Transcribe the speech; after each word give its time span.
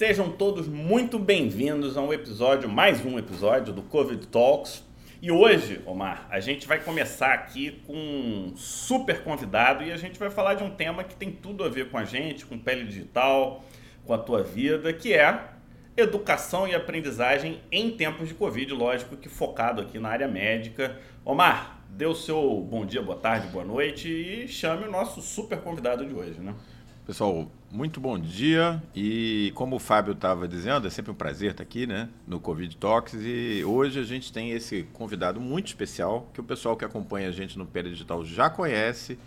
Sejam 0.00 0.30
todos 0.30 0.66
muito 0.66 1.18
bem-vindos 1.18 1.94
a 1.94 2.00
um 2.00 2.10
episódio, 2.10 2.70
mais 2.70 3.04
um 3.04 3.18
episódio 3.18 3.70
do 3.70 3.82
Covid 3.82 4.28
Talks. 4.28 4.82
E 5.20 5.30
hoje, 5.30 5.82
Omar, 5.84 6.26
a 6.30 6.40
gente 6.40 6.66
vai 6.66 6.82
começar 6.82 7.34
aqui 7.34 7.82
com 7.86 7.92
um 7.92 8.56
super 8.56 9.22
convidado 9.22 9.84
e 9.84 9.92
a 9.92 9.98
gente 9.98 10.18
vai 10.18 10.30
falar 10.30 10.54
de 10.54 10.64
um 10.64 10.70
tema 10.70 11.04
que 11.04 11.14
tem 11.14 11.30
tudo 11.30 11.62
a 11.62 11.68
ver 11.68 11.90
com 11.90 11.98
a 11.98 12.04
gente, 12.06 12.46
com 12.46 12.58
pele 12.58 12.84
digital, 12.84 13.62
com 14.06 14.14
a 14.14 14.16
tua 14.16 14.42
vida, 14.42 14.90
que 14.90 15.12
é 15.12 15.50
educação 15.94 16.66
e 16.66 16.74
aprendizagem 16.74 17.60
em 17.70 17.90
tempos 17.90 18.26
de 18.26 18.32
Covid, 18.32 18.72
lógico 18.72 19.18
que 19.18 19.28
focado 19.28 19.82
aqui 19.82 19.98
na 19.98 20.08
área 20.08 20.26
médica. 20.26 20.98
Omar, 21.26 21.84
dê 21.90 22.06
o 22.06 22.14
seu 22.14 22.66
bom 22.70 22.86
dia, 22.86 23.02
boa 23.02 23.18
tarde, 23.18 23.48
boa 23.48 23.66
noite 23.66 24.08
e 24.08 24.48
chame 24.48 24.86
o 24.86 24.90
nosso 24.90 25.20
super 25.20 25.60
convidado 25.60 26.06
de 26.06 26.14
hoje, 26.14 26.40
né? 26.40 26.54
Pessoal, 27.10 27.50
muito 27.72 28.00
bom 28.00 28.16
dia. 28.16 28.80
E 28.94 29.50
como 29.56 29.74
o 29.74 29.78
Fábio 29.80 30.12
estava 30.12 30.46
dizendo, 30.46 30.86
é 30.86 30.90
sempre 30.90 31.10
um 31.10 31.14
prazer 31.14 31.50
estar 31.50 31.64
aqui 31.64 31.84
né, 31.84 32.08
no 32.24 32.38
Covid 32.38 32.76
Talks. 32.76 33.14
E 33.16 33.64
hoje 33.64 33.98
a 33.98 34.04
gente 34.04 34.32
tem 34.32 34.52
esse 34.52 34.84
convidado 34.92 35.40
muito 35.40 35.66
especial 35.66 36.30
que 36.32 36.40
o 36.40 36.44
pessoal 36.44 36.76
que 36.76 36.84
acompanha 36.84 37.28
a 37.28 37.32
gente 37.32 37.58
no 37.58 37.66
Pé 37.66 37.82
Digital 37.82 38.24
já 38.24 38.48
conhece, 38.48 39.18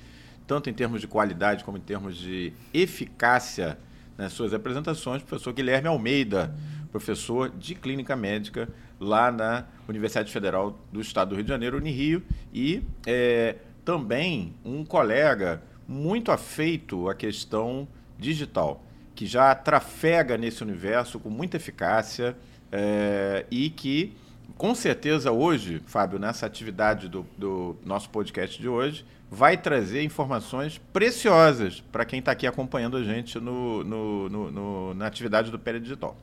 tanto 0.47 0.69
em 0.69 0.73
termos 0.73 1.01
de 1.01 1.07
qualidade 1.07 1.65
como 1.65 1.77
em 1.77 1.81
termos 1.81 2.15
de 2.15 2.53
eficácia 2.73 3.77
nas 4.17 4.31
suas 4.31 4.53
apresentações, 4.53 5.21
o 5.21 5.25
professor 5.25 5.51
Guilherme 5.51 5.89
Almeida, 5.89 6.55
professor 6.89 7.49
de 7.49 7.75
Clínica 7.75 8.15
Médica 8.15 8.69
lá 8.97 9.29
na 9.29 9.65
Universidade 9.89 10.31
Federal 10.31 10.79
do 10.89 11.01
Estado 11.01 11.31
do 11.31 11.35
Rio 11.35 11.43
de 11.43 11.49
Janeiro, 11.49 11.75
Unirio, 11.75 12.23
e 12.53 12.81
é, 13.05 13.57
também 13.83 14.53
um 14.63 14.85
colega 14.85 15.61
muito 15.93 16.31
afeito 16.31 17.07
à 17.07 17.13
questão 17.13 17.87
digital, 18.17 18.83
que 19.15 19.25
já 19.25 19.53
trafega 19.53 20.37
nesse 20.37 20.63
universo 20.63 21.19
com 21.19 21.29
muita 21.29 21.57
eficácia 21.57 22.35
é, 22.71 23.45
e 23.51 23.69
que, 23.69 24.13
com 24.57 24.73
certeza, 24.73 25.31
hoje, 25.31 25.81
Fábio, 25.85 26.17
nessa 26.17 26.45
atividade 26.45 27.07
do, 27.07 27.25
do 27.37 27.77
nosso 27.85 28.09
podcast 28.09 28.59
de 28.59 28.67
hoje, 28.67 29.05
vai 29.29 29.57
trazer 29.57 30.03
informações 30.03 30.79
preciosas 30.91 31.81
para 31.91 32.05
quem 32.05 32.19
está 32.19 32.31
aqui 32.31 32.45
acompanhando 32.45 32.97
a 32.97 33.03
gente 33.03 33.39
no, 33.39 33.83
no, 33.83 34.29
no, 34.29 34.93
na 34.93 35.07
atividade 35.07 35.51
do 35.51 35.59
Pé 35.59 35.79
Digital. 35.79 36.15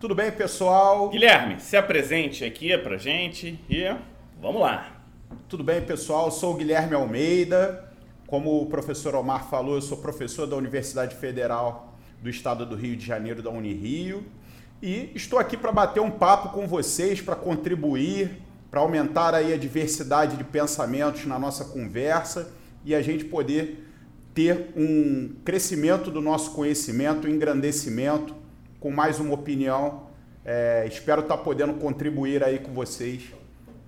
Tudo 0.00 0.14
bem, 0.14 0.30
pessoal? 0.30 1.08
Guilherme, 1.08 1.60
se 1.60 1.76
apresente 1.76 2.44
aqui 2.44 2.76
para 2.78 2.96
gente 2.96 3.58
e 3.68 3.84
vamos 4.40 4.60
lá. 4.60 4.92
Tudo 5.48 5.64
bem, 5.64 5.80
pessoal? 5.80 6.30
Sou 6.30 6.54
o 6.54 6.56
Guilherme 6.56 6.94
Almeida, 6.94 7.87
como 8.28 8.60
o 8.60 8.66
professor 8.66 9.14
Omar 9.14 9.48
falou, 9.48 9.76
eu 9.76 9.80
sou 9.80 9.96
professor 9.96 10.46
da 10.46 10.54
Universidade 10.54 11.16
Federal 11.16 11.98
do 12.22 12.28
Estado 12.28 12.66
do 12.66 12.76
Rio 12.76 12.94
de 12.94 13.04
Janeiro, 13.04 13.42
da 13.42 13.48
Unirio, 13.48 14.22
e 14.82 15.10
estou 15.14 15.38
aqui 15.38 15.56
para 15.56 15.72
bater 15.72 16.00
um 16.00 16.10
papo 16.10 16.50
com 16.50 16.68
vocês, 16.68 17.22
para 17.22 17.34
contribuir, 17.34 18.42
para 18.70 18.80
aumentar 18.80 19.34
aí 19.34 19.54
a 19.54 19.56
diversidade 19.56 20.36
de 20.36 20.44
pensamentos 20.44 21.24
na 21.24 21.38
nossa 21.38 21.64
conversa 21.64 22.52
e 22.84 22.94
a 22.94 23.00
gente 23.00 23.24
poder 23.24 23.88
ter 24.34 24.74
um 24.76 25.34
crescimento 25.42 26.10
do 26.10 26.20
nosso 26.20 26.50
conhecimento, 26.50 27.26
um 27.26 27.30
engrandecimento, 27.30 28.34
com 28.78 28.90
mais 28.90 29.18
uma 29.18 29.32
opinião. 29.32 30.08
É, 30.44 30.84
espero 30.86 31.22
estar 31.22 31.38
podendo 31.38 31.72
contribuir 31.74 32.44
aí 32.44 32.58
com 32.58 32.74
vocês, 32.74 33.22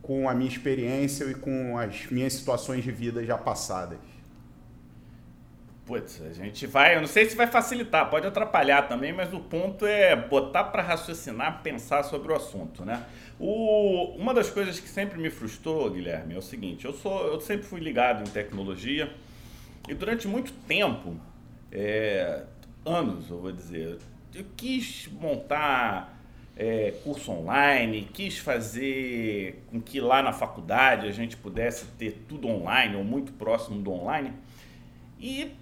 com 0.01 0.31
a 0.31 0.35
minha 0.35 0.51
experiência 0.51 1.25
e 1.27 1.35
com 1.35 1.77
as 1.77 2.07
minhas 2.11 2.33
situações 2.33 2.83
de 2.83 2.91
vida 2.91 3.23
já 3.23 3.37
passadas. 3.37 4.10
Putz, 5.91 6.23
a 6.23 6.33
gente 6.33 6.69
vai, 6.69 6.95
eu 6.95 7.01
não 7.01 7.09
sei 7.09 7.29
se 7.29 7.35
vai 7.35 7.49
facilitar, 7.49 8.09
pode 8.09 8.25
atrapalhar 8.25 8.83
também, 8.83 9.13
mas 9.13 9.35
o 9.35 9.41
ponto 9.41 9.85
é 9.85 10.15
botar 10.15 10.63
para 10.63 10.85
raciocinar, 10.85 11.65
pensar 11.65 12.05
sobre 12.05 12.31
o 12.31 12.37
assunto, 12.37 12.85
né? 12.85 13.05
O, 13.41 14.15
uma 14.17 14.33
das 14.33 14.49
coisas 14.49 14.79
que 14.79 14.89
sempre 14.89 15.19
me 15.19 15.29
frustrou, 15.31 15.91
Guilherme, 15.91 16.37
é 16.37 16.39
o 16.39 16.43
seguinte: 16.43 16.85
eu 16.85 16.93
sou, 16.93 17.27
eu 17.27 17.41
sempre 17.41 17.67
fui 17.67 17.81
ligado 17.81 18.21
em 18.21 18.31
tecnologia 18.31 19.13
e 19.89 19.93
durante 19.93 20.29
muito 20.29 20.53
tempo, 20.69 21.17
é, 21.73 22.45
anos, 22.87 23.29
eu 23.29 23.41
vou 23.41 23.51
dizer, 23.51 23.99
eu 24.33 24.45
quis 24.57 25.09
montar 25.09 26.17
é, 26.57 26.95
curso 27.03 27.33
online, 27.33 28.09
quis 28.13 28.39
fazer 28.39 29.65
com 29.67 29.81
que 29.81 30.01
lá 30.01 30.23
na 30.23 30.33
faculdade 30.33 31.09
a 31.09 31.13
gente 31.13 31.37
pudesse 31.37 31.87
ter 31.99 32.27
tudo 32.29 32.47
online 32.47 32.95
ou 32.95 33.03
muito 33.03 33.33
próximo 33.33 33.83
do 33.83 33.91
online. 33.91 34.33
E 35.19 35.59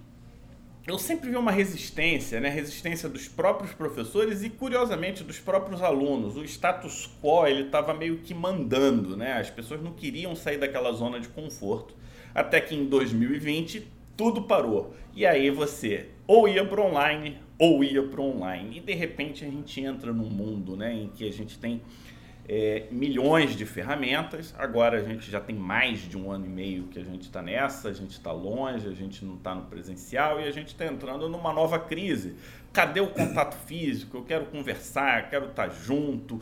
eu 0.89 0.97
sempre 0.97 1.29
vi 1.29 1.35
uma 1.35 1.51
resistência, 1.51 2.39
né? 2.39 2.49
Resistência 2.49 3.07
dos 3.07 3.27
próprios 3.27 3.71
professores 3.73 4.43
e, 4.43 4.49
curiosamente, 4.49 5.23
dos 5.23 5.39
próprios 5.39 5.83
alunos. 5.83 6.35
O 6.35 6.43
status 6.43 7.07
quo 7.21 7.45
ele 7.45 7.63
estava 7.63 7.93
meio 7.93 8.17
que 8.17 8.33
mandando, 8.33 9.15
né? 9.15 9.33
As 9.33 9.51
pessoas 9.51 9.81
não 9.81 9.93
queriam 9.93 10.35
sair 10.35 10.57
daquela 10.57 10.91
zona 10.91 11.19
de 11.19 11.27
conforto. 11.29 11.93
Até 12.33 12.59
que 12.59 12.75
em 12.75 12.85
2020 12.85 13.87
tudo 14.17 14.41
parou. 14.41 14.95
E 15.15 15.25
aí 15.25 15.49
você 15.51 16.07
ou 16.25 16.47
ia 16.47 16.65
para 16.65 16.81
online 16.81 17.37
ou 17.57 17.83
ia 17.83 18.01
para 18.01 18.21
online. 18.21 18.77
E 18.77 18.79
de 18.79 18.93
repente 18.93 19.45
a 19.45 19.47
gente 19.47 19.81
entra 19.81 20.11
num 20.11 20.29
mundo, 20.29 20.75
né, 20.75 20.93
em 20.93 21.07
que 21.09 21.27
a 21.27 21.31
gente 21.31 21.59
tem 21.59 21.81
é, 22.51 22.85
milhões 22.89 23.55
de 23.55 23.63
ferramentas. 23.63 24.55
Agora 24.57 24.97
a 24.97 25.03
gente 25.03 25.29
já 25.29 25.39
tem 25.39 25.55
mais 25.55 25.99
de 25.99 26.17
um 26.17 26.31
ano 26.31 26.47
e 26.47 26.49
meio 26.49 26.85
que 26.85 26.97
a 26.97 27.03
gente 27.03 27.21
está 27.21 27.43
nessa, 27.43 27.89
a 27.89 27.93
gente 27.93 28.13
está 28.13 28.31
longe, 28.31 28.87
a 28.87 28.93
gente 28.93 29.23
não 29.23 29.35
está 29.35 29.53
no 29.53 29.65
presencial 29.65 30.41
e 30.41 30.47
a 30.47 30.51
gente 30.51 30.69
está 30.69 30.87
entrando 30.87 31.29
numa 31.29 31.53
nova 31.53 31.77
crise. 31.77 32.35
Cadê 32.73 33.01
o 33.01 33.07
contato 33.07 33.55
físico? 33.67 34.17
Eu 34.17 34.23
quero 34.23 34.45
conversar, 34.47 35.29
quero 35.29 35.49
estar 35.49 35.69
tá 35.69 35.75
junto. 35.75 36.41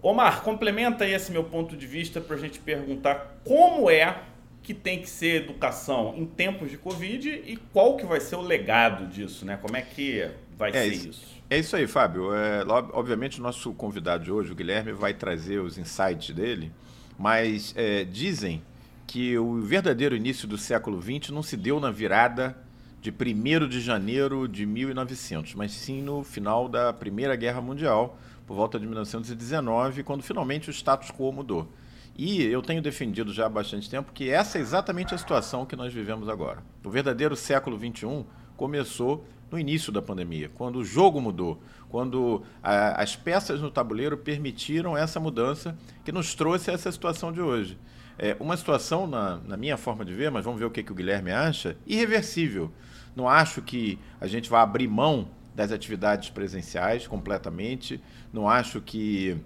Omar, 0.00 0.42
complementa 0.42 1.04
esse 1.04 1.32
meu 1.32 1.42
ponto 1.42 1.76
de 1.76 1.88
vista 1.88 2.20
para 2.20 2.36
a 2.36 2.38
gente 2.38 2.60
perguntar 2.60 3.40
como 3.42 3.90
é 3.90 4.16
que 4.62 4.72
tem 4.72 5.00
que 5.00 5.10
ser 5.10 5.42
educação 5.42 6.14
em 6.16 6.24
tempos 6.24 6.70
de 6.70 6.78
Covid 6.78 7.28
e 7.28 7.56
qual 7.72 7.96
que 7.96 8.06
vai 8.06 8.20
ser 8.20 8.36
o 8.36 8.40
legado 8.40 9.08
disso, 9.08 9.44
né? 9.44 9.58
Como 9.60 9.76
é 9.76 9.82
que 9.82 10.30
vai 10.56 10.70
é 10.70 10.72
ser 10.72 10.86
isso? 10.86 11.33
É 11.50 11.58
isso 11.58 11.76
aí, 11.76 11.86
Fábio. 11.86 12.34
É, 12.34 12.64
obviamente, 12.92 13.38
o 13.38 13.42
nosso 13.42 13.72
convidado 13.74 14.24
de 14.24 14.32
hoje, 14.32 14.52
o 14.52 14.54
Guilherme, 14.54 14.92
vai 14.92 15.12
trazer 15.12 15.60
os 15.60 15.76
insights 15.76 16.34
dele, 16.34 16.72
mas 17.18 17.74
é, 17.76 18.04
dizem 18.04 18.62
que 19.06 19.36
o 19.38 19.60
verdadeiro 19.60 20.16
início 20.16 20.48
do 20.48 20.56
século 20.56 21.00
XX 21.00 21.30
não 21.30 21.42
se 21.42 21.56
deu 21.56 21.78
na 21.78 21.90
virada 21.90 22.56
de 23.00 23.10
1 23.10 23.68
de 23.68 23.80
janeiro 23.82 24.48
de 24.48 24.64
1900, 24.64 25.54
mas 25.54 25.72
sim 25.72 26.00
no 26.00 26.24
final 26.24 26.68
da 26.68 26.90
Primeira 26.90 27.36
Guerra 27.36 27.60
Mundial, 27.60 28.18
por 28.46 28.56
volta 28.56 28.80
de 28.80 28.86
1919, 28.86 30.02
quando 30.02 30.22
finalmente 30.22 30.70
o 30.70 30.72
status 30.72 31.10
quo 31.10 31.30
mudou. 31.30 31.68
E 32.16 32.42
eu 32.42 32.62
tenho 32.62 32.80
defendido 32.80 33.32
já 33.32 33.46
há 33.46 33.48
bastante 33.48 33.90
tempo 33.90 34.12
que 34.12 34.30
essa 34.30 34.56
é 34.56 34.60
exatamente 34.60 35.14
a 35.14 35.18
situação 35.18 35.66
que 35.66 35.76
nós 35.76 35.92
vivemos 35.92 36.28
agora. 36.28 36.62
O 36.82 36.88
verdadeiro 36.88 37.36
século 37.36 37.78
XXI 37.78 38.24
começou 38.56 39.26
no 39.50 39.58
início 39.58 39.92
da 39.92 40.02
pandemia, 40.02 40.50
quando 40.54 40.76
o 40.76 40.84
jogo 40.84 41.20
mudou, 41.20 41.60
quando 41.88 42.42
a, 42.62 43.00
as 43.02 43.14
peças 43.14 43.60
no 43.60 43.70
tabuleiro 43.70 44.16
permitiram 44.16 44.96
essa 44.96 45.20
mudança 45.20 45.76
que 46.04 46.10
nos 46.10 46.34
trouxe 46.34 46.70
essa 46.70 46.90
situação 46.90 47.32
de 47.32 47.40
hoje. 47.40 47.78
É 48.18 48.36
uma 48.38 48.56
situação, 48.56 49.06
na, 49.06 49.36
na 49.38 49.56
minha 49.56 49.76
forma 49.76 50.04
de 50.04 50.12
ver, 50.12 50.30
mas 50.30 50.44
vamos 50.44 50.60
ver 50.60 50.66
o 50.66 50.70
que, 50.70 50.82
que 50.82 50.92
o 50.92 50.94
Guilherme 50.94 51.32
acha, 51.32 51.76
irreversível. 51.86 52.70
Não 53.14 53.28
acho 53.28 53.62
que 53.62 53.98
a 54.20 54.26
gente 54.26 54.48
vá 54.48 54.62
abrir 54.62 54.88
mão 54.88 55.28
das 55.54 55.70
atividades 55.70 56.30
presenciais 56.30 57.06
completamente, 57.06 58.00
não 58.32 58.48
acho 58.48 58.80
que 58.80 59.36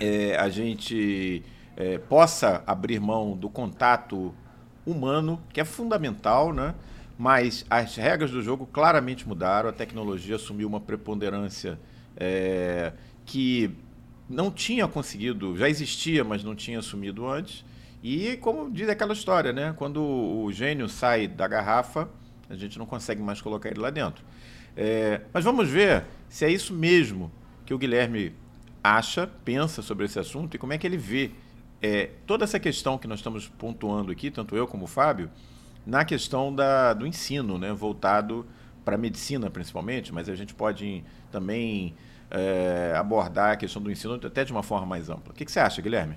é, 0.00 0.36
a 0.36 0.48
gente 0.48 1.42
é, 1.76 1.98
possa 1.98 2.62
abrir 2.66 3.00
mão 3.00 3.36
do 3.36 3.48
contato 3.48 4.34
humano, 4.84 5.40
que 5.52 5.60
é 5.60 5.64
fundamental, 5.64 6.52
né? 6.52 6.74
Mas 7.20 7.66
as 7.68 7.96
regras 7.96 8.30
do 8.30 8.40
jogo 8.40 8.66
claramente 8.66 9.28
mudaram, 9.28 9.68
a 9.68 9.72
tecnologia 9.72 10.36
assumiu 10.36 10.66
uma 10.66 10.80
preponderância 10.80 11.78
é, 12.16 12.94
que 13.26 13.70
não 14.26 14.50
tinha 14.50 14.88
conseguido, 14.88 15.54
já 15.54 15.68
existia, 15.68 16.24
mas 16.24 16.42
não 16.42 16.54
tinha 16.54 16.78
assumido 16.78 17.28
antes. 17.28 17.62
E 18.02 18.38
como 18.38 18.70
diz 18.70 18.88
aquela 18.88 19.12
história, 19.12 19.52
né? 19.52 19.74
Quando 19.76 20.02
o 20.02 20.50
gênio 20.50 20.88
sai 20.88 21.28
da 21.28 21.46
garrafa, 21.46 22.08
a 22.48 22.56
gente 22.56 22.78
não 22.78 22.86
consegue 22.86 23.20
mais 23.20 23.38
colocar 23.38 23.68
ele 23.68 23.80
lá 23.80 23.90
dentro. 23.90 24.24
É, 24.74 25.20
mas 25.30 25.44
vamos 25.44 25.68
ver 25.68 26.04
se 26.26 26.46
é 26.46 26.50
isso 26.50 26.72
mesmo 26.72 27.30
que 27.66 27.74
o 27.74 27.78
Guilherme 27.78 28.32
acha, 28.82 29.26
pensa 29.44 29.82
sobre 29.82 30.06
esse 30.06 30.18
assunto 30.18 30.54
e 30.54 30.58
como 30.58 30.72
é 30.72 30.78
que 30.78 30.86
ele 30.86 30.96
vê 30.96 31.32
é, 31.82 32.12
toda 32.26 32.44
essa 32.44 32.58
questão 32.58 32.96
que 32.96 33.06
nós 33.06 33.18
estamos 33.18 33.46
pontuando 33.46 34.10
aqui, 34.10 34.30
tanto 34.30 34.56
eu 34.56 34.66
como 34.66 34.84
o 34.84 34.88
Fábio, 34.88 35.30
na 35.86 36.04
questão 36.04 36.54
da, 36.54 36.92
do 36.92 37.06
ensino, 37.06 37.58
né, 37.58 37.72
voltado 37.72 38.46
para 38.84 38.94
a 38.94 38.98
medicina 38.98 39.50
principalmente, 39.50 40.12
mas 40.12 40.28
a 40.28 40.34
gente 40.34 40.54
pode 40.54 41.04
também 41.30 41.94
é, 42.30 42.94
abordar 42.96 43.52
a 43.52 43.56
questão 43.56 43.82
do 43.82 43.90
ensino 43.90 44.14
até 44.14 44.44
de 44.44 44.52
uma 44.52 44.62
forma 44.62 44.86
mais 44.86 45.08
ampla. 45.08 45.32
O 45.32 45.34
que, 45.34 45.44
que 45.44 45.52
você 45.52 45.60
acha, 45.60 45.82
Guilherme? 45.82 46.16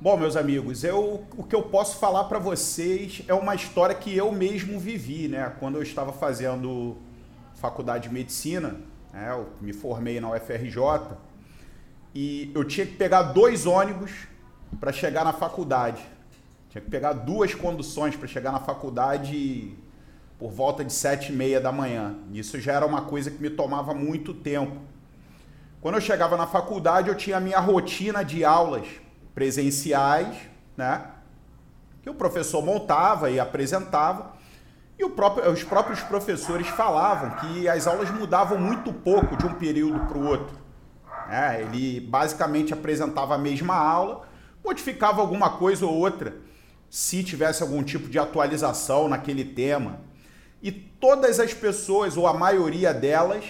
Bom, 0.00 0.16
meus 0.16 0.34
amigos, 0.34 0.82
eu, 0.82 1.26
o 1.36 1.44
que 1.44 1.54
eu 1.54 1.62
posso 1.62 1.98
falar 1.98 2.24
para 2.24 2.38
vocês 2.38 3.22
é 3.28 3.34
uma 3.34 3.54
história 3.54 3.94
que 3.94 4.16
eu 4.16 4.32
mesmo 4.32 4.80
vivi, 4.80 5.28
né? 5.28 5.52
Quando 5.60 5.76
eu 5.76 5.82
estava 5.82 6.10
fazendo 6.10 6.96
faculdade 7.54 8.08
de 8.08 8.14
medicina, 8.14 8.76
né? 9.12 9.28
eu 9.30 9.50
me 9.60 9.74
formei 9.74 10.18
na 10.18 10.30
UFRJ, 10.30 11.18
e 12.14 12.50
eu 12.54 12.64
tinha 12.64 12.86
que 12.86 12.96
pegar 12.96 13.24
dois 13.24 13.66
ônibus 13.66 14.10
para 14.80 14.90
chegar 14.90 15.22
na 15.22 15.34
faculdade. 15.34 16.02
Tinha 16.70 16.80
que 16.80 16.88
pegar 16.88 17.12
duas 17.12 17.52
conduções 17.52 18.14
para 18.14 18.28
chegar 18.28 18.52
na 18.52 18.60
faculdade 18.60 19.76
por 20.38 20.52
volta 20.52 20.84
de 20.84 20.92
sete 20.92 21.32
e 21.32 21.34
meia 21.34 21.60
da 21.60 21.72
manhã. 21.72 22.14
Isso 22.32 22.60
já 22.60 22.74
era 22.74 22.86
uma 22.86 23.02
coisa 23.02 23.28
que 23.28 23.42
me 23.42 23.50
tomava 23.50 23.92
muito 23.92 24.32
tempo. 24.32 24.76
Quando 25.80 25.96
eu 25.96 26.00
chegava 26.00 26.36
na 26.36 26.46
faculdade, 26.46 27.08
eu 27.08 27.16
tinha 27.16 27.38
a 27.38 27.40
minha 27.40 27.58
rotina 27.58 28.24
de 28.24 28.44
aulas 28.44 28.86
presenciais, 29.34 30.36
né? 30.76 31.06
Que 32.02 32.08
o 32.08 32.14
professor 32.14 32.64
montava 32.64 33.28
e 33.30 33.40
apresentava. 33.40 34.34
E 34.96 35.08
próprio, 35.08 35.50
os 35.50 35.64
próprios 35.64 36.00
professores 36.00 36.68
falavam 36.68 37.30
que 37.40 37.68
as 37.68 37.88
aulas 37.88 38.10
mudavam 38.12 38.58
muito 38.58 38.92
pouco 38.92 39.36
de 39.36 39.44
um 39.44 39.54
período 39.54 40.06
para 40.06 40.18
o 40.18 40.24
outro. 40.24 40.56
É, 41.28 41.62
ele 41.62 42.00
basicamente 42.00 42.72
apresentava 42.72 43.34
a 43.34 43.38
mesma 43.38 43.74
aula, 43.74 44.22
modificava 44.64 45.20
alguma 45.20 45.50
coisa 45.50 45.84
ou 45.84 45.94
outra, 45.94 46.48
se 46.90 47.22
tivesse 47.22 47.62
algum 47.62 47.84
tipo 47.84 48.08
de 48.08 48.18
atualização 48.18 49.08
naquele 49.08 49.44
tema. 49.44 50.00
E 50.60 50.72
todas 50.72 51.38
as 51.38 51.54
pessoas, 51.54 52.16
ou 52.16 52.26
a 52.26 52.34
maioria 52.34 52.92
delas, 52.92 53.44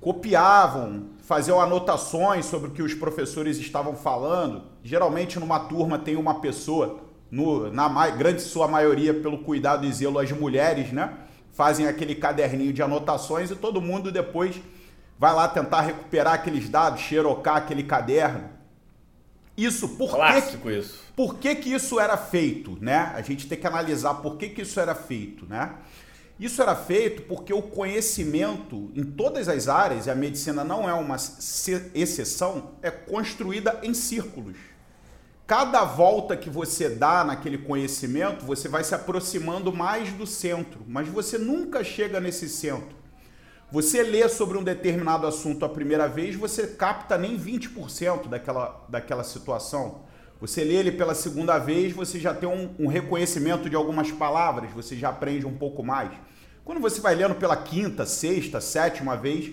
copiavam, 0.00 1.10
faziam 1.22 1.60
anotações 1.60 2.44
sobre 2.44 2.68
o 2.68 2.72
que 2.72 2.82
os 2.82 2.92
professores 2.92 3.56
estavam 3.58 3.94
falando. 3.94 4.64
Geralmente, 4.82 5.38
numa 5.38 5.60
turma, 5.60 5.98
tem 5.98 6.16
uma 6.16 6.40
pessoa, 6.40 7.00
no, 7.30 7.72
na 7.72 8.10
grande 8.10 8.42
sua 8.42 8.66
maioria, 8.66 9.14
pelo 9.14 9.38
cuidado 9.38 9.86
e 9.86 9.92
zelo, 9.92 10.18
as 10.18 10.30
mulheres, 10.32 10.92
né? 10.92 11.16
Fazem 11.52 11.86
aquele 11.86 12.14
caderninho 12.14 12.72
de 12.72 12.82
anotações 12.82 13.50
e 13.50 13.56
todo 13.56 13.80
mundo 13.80 14.12
depois 14.12 14.60
vai 15.18 15.32
lá 15.32 15.48
tentar 15.48 15.80
recuperar 15.80 16.34
aqueles 16.34 16.68
dados, 16.68 17.00
xerocar 17.00 17.56
aquele 17.56 17.84
caderno. 17.84 18.50
Isso, 19.56 19.88
por 19.90 20.10
Clássico 20.10 20.68
que, 20.68 20.78
isso. 20.78 21.05
Por 21.16 21.38
que, 21.38 21.54
que 21.54 21.72
isso 21.72 21.98
era 21.98 22.18
feito, 22.18 22.76
né? 22.78 23.10
A 23.14 23.22
gente 23.22 23.48
tem 23.48 23.58
que 23.58 23.66
analisar 23.66 24.16
por 24.16 24.36
que, 24.36 24.50
que 24.50 24.60
isso 24.60 24.78
era 24.78 24.94
feito, 24.94 25.46
né? 25.46 25.76
Isso 26.38 26.60
era 26.60 26.76
feito 26.76 27.22
porque 27.22 27.54
o 27.54 27.62
conhecimento 27.62 28.92
em 28.94 29.02
todas 29.02 29.48
as 29.48 29.66
áreas, 29.66 30.04
e 30.06 30.10
a 30.10 30.14
medicina 30.14 30.62
não 30.62 30.86
é 30.86 30.92
uma 30.92 31.16
exceção, 31.94 32.72
é 32.82 32.90
construída 32.90 33.80
em 33.82 33.94
círculos. 33.94 34.58
Cada 35.46 35.84
volta 35.84 36.36
que 36.36 36.50
você 36.50 36.90
dá 36.90 37.24
naquele 37.24 37.56
conhecimento, 37.56 38.44
você 38.44 38.68
vai 38.68 38.84
se 38.84 38.94
aproximando 38.94 39.72
mais 39.72 40.12
do 40.12 40.26
centro, 40.26 40.84
mas 40.86 41.08
você 41.08 41.38
nunca 41.38 41.82
chega 41.82 42.20
nesse 42.20 42.46
centro. 42.46 42.94
Você 43.72 44.02
lê 44.02 44.28
sobre 44.28 44.58
um 44.58 44.62
determinado 44.62 45.26
assunto 45.26 45.64
a 45.64 45.68
primeira 45.68 46.06
vez, 46.06 46.36
você 46.36 46.66
capta 46.66 47.16
nem 47.16 47.38
20% 47.38 48.28
daquela, 48.28 48.84
daquela 48.88 49.24
situação. 49.24 50.04
Você 50.40 50.62
lê 50.62 50.74
ele 50.74 50.92
pela 50.92 51.14
segunda 51.14 51.58
vez, 51.58 51.94
você 51.94 52.20
já 52.20 52.34
tem 52.34 52.48
um, 52.48 52.74
um, 52.78 52.86
reconhecimento 52.86 53.70
de 53.70 53.76
algumas 53.76 54.12
palavras, 54.12 54.70
você 54.70 54.94
já 54.94 55.08
aprende 55.08 55.46
um 55.46 55.56
pouco 55.56 55.82
mais. 55.82 56.10
Quando 56.62 56.80
você 56.80 57.00
vai 57.00 57.14
lendo 57.14 57.34
pela 57.36 57.56
quinta, 57.56 58.04
sexta, 58.04 58.60
sétima 58.60 59.16
vez, 59.16 59.52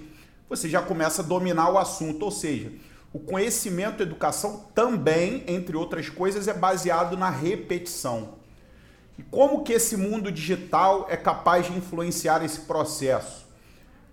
você 0.49 0.67
já 0.67 0.81
começa 0.81 1.21
a 1.21 1.25
dominar 1.25 1.69
o 1.69 1.77
assunto. 1.77 2.23
Ou 2.23 2.31
seja, 2.31 2.71
o 3.13 3.19
conhecimento 3.19 4.01
e 4.01 4.03
educação 4.03 4.65
também, 4.75 5.43
entre 5.47 5.77
outras 5.77 6.09
coisas, 6.09 6.47
é 6.49 6.53
baseado 6.53 7.15
na 7.15 7.29
repetição. 7.29 8.35
E 9.17 9.23
como 9.23 9.63
que 9.63 9.71
esse 9.71 9.95
mundo 9.95 10.31
digital 10.31 11.05
é 11.09 11.15
capaz 11.15 11.67
de 11.67 11.77
influenciar 11.77 12.43
esse 12.43 12.61
processo? 12.61 13.45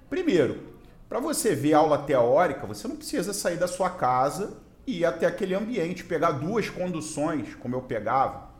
Primeiro, 0.09 0.61
para 1.09 1.19
você 1.19 1.55
ver 1.55 1.75
aula 1.75 1.99
teórica, 1.99 2.67
você 2.67 2.87
não 2.87 2.97
precisa 2.97 3.33
sair 3.33 3.57
da 3.57 3.67
sua 3.67 3.91
casa 3.91 4.53
e 4.87 5.01
ir 5.01 5.05
até 5.05 5.27
aquele 5.27 5.55
ambiente, 5.55 6.05
pegar 6.05 6.33
duas 6.33 6.69
conduções, 6.69 7.55
como 7.57 7.75
eu 7.75 7.83
pegava. 7.83 8.51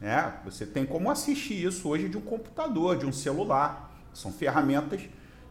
Né? 0.00 0.34
Você 0.44 0.64
tem 0.64 0.86
como 0.86 1.10
assistir 1.10 1.64
isso 1.64 1.88
hoje 1.88 2.08
de 2.08 2.16
um 2.16 2.22
computador, 2.22 2.96
de 2.96 3.06
um 3.06 3.12
celular. 3.12 3.94
São 4.12 4.32
ferramentas 4.32 5.02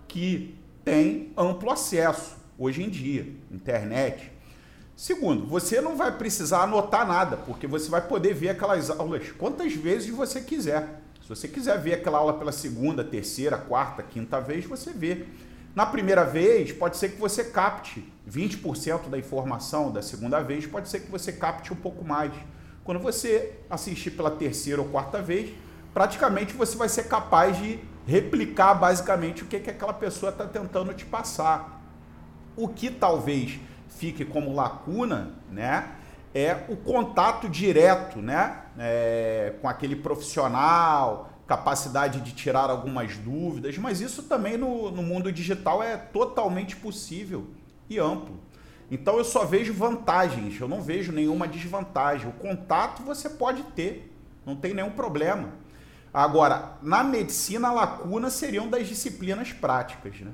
que 0.07 0.55
têm 0.83 1.31
amplo 1.37 1.71
acesso 1.71 2.37
hoje 2.57 2.83
em 2.83 2.89
dia, 2.89 3.33
internet. 3.51 4.31
Segundo, 4.95 5.45
você 5.45 5.79
não 5.79 5.95
vai 5.95 6.17
precisar 6.17 6.63
anotar 6.63 7.07
nada, 7.07 7.37
porque 7.37 7.65
você 7.65 7.89
vai 7.89 8.05
poder 8.05 8.33
ver 8.33 8.49
aquelas 8.49 8.89
aulas 8.89 9.31
quantas 9.31 9.73
vezes 9.73 10.09
você 10.09 10.41
quiser. 10.41 11.01
Se 11.21 11.29
você 11.29 11.47
quiser 11.47 11.79
ver 11.79 11.93
aquela 11.93 12.17
aula 12.17 12.33
pela 12.33 12.51
segunda, 12.51 13.01
terceira, 13.01 13.57
quarta, 13.57 14.03
quinta 14.03 14.41
vez, 14.41 14.65
você 14.65 14.91
vê. 14.91 15.25
Na 15.79 15.85
primeira 15.85 16.25
vez, 16.25 16.73
pode 16.73 16.97
ser 16.97 17.07
que 17.07 17.21
você 17.21 17.41
capte 17.41 18.05
20% 18.29 19.07
da 19.07 19.17
informação, 19.17 19.89
da 19.89 20.01
segunda 20.01 20.41
vez, 20.41 20.67
pode 20.67 20.89
ser 20.89 20.99
que 20.99 21.09
você 21.09 21.31
capte 21.31 21.71
um 21.71 21.75
pouco 21.77 22.03
mais. 22.03 22.33
Quando 22.83 22.99
você 22.99 23.53
assistir 23.69 24.11
pela 24.11 24.29
terceira 24.29 24.81
ou 24.81 24.89
quarta 24.89 25.21
vez, 25.21 25.55
praticamente 25.93 26.53
você 26.53 26.75
vai 26.75 26.89
ser 26.89 27.03
capaz 27.03 27.57
de 27.57 27.79
replicar 28.05 28.73
basicamente 28.73 29.43
o 29.43 29.45
que, 29.45 29.57
que 29.57 29.69
aquela 29.69 29.93
pessoa 29.93 30.33
está 30.33 30.45
tentando 30.45 30.93
te 30.93 31.05
passar. 31.05 31.81
O 32.57 32.67
que 32.67 32.91
talvez 32.91 33.57
fique 33.87 34.25
como 34.25 34.53
lacuna, 34.53 35.31
né? 35.49 35.91
É 36.35 36.57
o 36.67 36.75
contato 36.75 37.47
direto, 37.47 38.19
né? 38.21 38.63
É, 38.77 39.53
com 39.61 39.69
aquele 39.69 39.95
profissional, 39.95 41.28
capacidade 41.49 42.21
de 42.21 42.31
tirar 42.31 42.69
algumas 42.69 43.17
dúvidas, 43.17 43.75
mas 43.79 44.01
isso 44.01 44.21
também 44.21 44.55
no, 44.55 44.91
no 44.91 45.01
mundo 45.01 45.31
digital 45.31 45.81
é 45.81 45.97
totalmente 45.97 46.75
possível 46.75 47.47
e 47.89 47.97
amplo. 47.97 48.39
Então 48.91 49.17
eu 49.17 49.23
só 49.23 49.45
vejo 49.45 49.73
vantagens, 49.73 50.61
eu 50.61 50.67
não 50.67 50.79
vejo 50.79 51.11
nenhuma 51.11 51.47
desvantagem. 51.47 52.29
O 52.29 52.33
contato 52.33 53.01
você 53.01 53.27
pode 53.27 53.63
ter, 53.63 54.13
não 54.45 54.55
tem 54.55 54.75
nenhum 54.75 54.91
problema. 54.91 55.49
Agora, 56.13 56.77
na 56.83 57.03
medicina, 57.03 57.69
a 57.69 57.73
lacuna 57.73 58.29
seriam 58.29 58.69
das 58.69 58.87
disciplinas 58.87 59.51
práticas. 59.51 60.19
Né? 60.19 60.31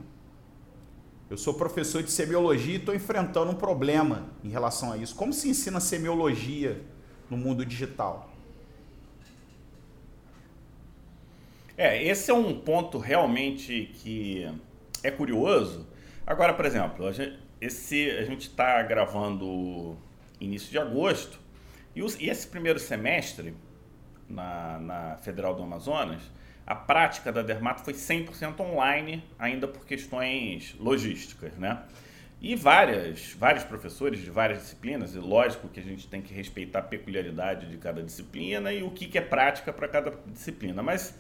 Eu 1.30 1.38
sou 1.38 1.54
professor 1.54 2.04
de 2.04 2.12
semiologia 2.12 2.74
e 2.74 2.78
estou 2.78 2.94
enfrentando 2.94 3.52
um 3.52 3.56
problema 3.56 4.24
em 4.44 4.50
relação 4.50 4.92
a 4.92 4.98
isso. 4.98 5.16
Como 5.16 5.32
se 5.32 5.48
ensina 5.48 5.80
semiologia 5.80 6.82
no 7.30 7.38
mundo 7.38 7.66
digital? 7.66 8.35
É, 11.78 12.02
esse 12.04 12.32
é 12.32 12.34
um 12.34 12.58
ponto 12.58 12.98
realmente 12.98 13.92
que 13.96 14.50
é 15.04 15.12
curioso. 15.12 15.86
Agora, 16.26 16.54
por 16.54 16.66
exemplo, 16.66 17.06
a 17.06 17.12
gente, 17.12 17.38
esse, 17.60 18.10
a 18.12 18.24
gente 18.24 18.48
está 18.48 18.82
gravando 18.82 19.98
início 20.40 20.72
de 20.72 20.80
agosto 20.80 21.40
e, 21.96 22.02
os, 22.02 22.20
e, 22.20 22.30
esse 22.30 22.48
primeiro 22.48 22.80
semestre 22.80 23.54
na, 24.30 24.80
na 24.80 25.18
Federal 25.18 25.54
do 25.54 25.64
Amazonas, 25.64 26.22
a 26.66 26.76
prática 26.76 27.32
da 27.32 27.42
Dermato 27.42 27.84
foi 27.84 27.94
100% 27.94 28.60
online, 28.62 29.24
ainda 29.38 29.68
por 29.68 29.86
questões 29.86 30.76
logísticas, 30.80 31.56
né? 31.58 31.84
E 32.42 32.56
várias, 32.56 33.34
vários 33.34 33.64
professores 33.64 34.20
de 34.20 34.30
várias 34.30 34.60
disciplinas, 34.60 35.16
e 35.16 35.20
lógico 35.20 35.68
que 35.70 35.80
a 35.80 35.84
gente 35.84 36.08
tem 36.08 36.22
que 36.22 36.34
respeitar 36.34 36.80
a 36.80 36.84
peculiaridade 36.84 37.70
de 37.70 37.78
cada 37.78 38.02
disciplina 38.04 38.74
e 38.74 38.84
o 38.84 38.92
que, 38.92 39.08
que 39.08 39.18
é 39.18 39.22
prática 39.22 39.72
para 39.72 39.88
cada 39.88 40.14
disciplina, 40.28 40.84
mas 40.84 41.16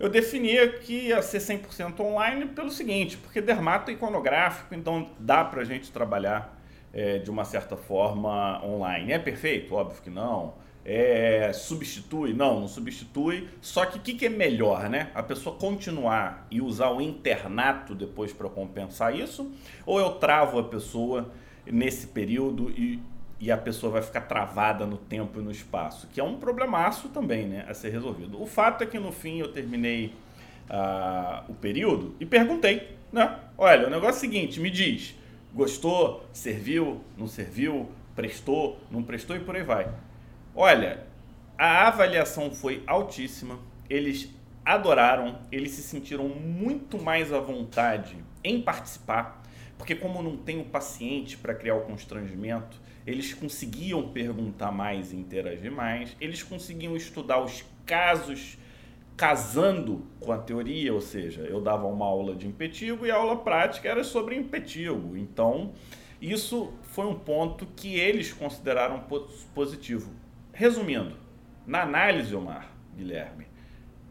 eu 0.00 0.08
definia 0.08 0.66
que 0.66 1.08
ia 1.08 1.20
ser 1.20 1.38
100% 1.38 2.00
online 2.00 2.46
pelo 2.46 2.70
seguinte, 2.70 3.18
porque 3.18 3.38
dermato 3.42 3.90
é 3.90 3.94
iconográfico, 3.94 4.74
então 4.74 5.10
dá 5.18 5.44
para 5.44 5.60
a 5.60 5.64
gente 5.64 5.92
trabalhar 5.92 6.58
é, 6.90 7.18
de 7.18 7.30
uma 7.30 7.44
certa 7.44 7.76
forma 7.76 8.64
online. 8.64 9.12
É 9.12 9.18
perfeito? 9.18 9.74
Óbvio 9.74 10.00
que 10.02 10.08
não. 10.08 10.54
É, 10.82 11.52
substitui? 11.52 12.32
Não, 12.32 12.60
não 12.60 12.66
substitui. 12.66 13.46
Só 13.60 13.84
que 13.84 13.98
o 13.98 14.00
que, 14.00 14.14
que, 14.14 14.24
é 14.24 14.30
melhor, 14.30 14.88
né? 14.88 15.10
A 15.14 15.22
pessoa 15.22 15.54
continuar 15.56 16.46
e 16.50 16.62
usar 16.62 16.88
o 16.90 17.02
internato 17.02 17.94
depois 17.94 18.32
para 18.32 18.48
compensar 18.48 19.14
isso? 19.14 19.52
Ou 19.84 20.00
eu 20.00 20.12
travo 20.12 20.58
a 20.58 20.64
pessoa 20.64 21.30
nesse 21.66 22.06
período 22.06 22.70
e 22.70 22.98
e 23.40 23.50
a 23.50 23.56
pessoa 23.56 23.92
vai 23.92 24.02
ficar 24.02 24.20
travada 24.22 24.84
no 24.84 24.98
tempo 24.98 25.40
e 25.40 25.42
no 25.42 25.50
espaço, 25.50 26.06
que 26.12 26.20
é 26.20 26.24
um 26.24 26.36
problemaço 26.36 27.08
também 27.08 27.46
né, 27.46 27.64
a 27.66 27.72
ser 27.72 27.88
resolvido. 27.88 28.40
O 28.40 28.46
fato 28.46 28.84
é 28.84 28.86
que 28.86 28.98
no 28.98 29.10
fim 29.10 29.38
eu 29.38 29.50
terminei 29.50 30.12
uh, 30.68 31.50
o 31.50 31.54
período 31.54 32.14
e 32.20 32.26
perguntei, 32.26 32.96
né? 33.10 33.38
Olha, 33.56 33.86
o 33.86 33.90
negócio 33.90 34.16
é 34.16 34.28
o 34.28 34.32
seguinte, 34.32 34.60
me 34.60 34.68
diz, 34.68 35.16
gostou, 35.54 36.26
serviu, 36.34 37.00
não 37.16 37.26
serviu, 37.26 37.90
prestou, 38.14 38.78
não 38.90 39.02
prestou 39.02 39.34
e 39.34 39.40
por 39.40 39.56
aí 39.56 39.62
vai. 39.62 39.88
Olha, 40.54 41.02
a 41.56 41.88
avaliação 41.88 42.50
foi 42.50 42.82
altíssima, 42.86 43.58
eles 43.88 44.28
adoraram, 44.62 45.38
eles 45.50 45.72
se 45.72 45.82
sentiram 45.82 46.28
muito 46.28 47.02
mais 47.02 47.32
à 47.32 47.40
vontade 47.40 48.16
em 48.44 48.60
participar, 48.60 49.42
porque 49.78 49.94
como 49.94 50.22
não 50.22 50.36
tem 50.36 50.60
o 50.60 50.64
paciente 50.64 51.38
para 51.38 51.54
criar 51.54 51.76
o 51.76 51.80
constrangimento, 51.82 52.78
eles 53.10 53.34
conseguiam 53.34 54.08
perguntar 54.08 54.70
mais 54.70 55.12
e 55.12 55.16
interagir 55.16 55.72
mais, 55.72 56.16
eles 56.20 56.42
conseguiam 56.42 56.96
estudar 56.96 57.42
os 57.42 57.64
casos 57.84 58.56
casando 59.16 60.06
com 60.18 60.32
a 60.32 60.38
teoria, 60.38 60.94
ou 60.94 61.00
seja, 61.00 61.42
eu 61.42 61.60
dava 61.60 61.86
uma 61.86 62.06
aula 62.06 62.34
de 62.34 62.46
impetigo 62.46 63.04
e 63.04 63.10
a 63.10 63.16
aula 63.16 63.36
prática 63.36 63.88
era 63.88 64.02
sobre 64.02 64.34
impetigo. 64.34 65.16
Então, 65.16 65.72
isso 66.22 66.72
foi 66.82 67.06
um 67.06 67.14
ponto 67.14 67.66
que 67.66 67.96
eles 67.98 68.32
consideraram 68.32 69.04
positivo. 69.54 70.10
Resumindo, 70.52 71.16
na 71.66 71.82
análise, 71.82 72.34
Omar, 72.34 72.70
Guilherme, 72.96 73.46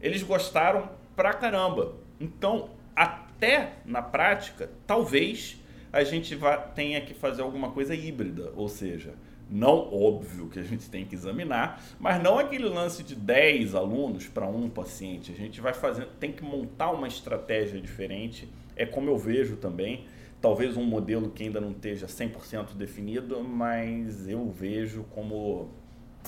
eles 0.00 0.22
gostaram 0.22 0.90
pra 1.16 1.32
caramba. 1.32 1.96
Então, 2.20 2.70
até 2.94 3.72
na 3.84 4.02
prática, 4.02 4.70
talvez 4.86 5.59
a 5.92 6.04
gente 6.04 6.34
vá, 6.34 6.56
tenha 6.56 7.00
que 7.00 7.14
fazer 7.14 7.42
alguma 7.42 7.70
coisa 7.70 7.94
híbrida, 7.94 8.52
ou 8.54 8.68
seja, 8.68 9.14
não 9.50 9.92
óbvio 9.92 10.48
que 10.48 10.60
a 10.60 10.62
gente 10.62 10.88
tem 10.88 11.04
que 11.04 11.14
examinar, 11.14 11.82
mas 11.98 12.22
não 12.22 12.38
aquele 12.38 12.68
lance 12.68 13.02
de 13.02 13.16
10 13.16 13.74
alunos 13.74 14.28
para 14.28 14.46
um 14.46 14.68
paciente. 14.68 15.32
A 15.32 15.34
gente 15.34 15.60
vai 15.60 15.74
fazer, 15.74 16.06
tem 16.20 16.30
que 16.30 16.44
montar 16.44 16.92
uma 16.92 17.08
estratégia 17.08 17.80
diferente. 17.80 18.48
É 18.76 18.86
como 18.86 19.10
eu 19.10 19.18
vejo 19.18 19.56
também, 19.56 20.06
talvez 20.40 20.76
um 20.76 20.84
modelo 20.84 21.30
que 21.30 21.42
ainda 21.42 21.60
não 21.60 21.72
esteja 21.72 22.06
100% 22.06 22.74
definido, 22.76 23.42
mas 23.42 24.28
eu 24.28 24.48
vejo 24.48 25.04
como 25.10 25.68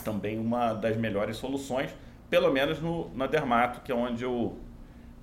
também 0.04 0.38
uma 0.38 0.72
das 0.72 0.96
melhores 0.96 1.36
soluções, 1.36 1.94
pelo 2.28 2.52
menos 2.52 2.80
no, 2.80 3.14
na 3.14 3.28
Dermato, 3.28 3.82
que 3.82 3.92
é 3.92 3.94
onde 3.94 4.24
eu 4.24 4.58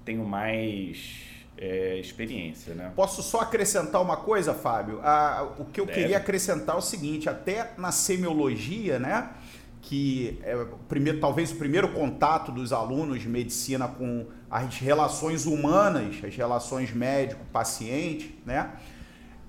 tenho 0.06 0.24
mais 0.24 1.29
é, 1.60 1.98
experiência. 2.00 2.74
Né? 2.74 2.92
Posso 2.96 3.22
só 3.22 3.42
acrescentar 3.42 4.02
uma 4.02 4.16
coisa, 4.16 4.54
Fábio? 4.54 5.02
Ah, 5.04 5.48
o 5.60 5.66
que 5.66 5.82
eu 5.82 5.86
Deve. 5.86 6.02
queria 6.02 6.18
acrescentar 6.18 6.76
é 6.76 6.80
o 6.80 6.82
seguinte: 6.82 7.30
até 7.30 7.74
na 7.78 7.92
semiologia, 7.92 8.98
né? 8.98 9.30
que 9.82 10.40
é 10.44 10.56
primeiro, 10.88 11.20
talvez 11.20 11.52
o 11.52 11.56
primeiro 11.56 11.94
contato 11.94 12.52
dos 12.52 12.74
alunos 12.74 13.22
de 13.22 13.30
medicina 13.30 13.88
com 13.88 14.28
as 14.52 14.78
relações 14.78 15.46
humanas, 15.46 16.18
as 16.24 16.36
relações 16.36 16.94
médico-paciente, 16.94 18.38
né? 18.46 18.74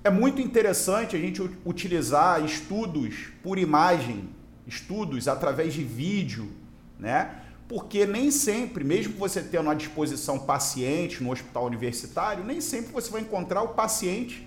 É 0.03 0.09
muito 0.09 0.41
interessante 0.41 1.15
a 1.15 1.19
gente 1.19 1.41
utilizar 1.63 2.43
estudos 2.43 3.27
por 3.43 3.59
imagem, 3.59 4.29
estudos 4.65 5.27
através 5.27 5.73
de 5.73 5.83
vídeo, 5.83 6.51
né? 6.97 7.40
Porque 7.71 8.05
nem 8.05 8.29
sempre, 8.31 8.83
mesmo 8.83 9.13
você 9.17 9.41
tendo 9.41 9.69
à 9.69 9.73
disposição 9.73 10.37
paciente 10.37 11.23
no 11.23 11.31
hospital 11.31 11.67
universitário, 11.67 12.43
nem 12.43 12.59
sempre 12.59 12.91
você 12.91 13.09
vai 13.09 13.21
encontrar 13.21 13.61
o 13.61 13.69
paciente 13.69 14.45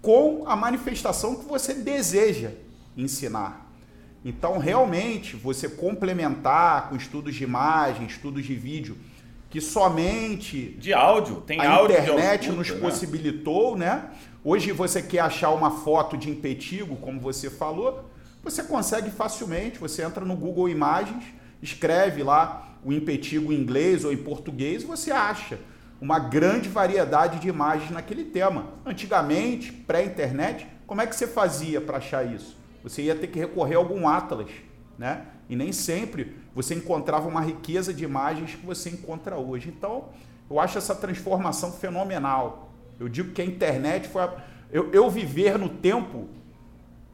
com 0.00 0.44
a 0.46 0.54
manifestação 0.54 1.34
que 1.34 1.44
você 1.46 1.74
deseja 1.74 2.52
ensinar. 2.96 3.68
Então, 4.24 4.56
realmente, 4.58 5.34
você 5.34 5.68
complementar 5.68 6.88
com 6.88 6.94
estudos 6.94 7.34
de 7.34 7.42
imagem, 7.42 8.06
estudos 8.06 8.44
de 8.44 8.54
vídeo, 8.54 8.96
que 9.50 9.60
somente 9.60 10.68
de 10.78 10.92
áudio, 10.94 11.40
tem 11.40 11.60
a 11.60 11.72
áudio 11.72 11.98
internet 11.98 12.52
nos 12.52 12.70
né? 12.70 12.78
possibilitou, 12.78 13.76
né? 13.76 14.10
Hoje 14.44 14.70
você 14.70 15.02
quer 15.02 15.20
achar 15.20 15.50
uma 15.50 15.72
foto 15.72 16.16
de 16.16 16.30
impetigo, 16.30 16.94
como 16.98 17.18
você 17.18 17.50
falou, 17.50 18.08
você 18.44 18.62
consegue 18.62 19.10
facilmente, 19.10 19.76
você 19.76 20.04
entra 20.04 20.24
no 20.24 20.36
Google 20.36 20.68
Imagens, 20.68 21.39
escreve 21.62 22.22
lá 22.22 22.76
o 22.84 22.92
impetigo 22.92 23.52
em 23.52 23.56
inglês 23.56 24.04
ou 24.04 24.12
em 24.12 24.16
português, 24.16 24.82
você 24.82 25.10
acha 25.10 25.58
uma 26.00 26.18
grande 26.18 26.68
variedade 26.68 27.38
de 27.38 27.48
imagens 27.48 27.90
naquele 27.90 28.24
tema. 28.24 28.72
Antigamente, 28.86 29.70
pré-internet, 29.70 30.66
como 30.86 31.02
é 31.02 31.06
que 31.06 31.14
você 31.14 31.26
fazia 31.26 31.80
para 31.80 31.98
achar 31.98 32.24
isso? 32.24 32.56
Você 32.82 33.02
ia 33.02 33.14
ter 33.14 33.26
que 33.26 33.38
recorrer 33.38 33.74
a 33.74 33.78
algum 33.78 34.08
atlas, 34.08 34.50
né? 34.98 35.26
E 35.48 35.54
nem 35.54 35.72
sempre 35.72 36.36
você 36.54 36.74
encontrava 36.74 37.28
uma 37.28 37.40
riqueza 37.40 37.92
de 37.92 38.04
imagens 38.04 38.54
que 38.54 38.64
você 38.64 38.88
encontra 38.88 39.36
hoje. 39.36 39.68
Então, 39.68 40.08
eu 40.48 40.58
acho 40.58 40.78
essa 40.78 40.94
transformação 40.94 41.72
fenomenal. 41.72 42.72
Eu 42.98 43.08
digo 43.08 43.32
que 43.32 43.42
a 43.42 43.44
internet 43.44 44.08
foi. 44.08 44.22
A... 44.22 44.34
Eu, 44.72 44.90
eu 44.92 45.10
viver 45.10 45.58
no 45.58 45.68
tempo 45.68 46.28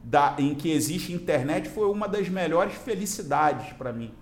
da, 0.03 0.35
em 0.37 0.55
que 0.55 0.71
existe 0.71 1.11
internet 1.11 1.67
foi 1.67 1.89
uma 1.89 2.07
das 2.07 2.29
melhores 2.29 2.73
felicidades 2.75 3.73
para 3.73 3.91
mim. 3.91 4.13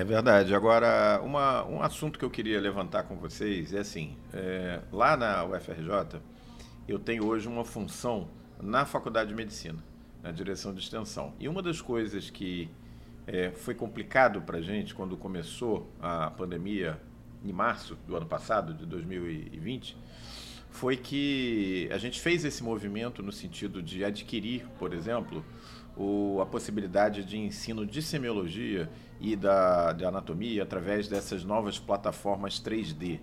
É 0.00 0.04
verdade. 0.04 0.54
Agora, 0.54 1.20
uma, 1.22 1.62
um 1.66 1.82
assunto 1.82 2.18
que 2.18 2.24
eu 2.24 2.30
queria 2.30 2.58
levantar 2.58 3.02
com 3.02 3.16
vocês 3.16 3.74
é 3.74 3.80
assim: 3.80 4.16
é, 4.32 4.80
lá 4.90 5.14
na 5.14 5.44
UFRJ, 5.44 6.18
eu 6.88 6.98
tenho 6.98 7.26
hoje 7.26 7.46
uma 7.46 7.66
função 7.66 8.26
na 8.62 8.86
Faculdade 8.86 9.28
de 9.28 9.34
Medicina, 9.34 9.78
na 10.22 10.32
direção 10.32 10.72
de 10.72 10.80
extensão. 10.80 11.34
E 11.38 11.46
uma 11.46 11.60
das 11.60 11.82
coisas 11.82 12.30
que 12.30 12.70
é, 13.26 13.50
foi 13.50 13.74
complicado 13.74 14.40
para 14.40 14.56
a 14.56 14.62
gente 14.62 14.94
quando 14.94 15.18
começou 15.18 15.92
a 16.00 16.30
pandemia 16.30 16.98
em 17.44 17.52
março 17.52 17.94
do 18.06 18.16
ano 18.16 18.24
passado, 18.24 18.72
de 18.72 18.86
2020, 18.86 19.98
foi 20.70 20.96
que 20.96 21.90
a 21.92 21.98
gente 21.98 22.18
fez 22.18 22.42
esse 22.46 22.62
movimento 22.62 23.22
no 23.22 23.32
sentido 23.32 23.82
de 23.82 24.02
adquirir, 24.02 24.66
por 24.78 24.94
exemplo, 24.94 25.44
o, 26.00 26.40
a 26.40 26.46
possibilidade 26.46 27.22
de 27.22 27.36
ensino 27.36 27.84
de 27.84 28.00
semiologia 28.00 28.88
e 29.20 29.36
da, 29.36 29.92
de 29.92 30.02
anatomia 30.02 30.62
através 30.62 31.06
dessas 31.06 31.44
novas 31.44 31.78
plataformas 31.78 32.54
3D. 32.54 33.20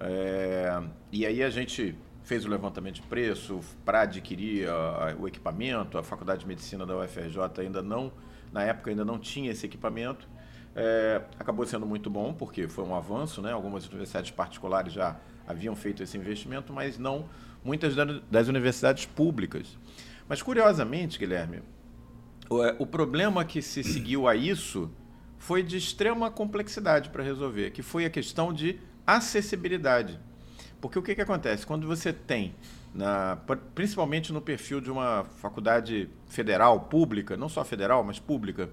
É, 0.00 0.82
e 1.12 1.26
aí 1.26 1.42
a 1.42 1.50
gente 1.50 1.94
fez 2.24 2.46
o 2.46 2.48
levantamento 2.48 2.94
de 2.94 3.02
preço 3.02 3.60
para 3.84 4.00
adquirir 4.00 4.66
a, 4.66 5.14
o 5.18 5.28
equipamento. 5.28 5.98
A 5.98 6.02
Faculdade 6.02 6.40
de 6.40 6.46
Medicina 6.46 6.86
da 6.86 6.96
UFRJ 6.96 7.60
ainda 7.60 7.82
não, 7.82 8.10
na 8.50 8.62
época 8.64 8.88
ainda 8.88 9.04
não 9.04 9.18
tinha 9.18 9.50
esse 9.50 9.66
equipamento. 9.66 10.26
É, 10.74 11.20
acabou 11.38 11.66
sendo 11.66 11.84
muito 11.84 12.08
bom 12.08 12.32
porque 12.32 12.66
foi 12.66 12.84
um 12.84 12.94
avanço, 12.94 13.42
né? 13.42 13.52
Algumas 13.52 13.86
universidades 13.86 14.30
particulares 14.30 14.90
já 14.90 15.16
haviam 15.46 15.76
feito 15.76 16.02
esse 16.02 16.16
investimento, 16.16 16.72
mas 16.72 16.98
não 16.98 17.28
muitas 17.62 17.94
das 18.30 18.48
universidades 18.48 19.04
públicas. 19.04 19.76
Mas 20.26 20.42
curiosamente, 20.42 21.18
Guilherme, 21.18 21.62
o, 22.48 22.62
é, 22.62 22.76
o 22.78 22.86
problema 22.86 23.44
que 23.44 23.60
se 23.60 23.82
seguiu 23.82 24.28
a 24.28 24.36
isso 24.36 24.90
foi 25.38 25.62
de 25.62 25.76
extrema 25.76 26.30
complexidade 26.30 27.10
para 27.10 27.22
resolver, 27.22 27.70
que 27.70 27.82
foi 27.82 28.04
a 28.04 28.10
questão 28.10 28.52
de 28.52 28.78
acessibilidade. 29.06 30.18
Porque 30.80 30.98
o 30.98 31.02
que, 31.02 31.14
que 31.14 31.20
acontece? 31.20 31.66
Quando 31.66 31.86
você 31.86 32.12
tem, 32.12 32.54
na, 32.94 33.38
principalmente 33.74 34.32
no 34.32 34.40
perfil 34.40 34.80
de 34.80 34.90
uma 34.90 35.24
faculdade 35.38 36.08
federal, 36.28 36.80
pública, 36.80 37.36
não 37.36 37.48
só 37.48 37.64
federal, 37.64 38.02
mas 38.04 38.18
pública, 38.18 38.68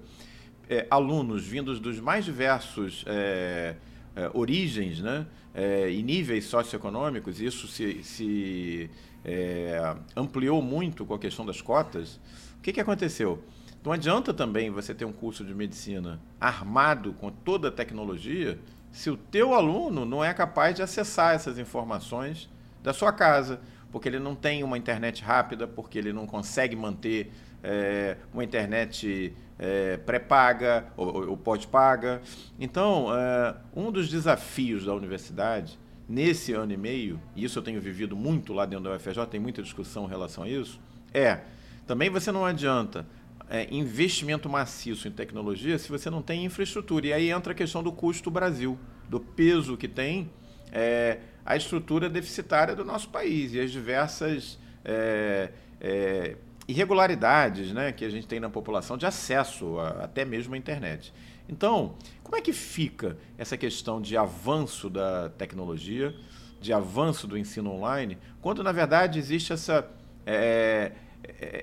é, 0.68 0.86
alunos 0.90 1.46
vindos 1.46 1.78
dos 1.78 2.00
mais 2.00 2.24
diversos 2.24 3.04
é, 3.06 3.76
é, 4.16 4.30
origens 4.32 5.00
né, 5.00 5.26
é, 5.54 5.90
e 5.90 6.02
níveis 6.02 6.44
socioeconômicos, 6.46 7.40
isso 7.40 7.66
se, 7.68 8.02
se 8.02 8.90
é, 9.24 9.96
ampliou 10.16 10.62
muito 10.62 11.04
com 11.04 11.14
a 11.14 11.18
questão 11.18 11.44
das 11.44 11.60
cotas, 11.60 12.20
o 12.58 12.62
que, 12.62 12.72
que 12.72 12.80
aconteceu? 12.80 13.42
Não 13.84 13.92
adianta 13.92 14.32
também 14.32 14.70
você 14.70 14.94
ter 14.94 15.04
um 15.04 15.12
curso 15.12 15.44
de 15.44 15.54
medicina 15.54 16.18
armado 16.40 17.12
com 17.12 17.30
toda 17.30 17.68
a 17.68 17.70
tecnologia 17.70 18.58
se 18.90 19.10
o 19.10 19.16
teu 19.16 19.52
aluno 19.52 20.06
não 20.06 20.24
é 20.24 20.32
capaz 20.32 20.74
de 20.74 20.82
acessar 20.82 21.34
essas 21.34 21.58
informações 21.58 22.48
da 22.82 22.94
sua 22.94 23.12
casa, 23.12 23.60
porque 23.92 24.08
ele 24.08 24.18
não 24.18 24.34
tem 24.34 24.62
uma 24.62 24.78
internet 24.78 25.22
rápida, 25.22 25.66
porque 25.66 25.98
ele 25.98 26.14
não 26.14 26.26
consegue 26.26 26.74
manter 26.74 27.30
é, 27.62 28.16
uma 28.32 28.42
internet 28.42 29.36
é, 29.58 29.98
pré-paga 29.98 30.86
ou, 30.96 31.28
ou 31.30 31.36
pós-paga. 31.36 32.22
Então, 32.58 33.08
é, 33.14 33.54
um 33.76 33.90
dos 33.90 34.08
desafios 34.08 34.86
da 34.86 34.94
universidade 34.94 35.78
nesse 36.08 36.54
ano 36.54 36.72
e 36.72 36.76
meio, 36.78 37.20
e 37.36 37.44
isso 37.44 37.58
eu 37.58 37.62
tenho 37.62 37.82
vivido 37.82 38.16
muito 38.16 38.54
lá 38.54 38.64
dentro 38.64 38.84
da 38.84 38.96
UFJ, 38.96 39.26
tem 39.26 39.40
muita 39.40 39.62
discussão 39.62 40.06
em 40.06 40.08
relação 40.08 40.44
a 40.44 40.48
isso, 40.48 40.80
é 41.12 41.40
também 41.86 42.08
você 42.08 42.32
não 42.32 42.46
adianta 42.46 43.06
é, 43.48 43.66
investimento 43.70 44.48
maciço 44.48 45.08
em 45.08 45.10
tecnologia 45.10 45.78
se 45.78 45.88
você 45.88 46.10
não 46.10 46.22
tem 46.22 46.44
infraestrutura. 46.44 47.06
E 47.06 47.12
aí 47.12 47.30
entra 47.30 47.52
a 47.52 47.54
questão 47.54 47.82
do 47.82 47.92
custo 47.92 48.24
do 48.24 48.30
Brasil, 48.30 48.78
do 49.08 49.20
peso 49.20 49.76
que 49.76 49.88
tem 49.88 50.30
é, 50.72 51.18
a 51.44 51.56
estrutura 51.56 52.08
deficitária 52.08 52.74
do 52.74 52.84
nosso 52.84 53.08
país 53.08 53.52
e 53.52 53.60
as 53.60 53.70
diversas 53.70 54.58
é, 54.84 55.50
é 55.80 56.36
irregularidades 56.66 57.72
né, 57.72 57.92
que 57.92 58.04
a 58.04 58.10
gente 58.10 58.26
tem 58.26 58.40
na 58.40 58.48
população 58.48 58.96
de 58.96 59.06
acesso 59.06 59.78
a, 59.78 60.04
até 60.04 60.24
mesmo 60.24 60.54
à 60.54 60.58
internet. 60.58 61.12
Então, 61.48 61.96
como 62.22 62.36
é 62.36 62.40
que 62.40 62.52
fica 62.52 63.18
essa 63.36 63.56
questão 63.56 64.00
de 64.00 64.16
avanço 64.16 64.88
da 64.88 65.28
tecnologia, 65.28 66.14
de 66.60 66.72
avanço 66.72 67.26
do 67.26 67.36
ensino 67.36 67.70
online, 67.70 68.16
quando 68.40 68.62
na 68.62 68.72
verdade 68.72 69.18
existe 69.18 69.52
essa 69.52 69.86
é, 70.26 70.92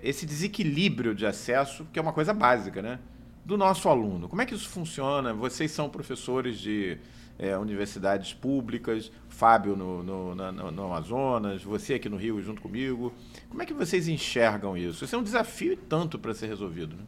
esse 0.04 0.26
desequilíbrio 0.26 1.14
de 1.14 1.26
acesso, 1.26 1.86
que 1.92 2.00
é 2.00 2.02
uma 2.02 2.14
coisa 2.14 2.34
básica, 2.34 2.82
né? 2.82 3.00
Do 3.46 3.58
nosso 3.58 3.90
aluno. 3.90 4.30
Como 4.30 4.42
é 4.42 4.46
que 4.46 4.54
isso 4.54 4.70
funciona? 4.70 5.34
Vocês 5.34 5.72
são 5.72 5.90
professores 5.90 6.60
de 6.60 6.98
é, 7.40 7.58
universidades 7.58 8.34
públicas, 8.34 9.12
Fábio 9.28 9.76
no, 9.76 10.04
no, 10.04 10.36
na, 10.36 10.52
no, 10.52 10.86
Amazonas, 10.86 11.64
você 11.64 11.96
aqui 11.96 12.08
no 12.08 12.18
Rio 12.18 12.42
junto 12.42 12.62
comigo. 12.62 13.12
Como 13.50 13.64
é 13.64 13.66
que 13.66 13.74
vocês 13.74 14.08
enxergam 14.08 14.78
isso? 14.78 15.04
Isso 15.04 15.16
é 15.16 15.18
um 15.18 15.24
desafio 15.24 15.76
tanto 15.76 16.20
para 16.20 16.34
ser 16.36 16.48
resolvido, 16.48 16.96
né? 16.96 17.04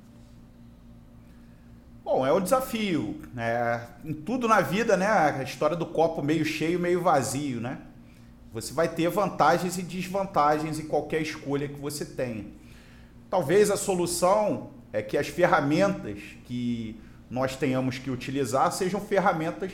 Bom, 2.03 2.25
é 2.25 2.31
o 2.31 2.39
desafio. 2.39 3.21
É, 3.37 3.87
em 4.03 4.13
tudo 4.13 4.47
na 4.47 4.59
vida, 4.59 4.97
né? 4.97 5.07
A 5.07 5.43
história 5.43 5.75
do 5.75 5.85
copo 5.85 6.21
meio 6.21 6.43
cheio, 6.43 6.79
meio 6.79 7.01
vazio, 7.01 7.61
né? 7.61 7.79
Você 8.51 8.73
vai 8.73 8.87
ter 8.87 9.09
vantagens 9.09 9.77
e 9.77 9.81
desvantagens 9.81 10.79
em 10.79 10.85
qualquer 10.85 11.21
escolha 11.21 11.67
que 11.67 11.79
você 11.79 12.05
tenha. 12.05 12.45
Talvez 13.33 13.71
a 13.71 13.77
solução 13.77 14.69
é 14.93 15.01
que 15.01 15.17
as 15.17 15.27
ferramentas 15.27 16.19
que 16.45 17.01
nós 17.27 17.55
tenhamos 17.55 17.97
que 17.97 18.11
utilizar 18.11 18.71
sejam 18.71 19.01
ferramentas 19.01 19.71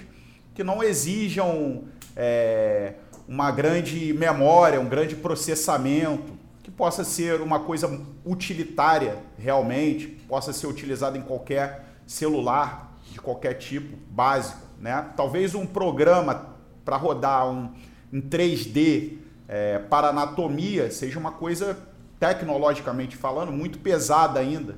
que 0.55 0.63
não 0.63 0.81
exijam 0.81 1.83
é, 2.15 2.93
uma 3.27 3.51
grande 3.51 4.13
memória, 4.13 4.79
um 4.79 4.87
grande 4.87 5.13
processamento, 5.13 6.37
que 6.63 6.71
possa 6.71 7.03
ser 7.03 7.41
uma 7.41 7.59
coisa 7.59 8.01
utilitária 8.23 9.17
realmente, 9.37 10.07
possa 10.07 10.53
ser 10.53 10.67
utilizada 10.67 11.17
em 11.17 11.21
qualquer 11.21 11.83
celular 12.07 12.97
de 13.11 13.19
qualquer 13.19 13.55
tipo, 13.55 13.97
básico. 14.09 14.61
Né? 14.79 15.05
Talvez 15.17 15.53
um 15.53 15.65
programa 15.65 16.55
para 16.85 16.95
rodar 16.95 17.45
um, 17.49 17.73
em 18.13 18.21
3D 18.21 19.17
é, 19.49 19.79
para 19.79 20.09
anatomia 20.09 20.89
seja 20.89 21.19
uma 21.19 21.33
coisa, 21.33 21.77
tecnologicamente 22.19 23.15
falando, 23.15 23.51
muito 23.51 23.79
pesada 23.79 24.39
ainda 24.39 24.75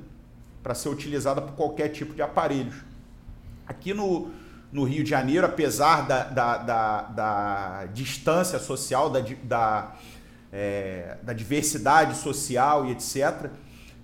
para 0.61 0.75
ser 0.75 0.89
utilizada 0.89 1.41
por 1.41 1.53
qualquer 1.53 1.89
tipo 1.89 2.13
de 2.13 2.21
aparelhos. 2.21 2.75
Aqui 3.67 3.93
no, 3.93 4.29
no 4.71 4.83
Rio 4.83 5.03
de 5.03 5.09
Janeiro, 5.09 5.45
apesar 5.45 6.07
da, 6.07 6.23
da, 6.23 6.57
da, 6.57 7.01
da 7.01 7.85
distância 7.93 8.59
social, 8.59 9.09
da, 9.09 9.21
da, 9.43 9.95
é, 10.51 11.17
da 11.23 11.33
diversidade 11.33 12.15
social 12.15 12.85
e 12.85 12.91
etc., 12.91 13.49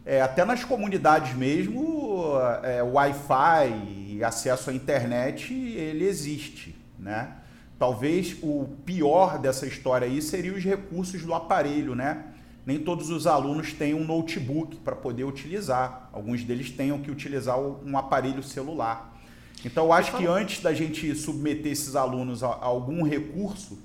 é, 0.05 0.21
até 0.21 0.45
nas 0.45 0.63
comunidades 0.63 1.35
mesmo, 1.35 2.31
é, 2.63 2.81
Wi-Fi 2.81 4.15
e 4.15 4.23
acesso 4.23 4.69
à 4.69 4.73
internet, 4.73 5.53
ele 5.53 6.05
existe, 6.05 6.73
né? 6.97 7.33
Talvez 7.77 8.37
o 8.41 8.69
pior 8.85 9.37
dessa 9.37 9.67
história 9.67 10.07
aí 10.07 10.21
seria 10.21 10.53
os 10.53 10.63
recursos 10.63 11.23
do 11.23 11.33
aparelho, 11.33 11.93
né? 11.93 12.23
Nem 12.67 12.77
todos 12.77 13.09
os 13.09 13.25
alunos 13.25 13.71
têm 13.71 13.93
um 13.93 14.03
notebook 14.03 14.75
para 14.79 14.93
poder 14.93 15.23
utilizar. 15.23 16.09
Alguns 16.11 16.43
deles 16.43 16.69
tenham 16.69 16.99
que 16.99 17.09
utilizar 17.09 17.57
um 17.57 17.97
aparelho 17.97 18.43
celular. 18.43 19.17
Então, 19.63 19.85
eu 19.85 19.93
acho 19.93 20.17
que 20.17 20.27
antes 20.27 20.61
da 20.61 20.73
gente 20.73 21.15
submeter 21.15 21.71
esses 21.71 21.95
alunos 21.95 22.43
a 22.43 22.47
algum 22.47 23.03
recurso 23.03 23.79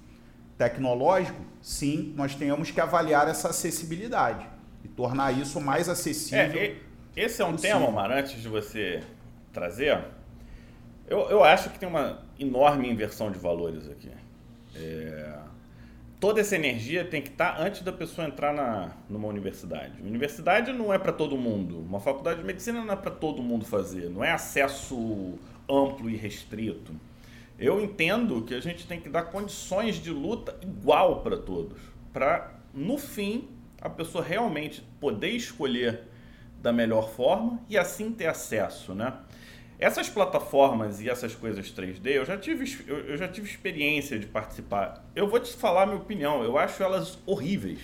tecnológico, 0.58 1.40
sim, 1.60 2.12
nós 2.16 2.34
tenhamos 2.34 2.72
que 2.72 2.80
avaliar 2.80 3.28
essa 3.28 3.50
acessibilidade 3.50 4.44
e 4.84 4.88
tornar 4.88 5.30
isso 5.30 5.60
mais 5.60 5.88
acessível. 5.88 6.60
É, 6.60 6.74
esse 7.16 7.40
é 7.40 7.44
um 7.44 7.52
possível. 7.52 7.78
tema, 7.78 7.88
Omar, 7.88 8.10
antes 8.10 8.42
de 8.42 8.48
você 8.48 9.00
trazer. 9.52 9.96
Eu, 11.06 11.20
eu 11.30 11.44
acho 11.44 11.70
que 11.70 11.78
tem 11.78 11.88
uma 11.88 12.18
enorme 12.36 12.90
inversão 12.90 13.30
de 13.30 13.38
valores 13.38 13.88
aqui. 13.88 14.10
É, 14.74 15.31
toda 16.22 16.40
essa 16.40 16.54
energia 16.54 17.04
tem 17.04 17.20
que 17.20 17.30
estar 17.30 17.60
antes 17.60 17.82
da 17.82 17.92
pessoa 17.92 18.28
entrar 18.28 18.54
na, 18.54 18.92
numa 19.10 19.26
universidade. 19.26 20.00
Universidade 20.00 20.72
não 20.72 20.94
é 20.94 20.96
para 20.96 21.10
todo 21.10 21.36
mundo. 21.36 21.80
Uma 21.80 21.98
faculdade 21.98 22.38
de 22.38 22.46
medicina 22.46 22.84
não 22.84 22.94
é 22.94 22.96
para 22.96 23.10
todo 23.10 23.42
mundo 23.42 23.64
fazer. 23.64 24.08
Não 24.08 24.22
é 24.22 24.30
acesso 24.30 25.36
amplo 25.68 26.08
e 26.08 26.14
restrito. 26.14 26.94
Eu 27.58 27.80
entendo 27.80 28.40
que 28.42 28.54
a 28.54 28.60
gente 28.60 28.86
tem 28.86 29.00
que 29.00 29.08
dar 29.08 29.24
condições 29.24 29.96
de 29.96 30.12
luta 30.12 30.56
igual 30.62 31.22
para 31.22 31.36
todos, 31.36 31.80
para 32.12 32.54
no 32.72 32.96
fim 32.98 33.48
a 33.80 33.90
pessoa 33.90 34.22
realmente 34.22 34.80
poder 35.00 35.30
escolher 35.30 36.02
da 36.62 36.72
melhor 36.72 37.10
forma 37.10 37.60
e 37.68 37.76
assim 37.76 38.12
ter 38.12 38.28
acesso, 38.28 38.94
né? 38.94 39.12
Essas 39.82 40.08
plataformas 40.08 41.00
e 41.00 41.10
essas 41.10 41.34
coisas 41.34 41.72
3D, 41.72 42.06
eu 42.06 42.24
já 42.24 42.38
tive, 42.38 42.72
eu 42.86 43.16
já 43.16 43.26
tive 43.26 43.50
experiência 43.50 44.16
de 44.16 44.26
participar. 44.26 45.04
Eu 45.12 45.26
vou 45.26 45.40
te 45.40 45.52
falar 45.54 45.82
a 45.82 45.86
minha 45.86 45.98
opinião, 45.98 46.44
eu 46.44 46.56
acho 46.56 46.80
elas 46.84 47.18
horríveis. 47.26 47.80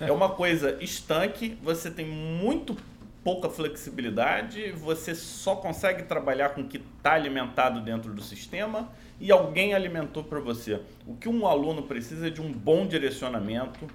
É, 0.00 0.08
é 0.08 0.12
uma 0.12 0.30
coisa 0.30 0.82
estanque, 0.82 1.58
você 1.62 1.90
tem 1.90 2.06
muito 2.06 2.74
pouca 3.22 3.50
flexibilidade, 3.50 4.72
você 4.72 5.14
só 5.14 5.56
consegue 5.56 6.04
trabalhar 6.04 6.54
com 6.54 6.62
o 6.62 6.66
que 6.66 6.78
está 6.78 7.12
alimentado 7.12 7.82
dentro 7.82 8.14
do 8.14 8.22
sistema 8.22 8.90
e 9.20 9.30
alguém 9.30 9.74
alimentou 9.74 10.24
para 10.24 10.40
você. 10.40 10.80
O 11.06 11.14
que 11.16 11.28
um 11.28 11.46
aluno 11.46 11.82
precisa 11.82 12.28
é 12.28 12.30
de 12.30 12.40
um 12.40 12.50
bom 12.50 12.86
direcionamento 12.86 13.86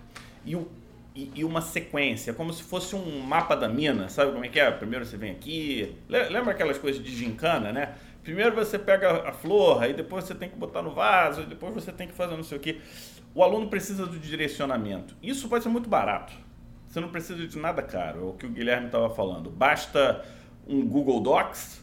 e 0.46 0.56
o 0.56 0.68
e, 1.16 1.32
e, 1.34 1.46
uma 1.46 1.62
sequência, 1.62 2.34
como 2.34 2.52
se 2.52 2.62
fosse 2.62 2.94
um 2.96 3.20
mapa 3.22 3.56
da 3.56 3.70
mina, 3.70 4.10
sabe 4.10 4.34
como 4.34 4.44
é 4.44 4.50
que 4.50 4.60
é? 4.60 4.70
Primeiro 4.70 5.06
você 5.06 5.16
vem 5.16 5.32
aqui, 5.32 5.96
lembra 6.10 6.52
aquelas 6.52 6.78
coisas 6.78 7.02
de 7.02 7.16
gincana, 7.16 7.72
né? 7.72 7.96
Primeiro 8.22 8.54
você 8.54 8.78
pega 8.78 9.30
a 9.30 9.32
flor, 9.32 9.82
aí 9.82 9.94
depois 9.94 10.26
você 10.26 10.36
tem 10.36 10.50
que 10.50 10.58
botar 10.58 10.82
no 10.82 10.92
vaso, 10.92 11.44
e 11.44 11.46
depois 11.46 11.74
você 11.74 11.92
tem 11.92 12.08
que 12.08 12.14
fazer 12.14 12.36
não 12.36 12.44
sei 12.44 12.58
o 12.58 12.62
que. 12.62 12.82
O 13.34 13.44
aluno 13.44 13.70
precisa 13.70 14.06
do 14.06 14.20
direcionamento. 14.20 15.16
Isso 15.24 15.48
pode 15.48 15.64
ser 15.64 15.70
muito 15.70 15.90
barato. 15.90 16.34
Você 16.88 17.00
não 17.00 17.10
precisa 17.10 17.48
de 17.48 17.58
nada 17.58 17.82
caro, 17.82 18.20
é 18.20 18.24
o 18.24 18.34
que 18.34 18.46
o 18.46 18.50
Guilherme 18.50 18.88
estava 18.88 19.10
falando. 19.10 19.50
Basta 19.50 20.26
um 20.68 20.86
Google 20.86 21.22
Docs, 21.22 21.82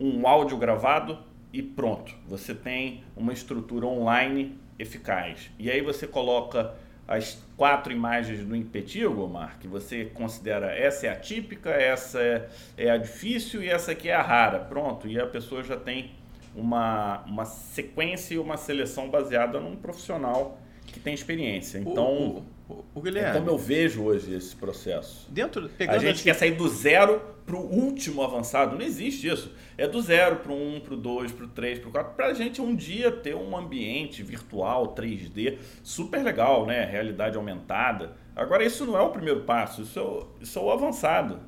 um 0.00 0.26
áudio 0.26 0.56
gravado 0.56 1.18
e 1.52 1.62
pronto. 1.62 2.14
Você 2.28 2.54
tem 2.54 3.04
uma 3.16 3.32
estrutura 3.32 3.86
online 3.86 4.58
eficaz. 4.78 5.50
E 5.58 5.70
aí 5.70 5.80
você 5.80 6.06
coloca 6.06 6.74
as 7.06 7.38
quatro 7.56 7.92
imagens 7.92 8.44
do 8.44 8.56
impetigo, 8.56 9.22
Omar, 9.22 9.58
que 9.60 9.68
você 9.68 10.06
considera 10.06 10.72
essa 10.72 11.06
é 11.06 11.10
a 11.10 11.16
típica, 11.16 11.70
essa 11.70 12.20
é, 12.20 12.48
é 12.76 12.90
a 12.90 12.96
difícil 12.96 13.62
e 13.62 13.68
essa 13.68 13.92
aqui 13.92 14.08
é 14.08 14.14
a 14.14 14.22
rara. 14.22 14.58
Pronto, 14.60 15.06
e 15.06 15.20
a 15.20 15.26
pessoa 15.26 15.62
já 15.62 15.76
tem 15.76 16.12
uma, 16.54 17.22
uma 17.26 17.44
sequência 17.44 18.34
e 18.34 18.38
uma 18.38 18.56
seleção 18.56 19.10
baseada 19.10 19.60
num 19.60 19.76
profissional 19.76 20.58
que 20.86 20.98
tem 20.98 21.12
experiência. 21.12 21.78
Então, 21.78 22.44
o, 22.68 22.72
o, 22.72 22.84
o 22.94 23.00
Guilherme, 23.00 23.30
é 23.30 23.32
como 23.40 23.50
eu 23.50 23.58
vejo 23.58 24.02
hoje 24.04 24.34
esse 24.34 24.54
processo. 24.56 25.26
Dentro, 25.30 25.70
a 25.88 25.98
gente 25.98 26.22
quer 26.22 26.34
sair 26.34 26.52
do 26.52 26.68
zero 26.68 27.20
para 27.44 27.56
o 27.56 27.60
último 27.60 28.22
avançado. 28.22 28.76
Não 28.76 28.84
existe 28.84 29.28
isso. 29.28 29.52
É 29.76 29.88
do 29.88 30.00
zero 30.00 30.36
para 30.36 30.52
o 30.52 30.54
um, 30.54 30.80
para 30.80 30.94
o 30.94 30.96
dois, 30.96 31.32
para 31.32 31.44
o 31.44 31.48
três, 31.48 31.78
para 31.78 31.88
o 31.88 31.92
quatro. 31.92 32.14
Para 32.14 32.26
a 32.26 32.34
gente 32.34 32.60
um 32.60 32.74
dia 32.74 33.10
ter 33.10 33.34
um 33.34 33.56
ambiente 33.56 34.22
virtual 34.22 34.94
3D 34.94 35.58
super 35.82 36.22
legal, 36.22 36.64
né? 36.66 36.84
Realidade 36.84 37.36
aumentada. 37.36 38.16
Agora, 38.36 38.64
isso 38.64 38.86
não 38.86 38.96
é 38.96 39.00
o 39.00 39.10
primeiro 39.10 39.40
passo, 39.40 39.82
isso 39.82 39.98
é 39.98 40.02
o, 40.02 40.26
isso 40.40 40.58
é 40.58 40.62
o 40.62 40.70
avançado. 40.70 41.40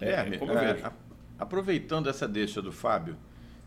É, 0.00 0.12
é 0.12 0.38
como 0.38 0.52
eu 0.52 0.58
é, 0.58 0.74
vejo. 0.74 0.90
Aproveitando 1.38 2.08
essa 2.08 2.26
deixa 2.26 2.60
do 2.60 2.72
Fábio 2.72 3.16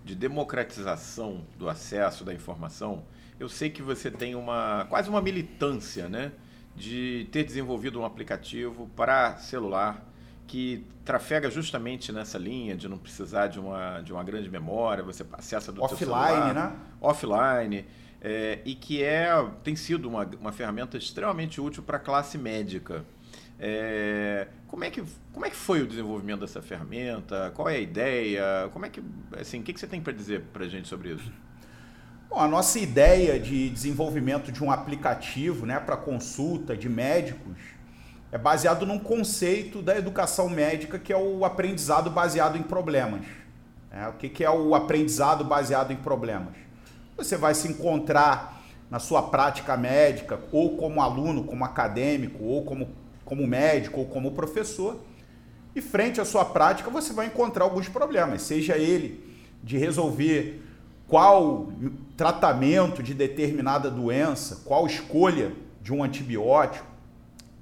de 0.04 0.16
democratização 0.16 1.46
do 1.58 1.70
acesso 1.70 2.26
da 2.26 2.34
informação, 2.34 3.04
eu 3.40 3.48
sei 3.48 3.70
que 3.70 3.82
você 3.82 4.12
tem 4.12 4.36
uma 4.36 4.86
quase 4.90 5.10
uma 5.10 5.22
militância, 5.22 6.10
né, 6.10 6.34
de 6.76 7.28
ter 7.32 7.44
desenvolvido 7.44 8.00
um 8.00 8.06
aplicativo 8.06 8.90
para 8.96 9.38
celular 9.38 10.13
que 10.54 10.86
trafega 11.04 11.50
justamente 11.50 12.12
nessa 12.12 12.38
linha 12.38 12.76
de 12.76 12.88
não 12.88 13.00
precisar 13.00 13.48
de 13.48 13.60
uma, 13.60 14.02
de 14.02 14.14
uma 14.14 14.24
grande 14.24 14.52
memória, 14.52 15.04
você 15.04 15.26
acessa 15.34 15.72
do 15.72 15.82
offline, 15.82 16.00
celular, 16.00 16.54
né? 16.54 16.76
Offline, 17.02 17.86
é, 18.22 18.60
e 18.64 18.76
que 18.76 19.02
é, 19.02 19.30
tem 19.64 19.76
sido 19.76 20.08
uma, 20.08 20.30
uma 20.40 20.52
ferramenta 20.52 20.96
extremamente 20.96 21.60
útil 21.60 21.82
para 21.82 21.98
a 21.98 22.00
classe 22.00 22.38
médica. 22.38 23.04
É, 23.60 24.48
como, 24.68 24.84
é 24.84 24.92
que, 24.92 25.04
como 25.32 25.44
é 25.44 25.50
que 25.50 25.56
foi 25.56 25.82
o 25.82 25.88
desenvolvimento 25.88 26.42
dessa 26.42 26.62
ferramenta? 26.62 27.52
Qual 27.56 27.68
é 27.68 27.78
a 27.78 27.80
ideia? 27.80 28.70
Como 28.74 28.86
é 28.86 28.90
que, 28.90 29.02
assim, 29.36 29.60
o 29.60 29.64
que, 29.64 29.74
que 29.74 29.80
você 29.80 29.88
tem 29.88 30.02
para 30.02 30.14
dizer 30.14 30.42
para 30.54 30.66
a 30.66 30.70
gente 30.70 30.88
sobre 30.88 31.16
isso? 31.16 31.34
Bom, 32.30 32.38
a 32.38 32.48
nossa 32.48 32.78
ideia 32.78 33.40
de 33.40 33.72
desenvolvimento 33.72 34.52
de 34.52 34.64
um 34.64 34.70
aplicativo 34.70 35.66
né, 35.66 35.80
para 35.80 35.98
consulta 35.98 36.78
de 36.78 36.88
médicos 36.88 37.58
é 38.34 38.38
baseado 38.40 38.84
num 38.84 38.98
conceito 38.98 39.80
da 39.80 39.96
educação 39.96 40.50
médica 40.50 40.98
que 40.98 41.14
é 41.14 41.16
o 41.16 41.46
aprendizado 41.46 42.10
baseado 42.10 42.58
em 42.58 42.64
problemas. 42.64 43.22
É, 43.92 44.08
o 44.08 44.14
que, 44.14 44.28
que 44.28 44.44
é 44.44 44.50
o 44.50 44.74
aprendizado 44.74 45.46
baseado 45.46 45.94
em 45.94 45.96
problemas? 45.96 46.56
Você 47.16 47.38
vai 47.38 47.54
se 47.54 47.68
encontrar 47.68 48.60
na 48.90 48.98
sua 48.98 49.22
prática 49.22 49.78
médica, 49.78 50.40
ou 50.52 50.76
como 50.78 51.00
aluno, 51.00 51.44
como 51.44 51.64
acadêmico, 51.64 52.44
ou 52.44 52.66
como, 52.66 52.90
como 53.24 53.46
médico, 53.46 54.00
ou 54.00 54.08
como 54.08 54.32
professor, 54.32 55.00
e 55.76 55.80
frente 55.80 56.20
à 56.20 56.26
sua 56.26 56.44
prática 56.44 56.90
você 56.90 57.14
vai 57.14 57.28
encontrar 57.28 57.66
alguns 57.66 57.88
problemas, 57.88 58.42
seja 58.42 58.76
ele 58.76 59.24
de 59.64 59.78
resolver 59.78 60.60
qual 61.08 61.68
tratamento 62.18 63.04
de 63.04 63.14
determinada 63.14 63.92
doença, 63.92 64.64
qual 64.66 64.88
escolha 64.88 65.52
de 65.84 65.94
um 65.94 66.04
antibiótico, 66.04 66.93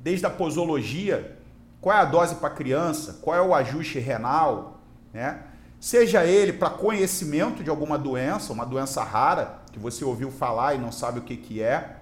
desde 0.01 0.25
a 0.25 0.29
posologia, 0.29 1.37
qual 1.79 1.95
é 1.95 1.99
a 1.99 2.05
dose 2.05 2.35
para 2.35 2.49
criança, 2.49 3.19
qual 3.21 3.35
é 3.35 3.41
o 3.41 3.53
ajuste 3.53 3.99
renal, 3.99 4.81
né? 5.13 5.43
Seja 5.79 6.23
ele 6.25 6.53
para 6.53 6.69
conhecimento 6.69 7.63
de 7.63 7.69
alguma 7.69 7.97
doença, 7.97 8.53
uma 8.53 8.65
doença 8.65 9.03
rara 9.03 9.61
que 9.71 9.79
você 9.79 10.05
ouviu 10.05 10.29
falar 10.29 10.75
e 10.75 10.77
não 10.77 10.91
sabe 10.91 11.19
o 11.19 11.23
que, 11.23 11.35
que 11.35 11.61
é, 11.61 11.97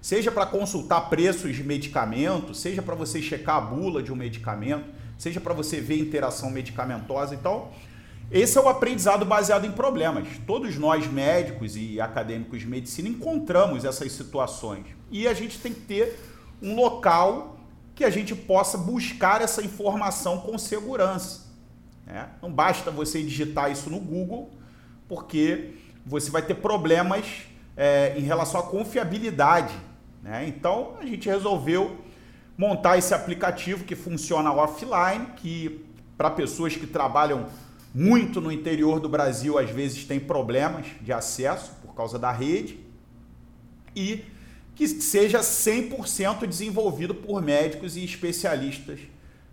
seja 0.00 0.32
para 0.32 0.46
consultar 0.46 1.02
preços 1.02 1.54
de 1.54 1.62
medicamento, 1.62 2.54
seja 2.54 2.82
para 2.82 2.96
você 2.96 3.22
checar 3.22 3.56
a 3.56 3.60
bula 3.60 4.02
de 4.02 4.12
um 4.12 4.16
medicamento, 4.16 4.84
seja 5.16 5.40
para 5.40 5.54
você 5.54 5.80
ver 5.80 6.00
interação 6.00 6.50
medicamentosa. 6.50 7.36
Então, 7.36 7.68
esse 8.32 8.58
é 8.58 8.60
o 8.60 8.68
aprendizado 8.68 9.24
baseado 9.24 9.64
em 9.64 9.70
problemas. 9.70 10.26
Todos 10.44 10.76
nós, 10.76 11.06
médicos 11.06 11.76
e 11.76 12.00
acadêmicos 12.00 12.60
de 12.60 12.66
medicina, 12.66 13.08
encontramos 13.08 13.84
essas 13.84 14.10
situações. 14.10 14.86
E 15.08 15.28
a 15.28 15.34
gente 15.34 15.60
tem 15.60 15.72
que 15.72 15.82
ter 15.82 16.18
um 16.62 16.74
local 16.74 17.58
que 17.94 18.04
a 18.04 18.10
gente 18.10 18.34
possa 18.34 18.78
buscar 18.78 19.42
essa 19.42 19.62
informação 19.62 20.38
com 20.38 20.56
segurança. 20.56 21.46
Né? 22.06 22.28
Não 22.40 22.50
basta 22.50 22.90
você 22.90 23.22
digitar 23.22 23.70
isso 23.70 23.90
no 23.90 23.98
Google, 23.98 24.50
porque 25.08 25.74
você 26.06 26.30
vai 26.30 26.42
ter 26.42 26.54
problemas 26.54 27.26
é, 27.76 28.14
em 28.16 28.22
relação 28.22 28.60
à 28.60 28.62
confiabilidade. 28.62 29.74
Né? 30.22 30.46
Então 30.46 30.96
a 31.00 31.04
gente 31.04 31.28
resolveu 31.28 31.98
montar 32.56 32.96
esse 32.96 33.12
aplicativo 33.14 33.84
que 33.84 33.96
funciona 33.96 34.52
offline, 34.52 35.26
que 35.36 35.84
para 36.16 36.30
pessoas 36.30 36.76
que 36.76 36.86
trabalham 36.86 37.46
muito 37.94 38.40
no 38.40 38.50
interior 38.50 39.00
do 39.00 39.08
Brasil 39.08 39.58
às 39.58 39.70
vezes 39.70 40.04
tem 40.04 40.18
problemas 40.18 40.86
de 41.00 41.12
acesso 41.12 41.72
por 41.82 41.94
causa 41.94 42.18
da 42.18 42.30
rede 42.30 42.78
e 43.94 44.24
que 44.74 44.88
seja 44.88 45.40
100% 45.40 46.46
desenvolvido 46.46 47.14
por 47.14 47.42
médicos 47.42 47.96
e 47.96 48.04
especialistas 48.04 49.00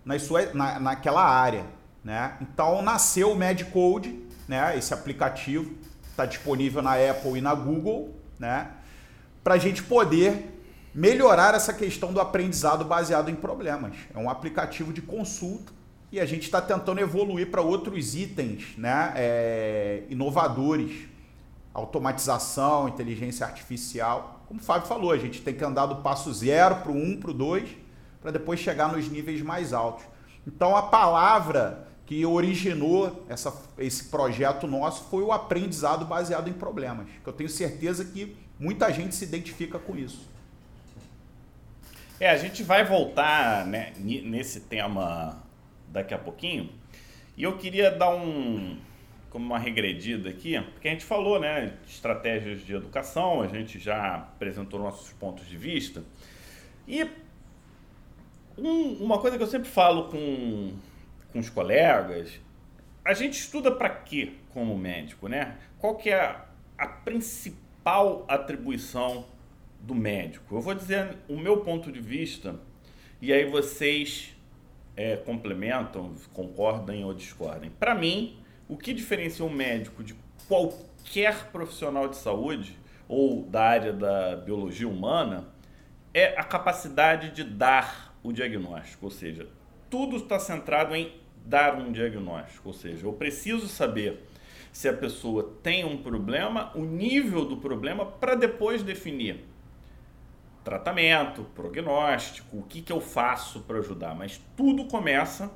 nas 0.06 0.24
suas, 0.24 0.54
na, 0.54 0.80
naquela 0.80 1.24
área. 1.24 1.66
Né? 2.04 2.38
Então 2.42 2.82
nasceu 2.82 3.32
o 3.32 3.36
MedCode, 3.36 4.20
né? 4.48 4.78
esse 4.78 4.94
aplicativo 4.94 5.74
está 6.10 6.26
disponível 6.26 6.82
na 6.82 6.94
Apple 6.94 7.38
e 7.38 7.42
na 7.42 7.54
Google, 7.54 8.16
né? 8.38 8.72
para 9.44 9.56
a 9.56 9.58
gente 9.58 9.84
poder 9.84 10.60
melhorar 10.94 11.54
essa 11.54 11.74
questão 11.74 12.12
do 12.12 12.20
aprendizado 12.20 12.84
baseado 12.84 13.30
em 13.30 13.36
problemas. 13.36 13.96
É 14.14 14.18
um 14.18 14.30
aplicativo 14.30 14.92
de 14.92 15.02
consulta 15.02 15.72
e 16.12 16.20
a 16.20 16.26
gente 16.26 16.44
está 16.44 16.62
tentando 16.62 17.00
evoluir 17.00 17.52
para 17.52 17.62
outros 17.62 18.16
itens 18.16 18.76
né? 18.78 19.14
É, 19.16 20.04
inovadores, 20.10 21.08
automatização, 21.74 22.88
inteligência 22.88 23.46
artificial. 23.46 24.39
Como 24.50 24.60
o 24.60 24.64
Fábio 24.64 24.88
falou, 24.88 25.12
a 25.12 25.18
gente 25.18 25.44
tem 25.44 25.54
que 25.54 25.64
andar 25.64 25.86
do 25.86 25.98
passo 25.98 26.34
zero 26.34 26.78
para 26.78 26.92
o 26.92 26.96
um, 26.96 27.16
para 27.16 27.30
o 27.30 27.34
dois, 27.36 27.70
para 28.20 28.32
depois 28.32 28.60
chegar 28.60 28.92
nos 28.92 29.08
níveis 29.08 29.44
mais 29.44 29.74
altos. 29.74 30.04
Então 30.48 30.76
a 30.76 30.82
palavra 30.82 31.88
que 32.08 32.26
originou 32.26 33.24
essa, 33.30 33.54
esse 33.78 34.06
projeto 34.06 34.66
nosso 34.66 35.04
foi 35.04 35.22
o 35.22 35.32
aprendizado 35.32 36.04
baseado 36.04 36.50
em 36.50 36.54
problemas. 36.54 37.06
Que 37.24 37.30
eu 37.30 37.34
tenho 37.34 37.48
certeza 37.48 38.04
que 38.04 38.36
muita 38.60 38.92
gente 38.92 39.14
se 39.14 39.24
identifica 39.24 39.78
com 39.78 39.96
isso. 39.96 40.28
É, 42.20 42.32
a 42.32 42.38
gente 42.38 42.64
vai 42.64 42.84
voltar 42.84 43.68
né, 43.68 43.94
nesse 44.00 44.62
tema 44.62 45.38
daqui 45.90 46.16
a 46.16 46.18
pouquinho. 46.18 46.72
E 47.38 47.44
eu 47.44 47.56
queria 47.56 47.92
dar 47.92 48.10
um 48.10 48.80
como 49.30 49.46
uma 49.46 49.60
regredida 49.60 50.30
aqui, 50.30 50.60
porque 50.74 50.88
a 50.88 50.92
gente 50.92 51.06
falou, 51.06 51.40
né, 51.40 51.74
de 51.86 51.92
estratégias 51.92 52.66
de 52.66 52.74
educação, 52.74 53.42
a 53.42 53.48
gente 53.48 53.78
já 53.78 54.16
apresentou 54.16 54.80
nossos 54.80 55.14
pontos 55.14 55.48
de 55.48 55.58
vista. 55.58 56.04
E 56.88 57.08
um, 58.58 58.94
uma 59.04 59.20
coisa 59.20 59.38
que 59.38 59.44
eu 59.44 59.48
sempre 59.48 59.70
falo 59.70 60.06
com 60.06 60.74
com 61.32 61.40
os 61.40 61.50
colegas, 61.50 62.40
a 63.04 63.14
gente 63.14 63.40
estuda 63.40 63.72
para 63.72 63.90
quê 63.90 64.34
como 64.50 64.78
médico, 64.78 65.28
né? 65.28 65.58
Qual 65.78 65.96
que 65.96 66.10
é 66.10 66.20
a, 66.20 66.46
a 66.78 66.88
principal 66.88 68.26
atribuição 68.28 69.26
do 69.80 69.96
médico? 69.96 70.56
Eu 70.56 70.62
vou 70.62 70.74
dizer 70.74 71.18
o 71.28 71.38
meu 71.38 71.58
ponto 71.58 71.92
de 71.92 72.00
vista 72.00 72.60
e 73.22 73.32
aí 73.32 73.46
vocês 73.46 74.36
é, 74.96 75.16
complementam, 75.16 76.16
concordem 76.34 77.06
ou 77.06 77.14
discordem. 77.14 77.70
Para 77.70 77.96
mim, 77.96 78.38
o 78.70 78.78
que 78.78 78.94
diferencia 78.94 79.44
um 79.44 79.50
médico 79.50 80.04
de 80.04 80.16
qualquer 80.48 81.52
profissional 81.52 82.08
de 82.08 82.16
saúde 82.16 82.78
ou 83.08 83.44
da 83.44 83.64
área 83.64 83.92
da 83.92 84.36
biologia 84.36 84.88
humana 84.88 85.48
é 86.14 86.40
a 86.40 86.44
capacidade 86.44 87.32
de 87.32 87.44
dar 87.44 88.16
o 88.22 88.32
diagnóstico, 88.32 89.06
ou 89.06 89.12
seja, 89.12 89.48
tudo 89.90 90.18
está 90.18 90.38
centrado 90.38 90.96
em 90.96 91.12
dar 91.44 91.76
um 91.76 91.92
diagnóstico, 91.92 92.70
ou 92.70 92.74
seja, 92.74 93.08
eu 93.08 93.14
preciso 93.14 93.68
saber 93.68 94.28
se 94.72 94.88
a 94.88 94.94
pessoa 94.94 95.58
tem 95.64 95.84
um 95.84 95.98
problema, 95.98 96.72
o 96.76 96.86
nível 96.86 97.46
do 97.46 97.58
problema, 97.58 98.06
para 98.06 98.36
depois 98.36 98.84
definir 98.84 99.46
tratamento, 100.64 101.44
prognóstico, 101.56 102.58
o 102.58 102.64
que, 102.64 102.82
que 102.82 102.92
eu 102.92 103.02
faço 103.02 103.62
para 103.62 103.80
ajudar. 103.80 104.14
Mas 104.14 104.40
tudo 104.56 104.86
começa 104.86 105.52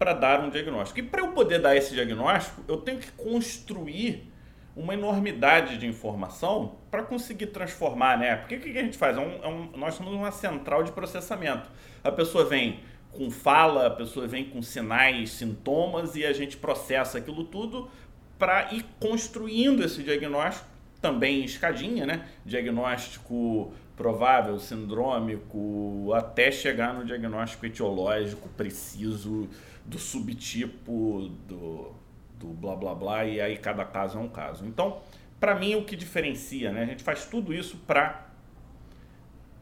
para 0.00 0.14
dar 0.14 0.40
um 0.40 0.48
diagnóstico. 0.48 0.98
E 0.98 1.02
para 1.02 1.20
eu 1.20 1.28
poder 1.32 1.58
dar 1.58 1.76
esse 1.76 1.92
diagnóstico, 1.92 2.64
eu 2.66 2.78
tenho 2.78 2.98
que 2.98 3.12
construir 3.12 4.32
uma 4.74 4.94
enormidade 4.94 5.76
de 5.76 5.86
informação 5.86 6.76
para 6.90 7.02
conseguir 7.02 7.48
transformar, 7.48 8.16
né? 8.16 8.36
Porque 8.36 8.54
o 8.56 8.60
que, 8.60 8.78
a 8.78 8.82
gente 8.82 8.96
faz? 8.96 9.18
É 9.18 9.20
um, 9.20 9.44
é 9.44 9.46
um, 9.46 9.72
nós 9.76 9.92
somos 9.92 10.14
uma 10.14 10.32
central 10.32 10.82
de 10.84 10.90
processamento. 10.90 11.68
A 12.02 12.10
pessoa 12.10 12.46
vem 12.46 12.80
com 13.12 13.30
fala, 13.30 13.88
a 13.88 13.90
pessoa 13.90 14.26
vem 14.26 14.46
com 14.46 14.62
sinais, 14.62 15.32
sintomas 15.32 16.16
e 16.16 16.24
a 16.24 16.32
gente 16.32 16.56
processa 16.56 17.18
aquilo 17.18 17.44
tudo 17.44 17.90
para 18.38 18.72
ir 18.72 18.86
construindo 18.98 19.84
esse 19.84 20.02
diagnóstico 20.02 20.66
também 21.02 21.42
em 21.42 21.44
escadinha, 21.44 22.06
né? 22.06 22.26
Diagnóstico 22.46 23.70
provável, 23.94 24.58
sindrômico, 24.58 26.10
até 26.14 26.50
chegar 26.50 26.94
no 26.94 27.04
diagnóstico 27.04 27.66
etiológico 27.66 28.48
preciso 28.56 29.46
do 29.90 29.98
subtipo 29.98 31.28
do, 31.48 31.92
do 32.38 32.46
blá 32.46 32.76
blá 32.76 32.94
blá 32.94 33.24
e 33.24 33.40
aí 33.40 33.58
cada 33.58 33.84
caso 33.84 34.18
é 34.18 34.20
um 34.20 34.28
caso. 34.28 34.64
Então, 34.64 35.00
para 35.40 35.56
mim 35.56 35.74
o 35.74 35.84
que 35.84 35.96
diferencia, 35.96 36.72
né? 36.72 36.82
A 36.82 36.86
gente 36.86 37.02
faz 37.02 37.24
tudo 37.24 37.52
isso 37.52 37.76
para 37.78 38.28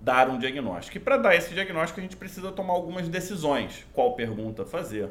dar 0.01 0.29
um 0.29 0.38
diagnóstico. 0.38 0.99
E 0.99 1.01
para 1.01 1.17
dar 1.17 1.35
esse 1.35 1.55
diagnóstico, 1.55 1.99
a 1.99 2.03
gente 2.03 2.17
precisa 2.17 2.53
tomar 2.53 2.75
algumas 2.75 3.09
decisões: 3.09 3.87
qual 3.95 4.14
pergunta 4.14 4.67
fazer, 4.67 5.09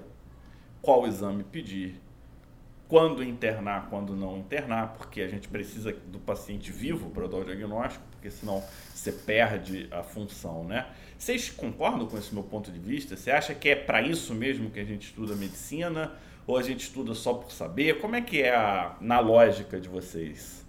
qual 0.84 1.08
exame 1.08 1.44
pedir, 1.44 2.00
quando 2.88 3.24
internar, 3.24 3.90
quando 3.90 4.16
não 4.16 4.38
internar, 4.38 4.94
porque 4.94 5.22
a 5.22 5.28
gente 5.28 5.48
precisa 5.48 5.92
do 5.92 6.20
paciente 6.20 6.72
vivo 6.72 7.10
para 7.10 7.28
dar 7.28 7.38
o 7.38 7.44
diagnóstico, 7.44 8.06
porque 8.12 8.30
senão 8.30 8.64
você 8.94 9.12
perde 9.12 9.88
a 9.92 10.04
função, 10.04 10.64
né? 10.64 10.86
Vocês 11.18 11.50
concordam 11.50 12.06
com 12.08 12.18
esse 12.18 12.34
meu 12.34 12.44
ponto 12.44 12.72
de 12.72 12.80
vista? 12.80 13.18
Você 13.18 13.32
acha 13.32 13.54
que 13.54 13.70
é 13.70 13.76
para 13.76 14.02
isso 14.02 14.34
mesmo 14.36 14.70
que 14.70 14.80
a 14.80 14.86
gente 14.86 15.08
estuda 15.08 15.36
medicina? 15.36 16.14
Ou 16.46 16.58
a 16.58 16.62
gente 16.62 16.82
estuda 16.82 17.14
só 17.14 17.34
por 17.34 17.52
saber? 17.52 18.00
Como 18.00 18.16
é 18.16 18.22
que 18.22 18.42
é 18.42 18.56
a, 18.56 18.96
na 19.02 19.20
lógica 19.20 19.80
de 19.80 19.90
vocês? 19.90 20.66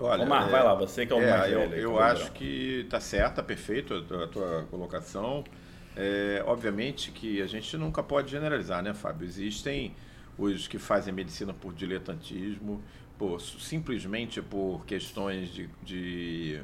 Olha, 0.00 0.22
Omar, 0.22 0.48
é, 0.48 0.50
vai 0.50 0.62
lá, 0.62 0.74
você 0.74 1.04
que 1.04 1.12
é 1.12 1.16
o 1.16 1.20
é, 1.20 1.30
mais 1.30 1.50
velho. 1.50 1.74
Eu, 1.74 1.80
eu 1.80 2.00
acho 2.00 2.30
que 2.32 2.82
está 2.84 3.00
certa, 3.00 3.42
perfeito 3.42 3.94
a 3.94 4.02
tua, 4.02 4.24
a 4.24 4.28
tua 4.28 4.66
colocação. 4.70 5.44
É, 5.96 6.42
obviamente 6.46 7.10
que 7.10 7.42
a 7.42 7.46
gente 7.46 7.76
nunca 7.76 8.02
pode 8.02 8.30
generalizar, 8.30 8.82
né, 8.82 8.94
Fábio? 8.94 9.26
Existem 9.26 9.94
os 10.38 10.68
que 10.68 10.78
fazem 10.78 11.12
medicina 11.12 11.52
por 11.52 11.74
diletantismo, 11.74 12.80
por, 13.18 13.40
simplesmente 13.40 14.40
por 14.40 14.86
questões 14.86 15.52
de, 15.52 15.68
de 15.82 16.62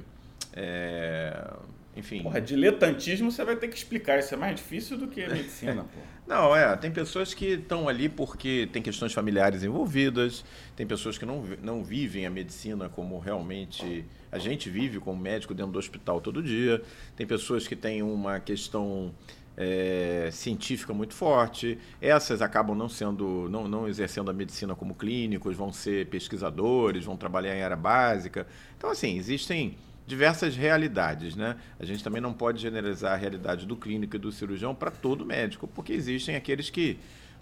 é, 0.55 1.53
enfim. 1.97 2.23
Porra, 2.23 2.41
diletantismo 2.41 3.31
você 3.31 3.45
vai 3.45 3.57
ter 3.57 3.69
que 3.69 3.77
explicar. 3.77 4.19
Isso 4.19 4.35
é 4.35 4.37
mais 4.37 4.57
difícil 4.57 4.97
do 4.97 5.09
que 5.09 5.23
a 5.23 5.29
medicina, 5.35 5.85
pô. 5.85 6.01
Não, 6.27 6.55
é. 6.57 6.77
Tem 6.77 6.91
pessoas 6.91 7.35
que 7.35 7.55
estão 7.55 7.89
ali 7.89 8.09
porque 8.09 8.69
tem 8.73 8.81
questões 8.81 9.13
familiares 9.13 9.63
envolvidas, 9.63 10.45
tem 10.75 10.87
pessoas 10.87 11.19
que 11.19 11.27
não, 11.27 11.43
não 11.63 11.85
vivem 11.85 12.25
a 12.25 12.31
medicina 12.31 12.89
como 12.89 13.19
realmente 13.19 14.05
a 14.33 14.39
gente 14.39 14.71
vive 14.71 14.99
como 14.99 15.21
médico 15.21 15.55
dentro 15.55 15.73
do 15.73 15.79
hospital 15.79 16.21
todo 16.21 16.43
dia. 16.43 16.83
Tem 17.17 17.27
pessoas 17.27 17.69
que 17.69 17.77
têm 17.77 18.03
uma 18.03 18.41
questão 18.41 19.13
é, 19.57 20.31
científica 20.33 20.93
muito 20.93 21.15
forte. 21.15 21.79
Essas 22.01 22.43
acabam 22.43 22.77
não 22.77 22.89
sendo, 22.89 23.49
não, 23.51 23.69
não 23.69 23.87
exercendo 23.87 24.31
a 24.31 24.35
medicina 24.35 24.75
como 24.75 24.95
clínicos, 24.95 25.57
vão 25.57 25.73
ser 25.73 26.07
pesquisadores, 26.07 27.05
vão 27.05 27.17
trabalhar 27.17 27.57
em 27.57 27.63
área 27.63 27.77
básica. 27.77 28.47
Então, 28.77 28.91
assim, 28.91 29.17
existem 29.17 29.77
diversas 30.07 30.55
realidades, 30.55 31.35
né? 31.35 31.57
A 31.79 31.85
gente 31.85 32.05
também 32.05 32.21
não 32.21 32.33
pode 32.33 32.61
generalizar 32.61 33.13
a 33.13 33.17
realidade 33.17 33.67
do 33.67 33.77
clínico 33.77 34.17
e 34.17 34.19
do 34.19 34.31
cirurgião 34.31 34.75
para 34.75 34.91
todo 34.91 35.25
médico, 35.25 35.67
porque 35.67 35.93
existem 35.93 36.37
aqueles 36.37 36.69
que 36.69 36.99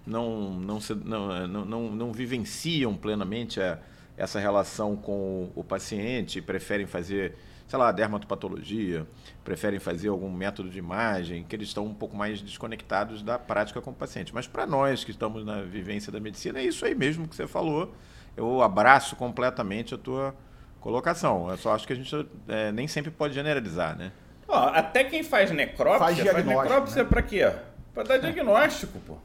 não, 0.07 0.55
não, 0.55 0.81
se, 0.81 0.94
não, 0.94 1.46
não, 1.48 1.64
não, 1.64 1.90
não 1.90 2.12
vivenciam 2.12 2.96
plenamente 2.96 3.61
a, 3.61 3.79
essa 4.16 4.38
relação 4.38 4.96
com 4.96 5.51
o 5.55 5.64
paciente, 5.64 6.40
preferem 6.40 6.87
fazer, 6.87 7.35
sei 7.66 7.79
lá, 7.79 7.90
dermatopatologia, 7.90 9.07
preferem 9.42 9.81
fazer 9.81 10.09
algum 10.09 10.31
método 10.31 10.70
de 10.70 10.79
imagem, 10.79 11.44
que 11.44 11.57
eles 11.57 11.68
estão 11.68 11.85
um 11.87 11.94
pouco 11.94 12.16
mais 12.16 12.40
desconectados 12.40 13.22
da 13.22 13.38
prática 13.38 13.81
com 13.81 13.90
o 13.90 13.94
paciente. 13.94 14.33
Mas 14.33 14.46
para 14.46 14.66
nós 14.66 15.03
que 15.03 15.11
estamos 15.11 15.44
na 15.44 15.62
vivência 15.62 16.12
da 16.12 16.20
medicina, 16.20 16.61
é 16.61 16.64
isso 16.64 16.85
aí 16.85 16.94
mesmo 16.94 17.27
que 17.27 17.35
você 17.35 17.46
falou. 17.46 17.92
Eu 18.37 18.62
abraço 18.62 19.16
completamente 19.16 19.94
a 19.94 19.98
tua 19.98 20.35
colocação. 20.83 21.49
Eu 21.51 21.57
só 21.57 21.75
acho 21.75 21.87
que 21.87 21.92
a 21.92 21.97
gente 21.97 22.14
é, 22.49 22.71
nem 22.73 22.87
sempre 22.87 23.11
pode 23.11 23.35
generalizar, 23.35 23.97
né? 23.97 24.12
Ó, 24.49 24.59
até 24.68 25.05
quem 25.05 25.23
faz 25.23 25.51
necrópsia, 25.51 25.99
Faz 25.99 26.18
faz, 26.33 26.45
necrópsia 26.47 27.03
né? 27.05 27.09
pra 27.09 27.23
quê? 27.23 27.51
Pra 27.95 28.03
dar 28.03 28.18
diagnóstico, 28.18 28.99
pô. 29.07 29.16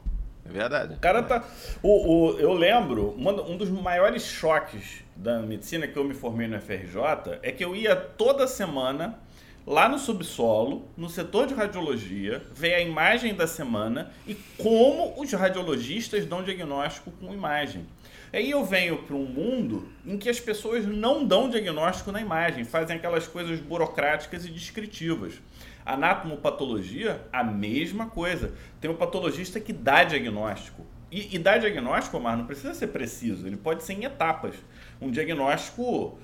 É 0.48 0.50
verdade. 0.50 0.94
O 0.94 0.98
cara 0.98 1.22
tá. 1.22 1.44
O, 1.82 2.30
o- 2.32 2.38
eu 2.38 2.52
lembro, 2.54 3.10
uma- 3.10 3.32
um 3.42 3.56
dos 3.58 3.68
maiores 3.68 4.22
choques 4.22 5.04
da 5.14 5.40
medicina 5.40 5.86
que 5.86 5.98
eu 5.98 6.04
me 6.04 6.14
formei 6.14 6.46
no 6.48 6.56
FRJ 6.58 7.38
é 7.42 7.52
que 7.52 7.62
eu 7.62 7.76
ia 7.76 7.94
toda 7.94 8.46
semana 8.46 9.18
lá 9.66 9.86
no 9.86 9.98
subsolo, 9.98 10.88
no 10.96 11.10
setor 11.10 11.46
de 11.46 11.52
radiologia, 11.52 12.42
ver 12.54 12.72
a 12.74 12.80
imagem 12.80 13.34
da 13.34 13.46
semana 13.46 14.10
e 14.26 14.34
como 14.56 15.20
os 15.20 15.30
radiologistas 15.32 16.24
dão 16.24 16.42
diagnóstico 16.42 17.10
com 17.10 17.34
imagem. 17.34 17.86
Aí 18.32 18.50
eu 18.50 18.64
venho 18.64 19.02
para 19.02 19.16
um 19.16 19.24
mundo 19.24 19.88
em 20.04 20.18
que 20.18 20.28
as 20.28 20.38
pessoas 20.38 20.84
não 20.84 21.24
dão 21.24 21.48
diagnóstico 21.48 22.12
na 22.12 22.20
imagem, 22.20 22.64
fazem 22.64 22.96
aquelas 22.96 23.26
coisas 23.26 23.58
burocráticas 23.58 24.44
e 24.44 24.50
descritivas. 24.50 25.40
Anatomopatologia, 25.84 27.26
a 27.32 27.42
mesma 27.42 28.06
coisa. 28.06 28.52
Tem 28.80 28.90
um 28.90 28.96
patologista 28.96 29.58
que 29.58 29.72
dá 29.72 30.04
diagnóstico. 30.04 30.84
E, 31.10 31.34
e 31.34 31.38
dar 31.38 31.58
diagnóstico, 31.58 32.18
Omar, 32.18 32.36
não 32.36 32.44
precisa 32.44 32.74
ser 32.74 32.88
preciso, 32.88 33.46
ele 33.46 33.56
pode 33.56 33.82
ser 33.82 33.94
em 33.94 34.04
etapas. 34.04 34.54
Um 35.00 35.10
diagnóstico 35.10 36.18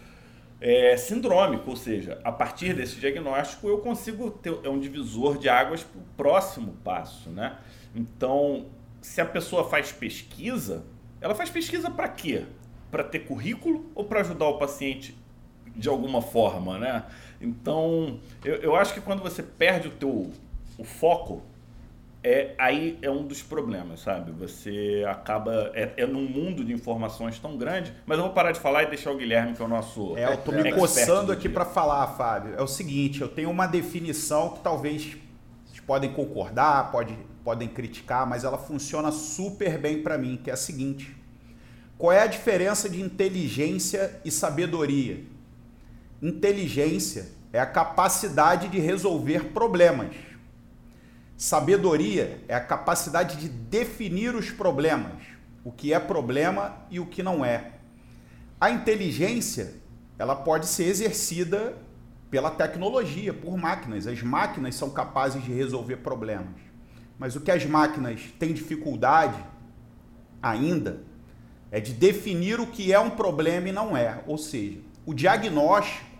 é, 0.60 0.96
sindrômico, 0.96 1.70
ou 1.70 1.76
seja, 1.76 2.20
a 2.22 2.30
partir 2.30 2.74
desse 2.74 2.96
diagnóstico 2.96 3.68
eu 3.68 3.78
consigo 3.78 4.30
ter 4.30 4.54
é 4.62 4.68
um 4.68 4.78
divisor 4.78 5.38
de 5.38 5.48
águas 5.48 5.82
para 5.82 5.98
o 5.98 6.04
próximo 6.16 6.76
passo, 6.84 7.30
né? 7.30 7.58
Então, 7.94 8.66
se 9.00 9.20
a 9.20 9.26
pessoa 9.26 9.68
faz 9.68 9.92
pesquisa, 9.92 10.84
ela 11.24 11.34
faz 11.34 11.48
pesquisa 11.48 11.90
para 11.90 12.06
quê? 12.06 12.44
Para 12.90 13.02
ter 13.02 13.20
currículo 13.20 13.90
ou 13.94 14.04
para 14.04 14.20
ajudar 14.20 14.46
o 14.46 14.58
paciente 14.58 15.16
de 15.74 15.88
alguma 15.88 16.20
forma, 16.20 16.78
né? 16.78 17.06
Então, 17.40 18.20
eu, 18.44 18.56
eu 18.56 18.76
acho 18.76 18.92
que 18.92 19.00
quando 19.00 19.22
você 19.22 19.42
perde 19.42 19.88
o 19.88 19.90
teu 19.90 20.30
o 20.76 20.84
foco, 20.84 21.42
é, 22.22 22.54
aí 22.58 22.98
é 23.00 23.10
um 23.10 23.26
dos 23.26 23.42
problemas, 23.42 24.00
sabe? 24.00 24.32
Você 24.32 25.02
acaba. 25.08 25.70
É, 25.72 25.94
é 25.96 26.06
num 26.06 26.28
mundo 26.28 26.62
de 26.62 26.74
informações 26.74 27.38
tão 27.38 27.56
grande. 27.56 27.90
Mas 28.04 28.18
eu 28.18 28.24
vou 28.24 28.34
parar 28.34 28.52
de 28.52 28.60
falar 28.60 28.82
e 28.82 28.86
deixar 28.86 29.10
o 29.10 29.16
Guilherme, 29.16 29.54
que 29.54 29.62
é 29.62 29.64
o 29.64 29.68
nosso. 29.68 30.14
É, 30.18 30.30
eu 30.30 30.36
tô 30.36 30.52
me 30.52 30.58
expert 30.58 30.78
coçando 30.78 31.26
do 31.28 31.32
aqui 31.32 31.48
para 31.48 31.64
falar, 31.64 32.06
Fábio. 32.08 32.54
É 32.54 32.62
o 32.62 32.68
seguinte, 32.68 33.22
eu 33.22 33.28
tenho 33.28 33.50
uma 33.50 33.66
definição 33.66 34.50
que 34.50 34.60
talvez 34.60 35.16
vocês 35.64 35.80
podem 35.80 36.12
concordar, 36.12 36.92
pode, 36.92 37.16
podem 37.44 37.68
criticar, 37.68 38.26
mas 38.26 38.42
ela 38.42 38.56
funciona 38.56 39.12
super 39.12 39.78
bem 39.78 40.02
para 40.02 40.16
mim, 40.16 40.40
que 40.42 40.50
é 40.50 40.54
a 40.54 40.56
seguinte: 40.56 41.14
qual 41.98 42.10
é 42.10 42.22
a 42.22 42.26
diferença 42.26 42.88
de 42.88 43.00
inteligência 43.00 44.20
e 44.24 44.30
sabedoria? 44.30 45.22
Inteligência 46.20 47.28
é 47.52 47.60
a 47.60 47.66
capacidade 47.66 48.68
de 48.68 48.80
resolver 48.80 49.52
problemas. 49.52 50.16
Sabedoria 51.36 52.42
é 52.48 52.54
a 52.54 52.60
capacidade 52.60 53.36
de 53.36 53.48
definir 53.48 54.34
os 54.34 54.50
problemas, 54.50 55.22
o 55.62 55.70
que 55.70 55.92
é 55.92 56.00
problema 56.00 56.78
e 56.90 56.98
o 56.98 57.06
que 57.06 57.22
não 57.22 57.44
é. 57.44 57.72
A 58.60 58.70
inteligência, 58.70 59.74
ela 60.18 60.34
pode 60.34 60.66
ser 60.66 60.84
exercida 60.84 61.76
pela 62.30 62.50
tecnologia, 62.50 63.34
por 63.34 63.56
máquinas. 63.56 64.06
As 64.06 64.22
máquinas 64.22 64.74
são 64.74 64.90
capazes 64.90 65.42
de 65.44 65.52
resolver 65.52 65.98
problemas. 65.98 66.73
Mas 67.18 67.36
o 67.36 67.40
que 67.40 67.50
as 67.50 67.64
máquinas 67.64 68.20
têm 68.38 68.52
dificuldade 68.52 69.42
ainda 70.42 71.02
é 71.70 71.80
de 71.80 71.92
definir 71.92 72.60
o 72.60 72.66
que 72.66 72.92
é 72.92 73.00
um 73.00 73.10
problema 73.10 73.68
e 73.68 73.72
não 73.72 73.96
é. 73.96 74.22
Ou 74.26 74.38
seja, 74.38 74.78
o 75.06 75.14
diagnóstico 75.14 76.14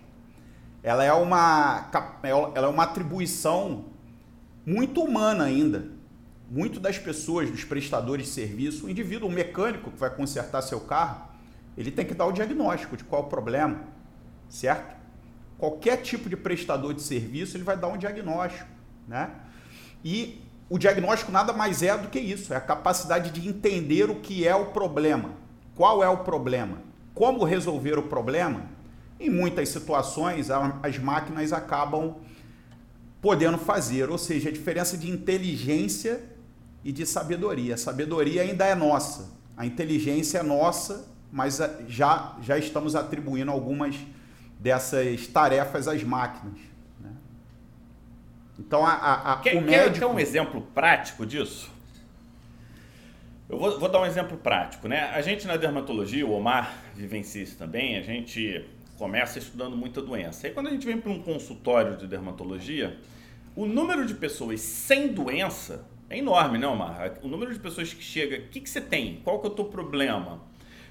ela 0.83 1.02
é 1.02 1.12
uma, 1.14 1.90
ela 2.22 2.66
é 2.66 2.68
uma 2.68 2.83
atribuição 2.83 3.87
muito 4.66 5.02
humana 5.02 5.44
ainda. 5.44 5.88
Muito 6.50 6.78
das 6.78 6.98
pessoas, 6.98 7.50
dos 7.50 7.64
prestadores 7.64 8.26
de 8.26 8.33
serviço, 8.33 8.87
o 8.87 8.90
indivíduo, 8.90 9.28
o 9.28 9.33
mecânico 9.33 9.90
que 9.90 9.98
vai 9.98 10.11
consertar 10.11 10.61
seu 10.61 10.78
carro, 10.78 11.26
ele 11.76 11.90
tem 11.90 12.04
que 12.04 12.12
dar 12.12 12.26
o 12.26 12.33
diagnóstico 12.33 12.98
de 12.98 13.02
qual 13.02 13.22
é 13.22 13.24
o 13.24 13.28
problema, 13.28 13.80
certo? 14.46 14.94
Qualquer 15.57 16.02
tipo 16.02 16.28
de 16.28 16.37
prestador 16.37 16.92
de 16.92 17.00
serviço, 17.00 17.57
ele 17.57 17.64
vai 17.64 17.78
dar 17.78 17.88
um 17.88 17.96
diagnóstico, 17.96 18.68
né? 19.09 19.30
E 20.04 20.42
o 20.68 20.79
diagnóstico 20.79 21.31
nada 21.31 21.53
mais 21.53 21.83
é 21.83 21.96
do 21.96 22.09
que 22.09 22.18
isso, 22.18 22.53
é 22.53 22.57
a 22.57 22.61
capacidade 22.61 23.31
de 23.31 23.46
entender 23.48 24.11
o 24.11 24.16
que 24.16 24.46
é 24.46 24.55
o 24.55 24.66
problema, 24.66 25.31
qual 25.74 26.03
é 26.03 26.09
o 26.09 26.18
problema, 26.18 26.79
como 27.14 27.44
resolver 27.44 27.98
o 27.98 28.03
problema. 28.05 28.62
Em 29.20 29.31
muitas 29.31 29.68
situações, 29.68 30.48
as 30.83 30.98
máquinas 30.98 31.53
acabam 31.53 32.16
podendo 33.20 33.57
fazer, 33.59 34.11
ou 34.11 34.18
seja, 34.18 34.48
a 34.48 34.53
diferença 34.53 34.96
de 34.98 35.11
inteligência 35.11 36.20
e 36.85 36.92
de 36.92 37.07
sabedoria. 37.07 37.74
A 37.74 37.79
sabedoria 37.79 38.42
ainda 38.42 38.66
é 38.66 38.74
nossa, 38.74 39.31
a 39.57 39.64
inteligência 39.64 40.38
é 40.38 40.42
nossa, 40.42 41.07
mas 41.33 41.61
a- 41.61 41.70
já, 41.88 42.37
já 42.42 42.59
estamos 42.59 42.94
atribuindo 42.94 43.50
algumas 43.50 43.96
dessas 44.61 45.27
tarefas 45.27 45.88
às 45.88 46.03
máquinas. 46.03 46.59
Então, 48.59 48.85
a, 48.85 48.93
a- 48.93 49.33
a- 49.33 49.37
Quer, 49.38 49.57
o 49.57 49.61
médico... 49.61 49.99
quer 49.99 50.07
um 50.07 50.19
exemplo 50.19 50.61
prático 50.75 51.27
disso? 51.27 51.71
Eu 53.49 53.59
vou, 53.59 53.79
vou 53.79 53.88
dar 53.88 54.01
um 54.01 54.07
exemplo 54.07 54.37
prático, 54.38 54.88
né? 54.88 55.11
A 55.14 55.21
gente 55.21 55.47
na 55.47 55.57
dermatologia, 55.57 56.27
o 56.27 56.33
Omar 56.33 56.73
vivencia 56.95 57.43
isso 57.43 57.57
também, 57.59 57.97
a 57.99 58.03
gente 58.03 58.64
começa 58.97 59.38
estudando 59.38 59.77
muita 59.77 60.01
doença. 60.01 60.47
Aí 60.47 60.53
quando 60.53 60.69
a 60.69 60.71
gente 60.71 60.87
vem 60.87 60.99
para 60.99 61.11
um 61.11 61.21
consultório 61.23 61.97
de 61.97 62.07
dermatologia, 62.07 62.97
o 63.55 63.67
número 63.67 64.07
de 64.07 64.14
pessoas 64.14 64.61
sem 64.61 65.09
doença 65.09 65.85
é 66.09 66.19
enorme, 66.19 66.59
né, 66.59 66.67
Omar? 66.67 67.19
O 67.23 67.29
número 67.29 67.53
de 67.53 67.59
pessoas 67.61 67.93
que 67.93 68.03
chega, 68.03 68.37
o 68.37 68.49
que, 68.49 68.61
que 68.61 68.71
você 68.71 68.81
tem? 68.81 69.21
Qual 69.23 69.40
que 69.40 69.47
é 69.47 69.51
o 69.51 69.55
teu 69.55 69.64
problema? 69.67 70.40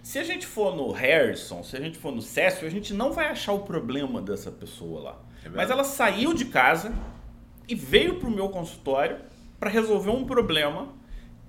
Se 0.04 0.20
a 0.20 0.24
gente 0.24 0.46
for 0.46 0.76
no 0.76 0.92
Harrison, 0.92 1.64
se 1.64 1.76
a 1.78 1.80
gente 1.80 1.98
for 1.98 2.12
no 2.14 2.22
Cécio, 2.22 2.68
a 2.68 2.70
gente 2.70 2.94
não 2.94 3.14
vai 3.14 3.28
achar 3.30 3.54
o 3.54 3.60
problema 3.60 4.22
dessa 4.22 4.52
pessoa 4.52 5.02
lá. 5.02 5.20
É. 5.46 5.50
Mas 5.50 5.72
ela 5.72 5.84
saiu 5.84 6.34
de 6.34 6.46
casa 6.46 6.94
e 7.68 7.76
veio 7.76 8.20
para 8.20 8.28
o 8.28 8.32
meu 8.32 8.50
consultório 8.50 9.18
para 9.60 9.70
resolver 9.70 10.12
um 10.12 10.26
problema 10.26 10.94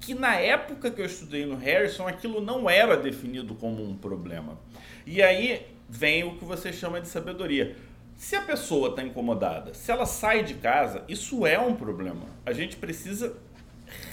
que 0.00 0.14
na 0.14 0.36
época 0.36 0.90
que 0.90 1.00
eu 1.00 1.06
estudei 1.06 1.46
no 1.46 1.56
Harrison 1.56 2.06
aquilo 2.06 2.40
não 2.40 2.68
era 2.68 2.96
definido 2.96 3.54
como 3.54 3.82
um 3.82 3.96
problema. 3.96 4.58
E 5.06 5.22
aí 5.22 5.66
vem 5.88 6.24
o 6.24 6.36
que 6.36 6.44
você 6.44 6.72
chama 6.72 7.00
de 7.00 7.08
sabedoria. 7.08 7.76
Se 8.16 8.36
a 8.36 8.42
pessoa 8.42 8.90
está 8.90 9.02
incomodada, 9.02 9.74
se 9.74 9.90
ela 9.90 10.06
sai 10.06 10.44
de 10.44 10.54
casa, 10.54 11.02
isso 11.08 11.46
é 11.46 11.58
um 11.58 11.74
problema. 11.74 12.26
A 12.46 12.52
gente 12.52 12.76
precisa 12.76 13.36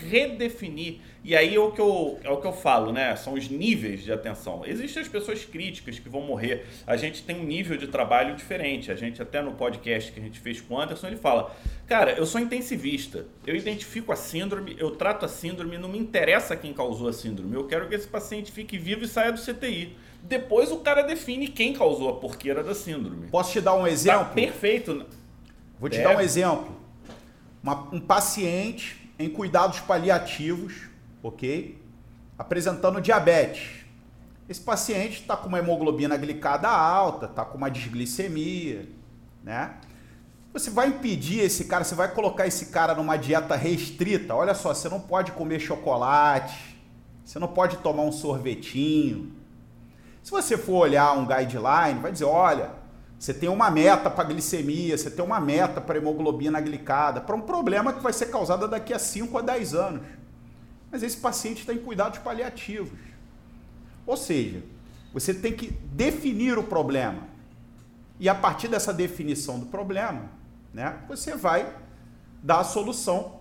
redefinir. 0.10 1.00
E 1.24 1.36
aí 1.36 1.54
é 1.54 1.60
o 1.60 1.72
que 1.72 1.80
eu, 1.80 2.20
é 2.24 2.30
o 2.32 2.38
que 2.38 2.48
eu 2.48 2.52
falo, 2.54 2.92
né? 2.92 3.16
São 3.16 3.34
os 3.34 3.48
níveis 3.48 4.04
de 4.04 4.12
atenção. 4.12 4.64
Existem 4.66 5.04
as 5.04 5.08
pessoas 5.08 5.46
críticas 5.46 6.00
que 6.00 6.10
vão 6.10 6.22
morrer. 6.22 6.66
A 6.88 6.98
gente 6.98 7.22
tem 7.22 7.40
um 7.40 7.44
nível 7.44 7.78
de 7.78 7.88
trabalho 7.88 8.36
diferente. 8.36 8.92
A 8.92 8.96
gente, 8.96 9.22
até 9.22 9.40
no 9.40 9.52
podcast 9.52 10.12
que 10.12 10.20
a 10.20 10.24
gente 10.24 10.40
fez 10.40 10.60
com 10.60 10.74
o 10.74 10.82
Anderson, 10.82 11.08
ele 11.08 11.18
fala: 11.18 11.56
Cara, 11.88 12.14
eu 12.14 12.26
sou 12.26 12.42
intensivista. 12.42 13.26
Eu 13.46 13.56
identifico 13.56 14.12
a 14.12 14.16
síndrome, 14.16 14.76
eu 14.80 14.92
trato 14.92 15.24
a 15.24 15.28
síndrome, 15.28 15.78
não 15.78 15.90
me 15.90 16.00
interessa 16.00 16.56
quem 16.56 16.74
causou 16.74 17.08
a 17.08 17.14
síndrome. 17.14 17.54
Eu 17.56 17.68
quero 17.68 17.88
que 17.88 17.94
esse 17.94 18.08
paciente 18.08 18.52
fique 18.52 18.78
vivo 18.80 19.04
e 19.04 19.08
saia 19.08 19.32
do 19.32 19.40
CTI. 19.40 19.96
Depois 20.24 20.72
o 20.72 20.78
cara 20.78 21.04
define 21.04 21.48
quem 21.48 21.74
causou 21.74 22.10
a 22.10 22.14
porqueira 22.14 22.64
da 22.64 22.74
síndrome. 22.74 23.28
Posso 23.30 23.52
te 23.52 23.62
dar 23.62 23.76
um 23.76 23.82
Tá 23.84 23.90
exemplo? 23.92 24.34
perfeito. 24.34 25.06
Vou 25.80 25.90
te 25.90 25.98
É. 26.00 26.04
dar 26.04 26.16
um 26.16 26.20
exemplo. 26.20 26.80
Uma- 27.64 27.90
um 27.94 28.00
paciente 28.00 29.01
em 29.24 29.30
cuidados 29.30 29.80
paliativos, 29.80 30.90
ok? 31.22 31.82
Apresentando 32.38 33.02
diabetes. 33.02 33.86
Esse 34.50 34.62
paciente 34.62 35.22
está 35.22 35.38
com 35.38 35.48
uma 35.48 35.60
hemoglobina 35.60 36.18
glicada 36.18 36.68
alta, 36.68 37.26
está 37.28 37.46
com 37.46 37.58
uma 37.58 37.70
desglicemia, 37.70 38.90
né? 39.44 39.76
Você 40.54 40.70
vai 40.70 40.88
impedir 40.88 41.40
esse 41.40 41.66
cara, 41.66 41.84
você 41.84 41.96
vai 41.96 42.14
colocar 42.14 42.46
esse 42.46 42.66
cara 42.66 42.94
numa 42.94 43.16
dieta 43.16 43.56
restrita. 43.56 44.36
Olha 44.36 44.54
só, 44.54 44.74
você 44.74 44.90
não 44.90 45.00
pode 45.00 45.32
comer 45.32 45.62
chocolate, 45.62 46.78
você 47.24 47.40
não 47.40 47.48
pode 47.48 47.78
tomar 47.78 48.04
um 48.04 48.12
sorvetinho. 48.12 49.32
Se 50.22 50.30
você 50.30 50.58
for 50.58 50.80
olhar 50.80 51.14
um 51.14 51.26
guideline, 51.26 52.00
vai 52.02 52.12
dizer, 52.12 52.26
olha, 52.26 52.81
você 53.22 53.36
tem 53.36 53.48
uma 53.48 53.70
meta 53.70 54.10
para 54.10 54.24
glicemia, 54.24 54.98
você 54.98 55.12
tem 55.12 55.24
uma 55.24 55.40
meta 55.40 55.80
para 55.80 56.00
hemoglobina 56.00 56.60
glicada, 56.60 57.22
para 57.22 57.36
um 57.36 57.42
problema 57.42 57.94
que 57.94 58.02
vai 58.02 58.12
ser 58.12 58.32
causado 58.32 58.68
daqui 58.68 58.96
a 58.96 58.98
5 58.98 59.38
a 59.38 59.42
10 59.44 59.76
anos. 59.76 60.02
Mas 60.92 61.04
esse 61.04 61.18
paciente 61.18 61.60
está 61.60 61.72
em 61.72 61.78
cuidados 61.78 62.18
paliativos. 62.18 62.98
Ou 64.08 64.18
seja, 64.18 64.64
você 65.14 65.36
tem 65.36 65.54
que 65.54 65.68
definir 65.94 66.58
o 66.58 66.64
problema. 66.64 67.28
E 68.20 68.28
a 68.28 68.34
partir 68.34 68.68
dessa 68.68 68.92
definição 68.92 69.60
do 69.60 69.68
problema, 69.68 70.24
né, 70.74 70.98
você 71.08 71.36
vai 71.36 71.72
dar 72.42 72.62
a 72.62 72.64
solução 72.64 73.40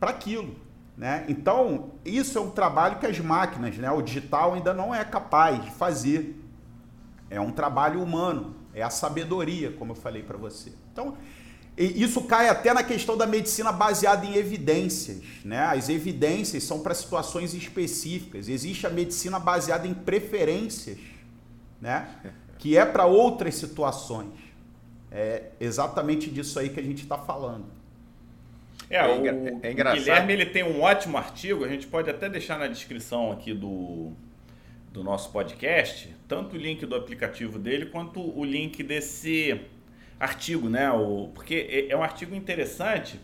para 0.00 0.10
aquilo. 0.10 0.56
Né? 0.96 1.24
Então, 1.28 1.92
isso 2.04 2.36
é 2.38 2.40
um 2.40 2.50
trabalho 2.50 2.98
que 2.98 3.06
as 3.06 3.20
máquinas, 3.20 3.76
né, 3.78 3.88
o 3.88 4.02
digital 4.02 4.54
ainda 4.54 4.74
não 4.74 4.92
é 4.92 5.04
capaz 5.04 5.64
de 5.64 5.70
fazer. 5.70 6.42
É 7.30 7.40
um 7.40 7.52
trabalho 7.52 8.02
humano, 8.02 8.65
é 8.76 8.82
a 8.82 8.90
sabedoria, 8.90 9.72
como 9.72 9.92
eu 9.92 9.96
falei 9.96 10.22
para 10.22 10.36
você. 10.36 10.70
Então, 10.92 11.16
isso 11.78 12.22
cai 12.24 12.50
até 12.50 12.74
na 12.74 12.82
questão 12.82 13.16
da 13.16 13.26
medicina 13.26 13.72
baseada 13.72 14.26
em 14.26 14.36
evidências. 14.36 15.22
Né? 15.42 15.58
As 15.58 15.88
evidências 15.88 16.62
são 16.62 16.80
para 16.80 16.94
situações 16.94 17.54
específicas. 17.54 18.50
Existe 18.50 18.86
a 18.86 18.90
medicina 18.90 19.38
baseada 19.38 19.88
em 19.88 19.94
preferências, 19.94 20.98
né? 21.80 22.06
que 22.58 22.76
é 22.76 22.84
para 22.84 23.06
outras 23.06 23.54
situações. 23.54 24.34
É 25.10 25.44
exatamente 25.58 26.30
disso 26.30 26.58
aí 26.58 26.68
que 26.68 26.78
a 26.78 26.82
gente 26.82 27.02
está 27.02 27.16
falando. 27.16 27.64
É, 28.90 28.96
é 28.96 29.06
o, 29.06 29.26
é 29.26 29.92
o 29.92 29.94
Guilherme 29.94 30.34
ele 30.34 30.46
tem 30.46 30.62
um 30.62 30.82
ótimo 30.82 31.16
artigo, 31.16 31.64
a 31.64 31.68
gente 31.68 31.86
pode 31.86 32.10
até 32.10 32.28
deixar 32.28 32.58
na 32.58 32.66
descrição 32.66 33.32
aqui 33.32 33.54
do, 33.54 34.12
do 34.96 35.04
nosso 35.04 35.30
podcast, 35.30 36.08
tanto 36.26 36.56
o 36.56 36.58
link 36.58 36.86
do 36.86 36.96
aplicativo 36.96 37.58
dele 37.58 37.86
quanto 37.86 38.18
o 38.18 38.42
link 38.42 38.82
desse 38.82 39.60
artigo, 40.18 40.70
né? 40.70 40.90
O, 40.90 41.28
porque 41.34 41.54
é, 41.54 41.92
é 41.92 41.96
um 41.96 42.02
artigo 42.02 42.34
interessante. 42.34 43.20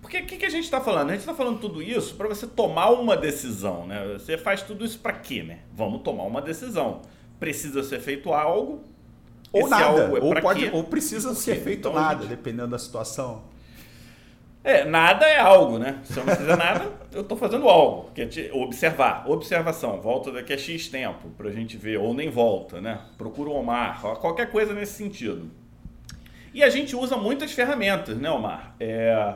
Porque 0.00 0.18
o 0.18 0.26
que, 0.26 0.36
que, 0.36 0.46
a 0.46 0.50
gente 0.50 0.62
está 0.62 0.80
falando? 0.80 1.08
A 1.08 1.12
gente 1.14 1.22
está 1.22 1.34
falando 1.34 1.58
tudo 1.58 1.82
isso 1.82 2.14
para 2.14 2.28
você 2.28 2.46
tomar 2.46 2.90
uma 2.90 3.16
decisão, 3.16 3.84
né? 3.84 4.16
Você 4.16 4.38
faz 4.38 4.62
tudo 4.62 4.84
isso 4.84 5.00
para 5.00 5.12
quê, 5.14 5.42
né? 5.42 5.58
Vamos 5.74 6.02
tomar 6.02 6.22
uma 6.22 6.40
decisão. 6.40 7.02
Precisa 7.40 7.82
ser 7.82 7.98
feito 7.98 8.32
algo. 8.32 8.84
Ou 9.52 9.68
nada. 9.68 10.02
É 10.02 10.20
ou, 10.20 10.40
pode, 10.40 10.70
ou 10.70 10.84
precisa 10.84 11.34
ser 11.34 11.56
feito 11.56 11.80
então, 11.80 11.94
nada, 11.94 12.20
gente... 12.22 12.30
dependendo 12.30 12.68
da 12.68 12.78
situação. 12.78 13.42
É, 14.64 14.84
nada 14.84 15.26
é 15.26 15.38
algo, 15.38 15.78
né? 15.78 16.00
Se 16.04 16.18
eu 16.18 16.24
não 16.24 16.34
fizer 16.34 16.56
nada, 16.56 16.92
eu 17.12 17.22
estou 17.22 17.38
fazendo 17.38 17.68
algo. 17.68 18.10
Que 18.12 18.22
é 18.22 18.50
observar. 18.52 19.28
Observação. 19.28 20.00
Volta 20.00 20.32
daqui 20.32 20.52
a 20.52 20.58
X 20.58 20.88
tempo 20.88 21.28
para 21.36 21.48
a 21.48 21.52
gente 21.52 21.76
ver. 21.76 21.98
Ou 21.98 22.12
nem 22.12 22.28
volta, 22.28 22.80
né? 22.80 23.00
Procura 23.16 23.50
o 23.50 23.54
Omar. 23.54 24.00
Qualquer 24.00 24.50
coisa 24.50 24.74
nesse 24.74 24.94
sentido. 24.94 25.50
E 26.52 26.62
a 26.62 26.68
gente 26.68 26.96
usa 26.96 27.16
muitas 27.16 27.52
ferramentas, 27.52 28.18
né, 28.18 28.30
Omar? 28.30 28.74
É, 28.80 29.34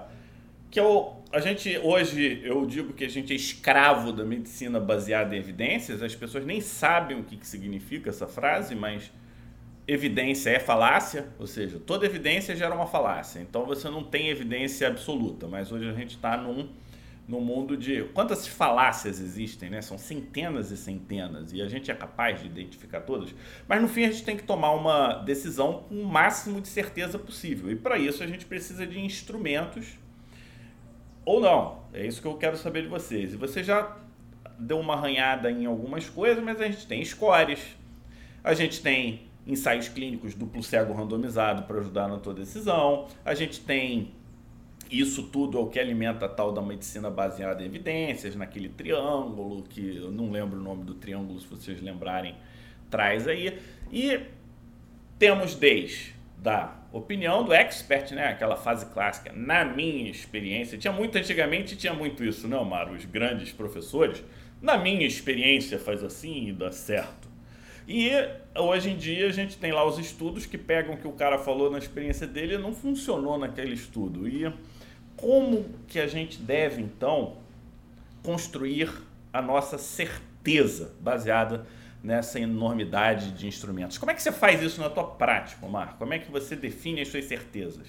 que 0.70 0.80
eu, 0.80 1.22
a 1.32 1.38
gente, 1.38 1.78
hoje, 1.78 2.40
eu 2.42 2.66
digo 2.66 2.92
que 2.92 3.04
a 3.04 3.08
gente 3.08 3.32
é 3.32 3.36
escravo 3.36 4.12
da 4.12 4.24
medicina 4.24 4.80
baseada 4.80 5.36
em 5.36 5.38
evidências. 5.38 6.02
As 6.02 6.14
pessoas 6.14 6.44
nem 6.44 6.60
sabem 6.60 7.20
o 7.20 7.22
que, 7.22 7.36
que 7.36 7.46
significa 7.46 8.10
essa 8.10 8.26
frase, 8.26 8.74
mas 8.74 9.10
evidência 9.92 10.50
é 10.50 10.58
falácia, 10.58 11.28
ou 11.38 11.46
seja, 11.46 11.78
toda 11.78 12.06
evidência 12.06 12.54
gera 12.56 12.74
uma 12.74 12.86
falácia. 12.86 13.40
Então 13.40 13.64
você 13.64 13.88
não 13.88 14.02
tem 14.02 14.28
evidência 14.28 14.88
absoluta, 14.88 15.46
mas 15.46 15.70
hoje 15.70 15.88
a 15.88 15.92
gente 15.92 16.16
está 16.16 16.36
num 16.36 16.68
no 17.26 17.40
mundo 17.40 17.76
de 17.76 18.02
quantas 18.14 18.48
falácias 18.48 19.20
existem, 19.20 19.70
né? 19.70 19.80
São 19.80 19.96
centenas 19.96 20.70
e 20.70 20.76
centenas 20.76 21.52
e 21.52 21.62
a 21.62 21.68
gente 21.68 21.90
é 21.90 21.94
capaz 21.94 22.40
de 22.40 22.46
identificar 22.46 23.00
todas, 23.00 23.32
mas 23.68 23.80
no 23.80 23.88
fim 23.88 24.04
a 24.04 24.10
gente 24.10 24.24
tem 24.24 24.36
que 24.36 24.42
tomar 24.42 24.72
uma 24.72 25.14
decisão 25.14 25.84
com 25.88 25.94
o 25.94 26.04
máximo 26.04 26.60
de 26.60 26.68
certeza 26.68 27.18
possível. 27.18 27.70
E 27.70 27.76
para 27.76 27.96
isso 27.96 28.22
a 28.22 28.26
gente 28.26 28.44
precisa 28.44 28.86
de 28.86 29.00
instrumentos 29.00 29.96
ou 31.24 31.40
não. 31.40 31.84
É 31.92 32.04
isso 32.04 32.20
que 32.20 32.26
eu 32.26 32.34
quero 32.34 32.56
saber 32.56 32.82
de 32.82 32.88
vocês. 32.88 33.34
E 33.34 33.36
você 33.36 33.62
já 33.62 33.96
deu 34.58 34.78
uma 34.80 34.94
arranhada 34.94 35.50
em 35.50 35.64
algumas 35.66 36.08
coisas, 36.08 36.42
mas 36.42 36.60
a 36.60 36.66
gente 36.66 36.86
tem 36.86 37.04
scores, 37.04 37.60
a 38.42 38.52
gente 38.54 38.82
tem 38.82 39.31
ensaios 39.46 39.88
clínicos 39.88 40.34
duplo 40.34 40.62
cego 40.62 40.92
randomizado 40.92 41.62
para 41.62 41.78
ajudar 41.80 42.08
na 42.08 42.18
tua 42.18 42.34
decisão, 42.34 43.08
a 43.24 43.34
gente 43.34 43.60
tem 43.60 44.12
isso 44.92 45.22
tudo 45.22 45.56
é 45.56 45.60
o 45.60 45.68
que 45.68 45.80
alimenta 45.80 46.26
a 46.26 46.28
tal 46.28 46.52
da 46.52 46.60
medicina 46.60 47.10
baseada 47.10 47.62
em 47.62 47.66
evidências, 47.66 48.36
naquele 48.36 48.68
triângulo, 48.68 49.62
que 49.62 49.96
eu 49.96 50.10
não 50.10 50.30
lembro 50.30 50.60
o 50.60 50.62
nome 50.62 50.84
do 50.84 50.92
triângulo, 50.92 51.40
se 51.40 51.46
vocês 51.46 51.80
lembrarem, 51.80 52.34
traz 52.90 53.26
aí. 53.26 53.58
E 53.90 54.20
temos 55.18 55.54
desde 55.54 56.14
da 56.36 56.76
opinião 56.92 57.42
do 57.42 57.54
expert, 57.54 58.12
né? 58.12 58.26
Aquela 58.26 58.56
fase 58.56 58.84
clássica, 58.86 59.32
na 59.34 59.64
minha 59.64 60.10
experiência. 60.10 60.76
Tinha 60.76 60.92
muito 60.92 61.16
antigamente, 61.16 61.74
tinha 61.74 61.94
muito 61.94 62.22
isso, 62.22 62.46
não, 62.46 62.62
Mário? 62.64 62.94
Os 62.94 63.06
grandes 63.06 63.50
professores. 63.50 64.22
Na 64.60 64.76
minha 64.76 65.06
experiência 65.06 65.78
faz 65.78 66.04
assim 66.04 66.48
e 66.48 66.52
dá 66.52 66.70
certo. 66.70 67.21
E 67.86 68.10
hoje 68.56 68.90
em 68.90 68.96
dia 68.96 69.26
a 69.26 69.32
gente 69.32 69.56
tem 69.56 69.72
lá 69.72 69.84
os 69.84 69.98
estudos 69.98 70.46
que 70.46 70.56
pegam 70.56 70.94
o 70.94 70.96
que 70.96 71.06
o 71.06 71.12
cara 71.12 71.38
falou 71.38 71.70
na 71.70 71.78
experiência 71.78 72.26
dele 72.26 72.54
e 72.54 72.58
não 72.58 72.72
funcionou 72.72 73.38
naquele 73.38 73.74
estudo. 73.74 74.28
E 74.28 74.52
como 75.16 75.64
que 75.88 75.98
a 75.98 76.06
gente 76.06 76.38
deve, 76.38 76.80
então, 76.82 77.36
construir 78.22 78.90
a 79.32 79.42
nossa 79.42 79.78
certeza 79.78 80.92
baseada 81.00 81.66
nessa 82.02 82.38
enormidade 82.38 83.30
de 83.32 83.46
instrumentos? 83.46 83.98
Como 83.98 84.10
é 84.10 84.14
que 84.14 84.22
você 84.22 84.32
faz 84.32 84.62
isso 84.62 84.80
na 84.80 84.90
tua 84.90 85.04
prática, 85.04 85.66
Marco? 85.66 85.98
Como 85.98 86.12
é 86.12 86.18
que 86.18 86.30
você 86.30 86.56
define 86.56 87.00
as 87.00 87.08
suas 87.08 87.24
certezas? 87.24 87.86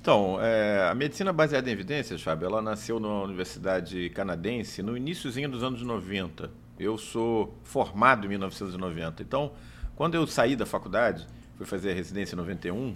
Então, 0.00 0.38
é, 0.40 0.88
a 0.88 0.94
medicina 0.94 1.32
baseada 1.32 1.68
em 1.68 1.72
evidências, 1.72 2.22
Fábio, 2.22 2.46
ela 2.46 2.62
nasceu 2.62 3.00
na 3.00 3.22
Universidade 3.22 4.08
Canadense 4.10 4.82
no 4.82 4.96
iníciozinho 4.96 5.48
dos 5.48 5.64
anos 5.64 5.82
90. 5.82 6.48
Eu 6.78 6.98
sou 6.98 7.58
formado 7.64 8.26
em 8.26 8.28
1990. 8.28 9.22
Então, 9.22 9.52
quando 9.94 10.14
eu 10.14 10.26
saí 10.26 10.54
da 10.54 10.66
faculdade, 10.66 11.26
fui 11.56 11.66
fazer 11.66 11.92
a 11.92 11.94
residência 11.94 12.34
em 12.34 12.38
91, 12.38 12.94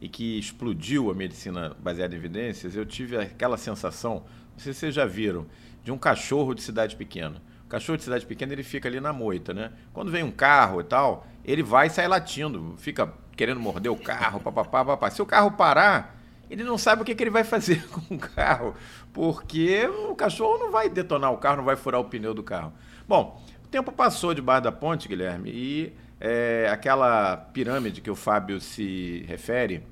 e 0.00 0.08
que 0.08 0.38
explodiu 0.38 1.10
a 1.10 1.14
medicina 1.14 1.76
baseada 1.78 2.14
em 2.14 2.18
evidências, 2.18 2.74
eu 2.74 2.86
tive 2.86 3.16
aquela 3.16 3.58
sensação, 3.58 4.24
não 4.52 4.58
sei 4.58 4.72
se 4.72 4.80
vocês 4.80 4.94
já 4.94 5.04
viram, 5.04 5.46
de 5.84 5.92
um 5.92 5.98
cachorro 5.98 6.54
de 6.54 6.62
cidade 6.62 6.96
pequena. 6.96 7.42
O 7.66 7.68
cachorro 7.68 7.98
de 7.98 8.04
cidade 8.04 8.26
pequena 8.26 8.52
ele 8.52 8.62
fica 8.62 8.88
ali 8.88 8.98
na 8.98 9.12
moita, 9.12 9.54
né? 9.54 9.72
Quando 9.92 10.10
vem 10.10 10.24
um 10.24 10.30
carro 10.30 10.80
e 10.80 10.84
tal, 10.84 11.26
ele 11.44 11.62
vai 11.62 11.86
e 11.86 11.90
sai 11.90 12.08
latindo, 12.08 12.74
fica 12.78 13.12
querendo 13.36 13.60
morder 13.60 13.92
o 13.92 13.96
carro, 13.96 14.40
papapá, 14.40 14.84
papá. 14.84 15.10
Se 15.10 15.22
o 15.22 15.26
carro 15.26 15.52
parar, 15.52 16.18
ele 16.50 16.64
não 16.64 16.76
sabe 16.76 17.02
o 17.02 17.04
que, 17.04 17.14
que 17.14 17.22
ele 17.22 17.30
vai 17.30 17.44
fazer 17.44 17.86
com 17.88 18.14
o 18.14 18.18
carro, 18.18 18.74
porque 19.12 19.86
o 19.86 20.14
cachorro 20.14 20.58
não 20.58 20.70
vai 20.70 20.88
detonar 20.88 21.32
o 21.32 21.38
carro, 21.38 21.58
não 21.58 21.64
vai 21.64 21.76
furar 21.76 22.00
o 22.00 22.04
pneu 22.04 22.34
do 22.34 22.42
carro. 22.42 22.72
Bom, 23.10 23.42
o 23.64 23.66
tempo 23.66 23.90
passou 23.90 24.32
debaixo 24.32 24.62
da 24.62 24.70
ponte, 24.70 25.08
Guilherme, 25.08 25.50
e 25.50 25.92
é, 26.20 26.68
aquela 26.70 27.36
pirâmide 27.36 28.00
que 28.00 28.08
o 28.08 28.14
Fábio 28.14 28.60
se 28.60 29.24
refere, 29.26 29.82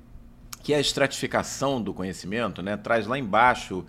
que 0.62 0.72
é 0.72 0.76
a 0.76 0.80
estratificação 0.80 1.82
do 1.82 1.92
conhecimento, 1.92 2.62
né? 2.62 2.76
traz 2.76 3.08
lá 3.08 3.18
embaixo 3.18 3.84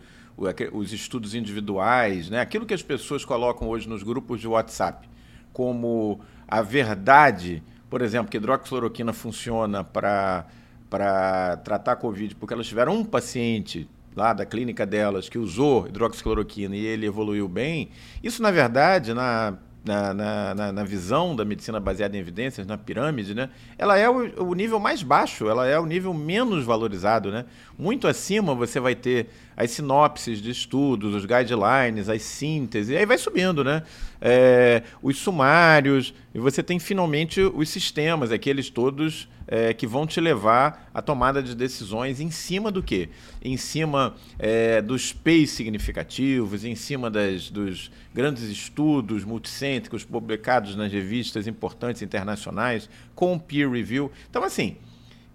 os 0.74 0.92
estudos 0.94 1.36
individuais, 1.36 2.28
né? 2.28 2.42
aquilo 2.42 2.66
que 2.66 2.74
as 2.74 2.82
pessoas 2.82 3.24
colocam 3.24 3.70
hoje 3.70 3.88
nos 3.88 4.02
grupos 4.02 4.42
de 4.42 4.48
WhatsApp 4.48 5.08
como 5.54 6.22
a 6.48 6.64
verdade, 6.64 7.62
por 7.88 8.02
exemplo, 8.02 8.32
que 8.32 8.38
hidroxicloroquina 8.38 9.14
funciona 9.14 9.84
para 9.84 10.48
tratar 11.64 11.92
a 11.92 11.96
Covid, 11.96 12.34
porque 12.34 12.56
elas 12.56 12.66
tiveram 12.66 12.96
um 12.96 13.06
paciente 13.06 13.88
lá 14.20 14.34
da 14.34 14.46
clínica 14.46 14.86
delas 14.86 15.30
que 15.30 15.38
usou 15.38 15.88
hidroxicloroquina 15.88 16.76
e 16.76 16.86
ele 16.86 17.06
evoluiu 17.06 17.48
bem, 17.48 17.90
isso 18.22 18.44
na 18.44 18.52
verdade, 18.52 19.14
na 19.14 19.58
na, 19.82 20.14
na, 20.14 20.72
na, 20.74 20.84
visão 20.84 21.34
da 21.34 21.46
medicina 21.46 21.80
baseada 21.80 22.16
em 22.16 22.20
evidências, 22.20 22.68
na 22.68 22.78
pirâmide, 22.78 23.34
né, 23.34 23.50
ela 23.78 23.98
é 23.98 24.10
o, 24.10 24.50
o, 24.50 24.54
nível 24.54 24.78
mais 24.78 25.02
baixo, 25.02 25.48
ela 25.48 25.66
é 25.66 25.80
o 25.80 25.86
nível 25.86 26.14
menos 26.14 26.66
valorizado. 26.66 27.32
Né? 27.32 27.46
Muito 27.78 28.06
acima 28.06 28.54
você 28.54 28.78
vai 28.80 28.94
ter 28.94 29.30
as 29.60 29.72
sinopses 29.72 30.42
de 30.42 30.52
estudos, 30.52 31.14
os 31.14 31.26
guidelines, 31.26 32.08
as 32.08 32.22
sínteses, 32.22 32.92
e 32.92 32.98
aí 32.98 33.06
vai 33.06 33.18
subindo, 33.18 33.62
né? 33.62 33.84
É, 34.22 34.84
os 35.04 35.18
sumários, 35.18 36.14
e 36.34 36.40
você 36.40 36.64
tem 36.64 36.80
finalmente 36.80 37.42
os 37.42 37.68
sistemas, 37.68 38.32
aqueles 38.32 38.70
todos 38.70 39.28
é, 39.46 39.74
que 39.74 39.86
vão 39.86 40.08
te 40.08 40.22
levar 40.22 40.90
à 40.94 41.02
tomada 41.02 41.44
de 41.44 41.54
decisões 41.54 42.22
em 42.22 42.32
cima 42.32 42.72
do 42.72 42.82
quê? 42.82 43.10
Em 43.44 43.58
cima 43.58 44.16
é, 44.38 44.82
dos 44.82 45.12
PEIs 45.12 45.50
significativos, 45.50 46.64
em 46.64 46.76
cima 46.76 47.12
das, 47.12 47.50
dos 47.50 47.92
grandes 48.14 48.44
estudos 48.44 49.26
multicêntricos 49.26 50.06
publicados 50.06 50.74
nas 50.78 50.90
revistas 50.90 51.48
importantes 51.48 52.02
internacionais, 52.02 52.90
com 53.14 53.38
peer 53.38 53.70
review. 53.70 54.10
Então, 54.30 54.42
assim, 54.42 54.78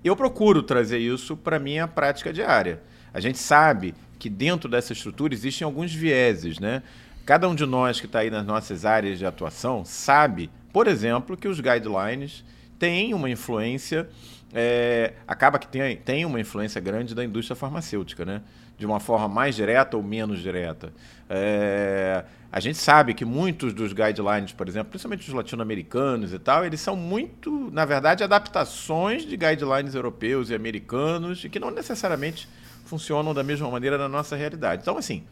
eu 0.02 0.16
procuro 0.16 0.62
trazer 0.62 0.98
isso 0.98 1.36
para 1.36 1.56
a 1.56 1.60
minha 1.60 1.86
prática 1.86 2.32
diária. 2.32 2.80
A 3.12 3.20
gente 3.20 3.38
sabe 3.38 3.94
que 4.24 4.30
dentro 4.30 4.70
dessa 4.70 4.94
estrutura 4.94 5.34
existem 5.34 5.66
alguns 5.66 5.94
vieses, 5.94 6.58
né? 6.58 6.82
Cada 7.26 7.46
um 7.46 7.54
de 7.54 7.66
nós 7.66 8.00
que 8.00 8.06
está 8.06 8.20
aí 8.20 8.30
nas 8.30 8.46
nossas 8.46 8.86
áreas 8.86 9.18
de 9.18 9.26
atuação 9.26 9.84
sabe, 9.84 10.50
por 10.72 10.86
exemplo, 10.86 11.36
que 11.36 11.46
os 11.46 11.60
guidelines 11.60 12.42
tem 12.78 13.12
uma 13.12 13.28
influência, 13.28 14.08
é, 14.54 15.12
acaba 15.28 15.58
que 15.58 15.68
tem, 15.68 15.98
tem 15.98 16.24
uma 16.24 16.40
influência 16.40 16.80
grande 16.80 17.14
da 17.14 17.22
indústria 17.22 17.54
farmacêutica, 17.54 18.24
né? 18.24 18.40
de 18.78 18.86
uma 18.86 18.98
forma 18.98 19.28
mais 19.28 19.54
direta 19.54 19.94
ou 19.94 20.02
menos 20.02 20.40
direta. 20.40 20.90
É, 21.28 22.24
a 22.50 22.60
gente 22.60 22.78
sabe 22.78 23.12
que 23.12 23.26
muitos 23.26 23.74
dos 23.74 23.92
guidelines, 23.92 24.52
por 24.52 24.66
exemplo, 24.66 24.88
principalmente 24.88 25.28
os 25.28 25.34
latino-americanos 25.34 26.32
e 26.32 26.38
tal, 26.38 26.64
eles 26.64 26.80
são 26.80 26.96
muito, 26.96 27.70
na 27.70 27.84
verdade, 27.84 28.24
adaptações 28.24 29.26
de 29.26 29.36
guidelines 29.36 29.94
europeus 29.94 30.48
e 30.48 30.54
americanos 30.54 31.44
e 31.44 31.50
que 31.50 31.60
não 31.60 31.70
necessariamente 31.70 32.48
funcionam 32.84 33.34
da 33.34 33.42
mesma 33.42 33.70
maneira 33.70 33.98
na 33.98 34.08
nossa 34.08 34.36
realidade. 34.36 34.82
Então, 34.82 34.96
assim, 34.96 35.24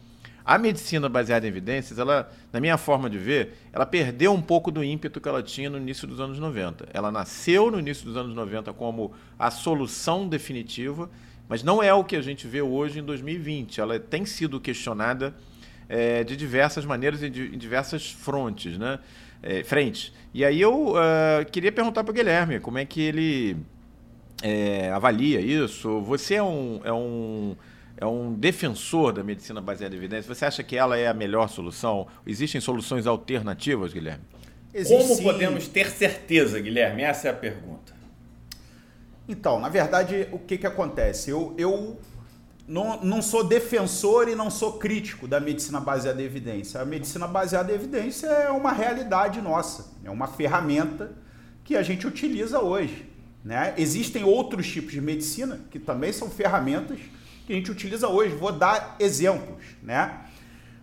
a 0.45 0.59
medicina 0.59 1.09
baseada 1.09 1.47
em 1.47 1.49
evidências, 1.49 1.99
ela, 1.99 2.31
na 2.53 2.61
minha 2.61 2.77
forma 2.77 3.09
de 3.09 3.19
ver, 3.19 3.55
ela 3.73 3.87
perdeu 3.87 4.33
um 4.33 4.43
pouco 4.43 4.71
do 4.71 4.83
ímpeto 4.83 5.21
que 5.21 5.29
ela 5.29 5.43
tinha 5.43 5.71
no 5.71 5.79
início 5.79 6.07
dos 6.07 6.21
anos 6.21 6.39
90. 6.39 6.89
Ela 6.93 7.13
nasceu 7.13 7.71
no 7.71 7.79
início 7.79 8.05
dos 8.05 8.17
anos 8.17 8.35
90 8.35 8.73
como 8.73 9.13
a 9.39 9.51
solução 9.51 10.29
definitiva, 10.29 11.09
Mas 11.49 11.63
não 11.63 11.83
é 11.83 11.93
o 11.93 12.03
que 12.03 12.17
a 12.17 12.23
gente 12.23 12.47
vê 12.47 12.63
hoje 12.63 13.01
em 13.01 13.03
2020. 13.03 13.81
Ela 13.81 14.01
tem 14.01 14.25
sido 14.25 14.59
questionada 14.59 15.35
é, 15.89 16.25
de 16.25 16.35
diversas 16.35 16.85
maneiras 16.87 17.23
e 17.23 17.27
em 17.27 17.59
diversas 17.59 18.11
frontes, 18.11 18.79
né? 18.79 18.99
É, 19.43 19.63
frentes. 19.63 20.13
E 20.33 20.45
aí 20.45 20.61
eu 20.61 20.93
uh, 20.93 21.45
queria 21.51 21.73
perguntar 21.73 22.05
para 22.05 22.13
o 22.13 22.15
Guilherme 22.15 22.61
como 22.61 22.79
é 22.79 22.85
que 22.87 23.03
ele 23.03 23.57
é, 24.43 24.91
avalia 24.91 25.41
isso. 25.41 26.01
Você 26.01 26.35
é 26.35 26.43
um, 26.43 26.81
é, 26.85 26.93
um, 26.93 27.57
é 27.97 28.07
um 28.07 28.35
defensor 28.35 29.13
da 29.13 29.23
medicina 29.23 29.61
baseada 29.61 29.95
em 29.95 29.99
evidência? 29.99 30.35
Você 30.35 30.45
acha 30.45 30.63
que 30.63 30.77
ela 30.77 30.99
é 30.99 31.07
a 31.07 31.15
melhor 31.15 31.49
solução? 31.49 32.07
Existem 32.27 32.61
soluções 32.61 33.07
alternativas, 33.07 33.93
Guilherme? 33.93 34.25
Existe, 34.75 35.07
Como 35.07 35.23
podemos 35.23 35.69
ter 35.69 35.91
certeza, 35.91 36.59
Guilherme? 36.59 37.03
Essa 37.03 37.29
é 37.29 37.31
a 37.31 37.35
pergunta. 37.35 37.93
Então, 39.29 39.61
na 39.61 39.69
verdade, 39.69 40.27
o 40.33 40.39
que, 40.39 40.59
que 40.59 40.67
acontece? 40.67 41.31
Eu, 41.31 41.55
eu 41.57 41.97
não, 42.67 43.01
não 43.03 43.23
sou 43.23 43.45
defensor 43.45 44.29
e 44.29 44.35
não 44.35 44.51
sou 44.51 44.75
crítico 44.75 45.29
da 45.29 45.39
medicina 45.39 45.79
baseada 45.79 46.21
em 46.21 46.25
evidência. 46.25 46.81
A 46.81 46.85
medicina 46.85 47.29
baseada 47.29 47.71
em 47.71 47.75
evidência 47.75 48.27
é 48.27 48.51
uma 48.51 48.73
realidade 48.73 49.41
nossa, 49.41 49.93
é 50.03 50.11
uma 50.11 50.27
ferramenta 50.27 51.13
que 51.63 51.77
a 51.77 51.83
gente 51.83 52.07
utiliza 52.07 52.61
hoje. 52.61 53.12
Né? 53.45 53.75
Existem 53.77 54.25
outros 54.25 54.69
tipos 54.69 54.93
de 54.93 55.01
medicina 55.01 55.61
que 55.71 55.79
também 55.79 56.13
são 56.13 56.31
ferramentas 56.31 56.99
que 57.47 57.53
a 57.53 57.57
gente 57.57 57.71
utiliza 57.71 58.09
hoje. 58.09 58.35
Vou 58.35 58.53
dar 58.53 58.97
exemplos. 59.01 59.65
Né? 59.83 60.21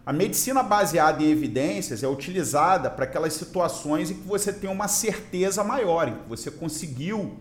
A 0.05 0.11
medicina 0.11 0.61
baseada 0.61 1.23
em 1.23 1.29
evidências 1.29 2.03
é 2.03 2.07
utilizada 2.07 2.89
para 2.89 3.05
aquelas 3.05 3.33
situações 3.33 4.11
em 4.11 4.15
que 4.15 4.27
você 4.27 4.51
tem 4.51 4.69
uma 4.69 4.87
certeza 4.87 5.63
maior, 5.63 6.07
em 6.07 6.15
que 6.15 6.27
você 6.27 6.51
conseguiu 6.51 7.37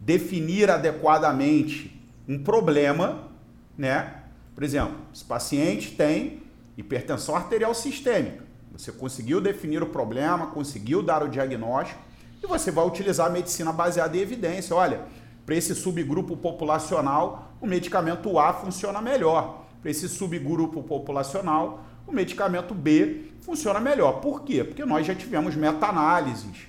definir 0.00 0.70
adequadamente 0.70 2.02
um 2.28 2.42
problema, 2.42 3.28
né? 3.76 4.22
Por 4.54 4.64
exemplo, 4.64 4.96
esse 5.14 5.24
paciente 5.24 5.92
tem 5.92 6.42
hipertensão 6.76 7.36
arterial 7.36 7.74
sistêmica. 7.74 8.44
Você 8.72 8.90
conseguiu 8.92 9.40
definir 9.40 9.82
o 9.82 9.86
problema, 9.86 10.48
conseguiu 10.48 11.02
dar 11.02 11.22
o 11.22 11.28
diagnóstico 11.28 12.00
e 12.42 12.46
você 12.46 12.70
vai 12.70 12.86
utilizar 12.86 13.26
a 13.26 13.30
medicina 13.30 13.72
baseada 13.72 14.16
em 14.16 14.20
evidência. 14.20 14.74
Olha, 14.74 15.02
para 15.44 15.54
esse 15.54 15.74
subgrupo 15.74 16.36
populacional, 16.36 17.52
o 17.60 17.66
medicamento 17.66 18.38
A 18.38 18.52
funciona 18.52 19.00
melhor. 19.00 19.66
Para 19.82 19.90
esse 19.90 20.08
subgrupo 20.08 20.82
populacional, 20.82 21.84
o 22.06 22.12
medicamento 22.12 22.74
B 22.74 23.32
funciona 23.40 23.80
melhor. 23.80 24.20
Por 24.20 24.42
quê? 24.42 24.64
Porque 24.64 24.84
nós 24.84 25.06
já 25.06 25.14
tivemos 25.14 25.54
meta-análises, 25.54 26.66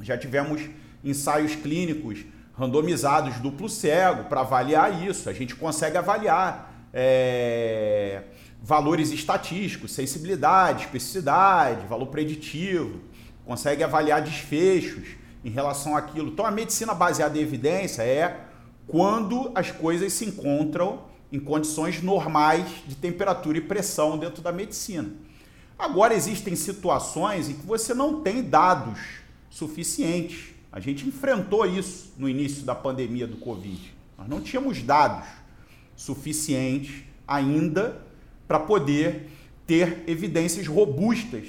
já 0.00 0.16
tivemos 0.16 0.62
ensaios 1.04 1.54
clínicos 1.54 2.24
randomizados 2.58 3.36
duplo 3.36 3.68
cego 3.68 4.24
para 4.24 4.40
avaliar 4.40 5.06
isso. 5.06 5.28
A 5.28 5.32
gente 5.32 5.54
consegue 5.54 5.96
avaliar 5.96 6.74
é, 6.92 8.22
valores 8.62 9.10
estatísticos, 9.12 9.92
sensibilidade, 9.92 10.84
especificidade, 10.84 11.86
valor 11.86 12.06
preditivo, 12.06 13.00
consegue 13.46 13.82
avaliar 13.82 14.20
desfechos 14.20 15.08
em 15.42 15.48
relação 15.48 15.96
àquilo. 15.96 16.28
Então 16.28 16.44
a 16.44 16.50
medicina 16.50 16.92
baseada 16.92 17.38
em 17.38 17.40
evidência 17.40 18.02
é 18.02 18.40
quando 18.86 19.50
as 19.54 19.70
coisas 19.70 20.12
se 20.12 20.26
encontram 20.26 21.04
em 21.32 21.40
condições 21.40 22.02
normais 22.02 22.66
de 22.86 22.94
temperatura 22.94 23.56
e 23.56 23.62
pressão 23.62 24.18
dentro 24.18 24.42
da 24.42 24.52
medicina. 24.52 25.10
Agora 25.78 26.12
existem 26.12 26.54
situações 26.54 27.48
em 27.48 27.54
que 27.54 27.66
você 27.66 27.94
não 27.94 28.20
tem 28.20 28.42
dados 28.42 28.98
suficientes 29.48 30.56
a 30.76 30.80
gente 30.80 31.08
enfrentou 31.08 31.64
isso 31.64 32.12
no 32.18 32.28
início 32.28 32.62
da 32.62 32.74
pandemia 32.74 33.26
do 33.26 33.38
Covid. 33.38 33.94
Nós 34.18 34.28
não 34.28 34.42
tínhamos 34.42 34.82
dados 34.82 35.26
suficientes 35.96 37.02
ainda 37.26 37.96
para 38.46 38.60
poder 38.60 39.30
ter 39.66 40.04
evidências 40.06 40.66
robustas 40.66 41.48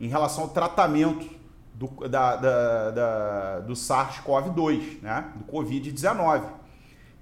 em 0.00 0.08
relação 0.08 0.44
ao 0.44 0.50
tratamento 0.50 1.28
do, 1.74 1.86
da, 2.08 2.36
da, 2.36 2.90
da, 2.90 3.60
do 3.60 3.74
SARS-CoV-2, 3.74 5.02
né? 5.02 5.32
do 5.36 5.44
Covid-19. 5.52 6.42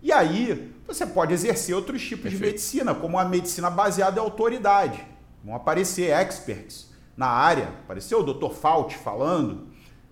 E 0.00 0.12
aí 0.12 0.72
você 0.86 1.04
pode 1.04 1.34
exercer 1.34 1.74
outros 1.74 2.00
tipos 2.02 2.30
Perfeito. 2.30 2.44
de 2.44 2.46
medicina, 2.52 2.94
como 2.94 3.18
a 3.18 3.24
medicina 3.24 3.68
baseada 3.68 4.20
em 4.20 4.22
autoridade. 4.22 5.04
Vão 5.44 5.54
aparecer 5.54 6.10
experts 6.10 6.90
na 7.16 7.26
área. 7.26 7.68
Apareceu 7.84 8.20
o 8.20 8.22
Dr. 8.22 8.50
Fauci 8.50 8.96
falando, 8.96 9.68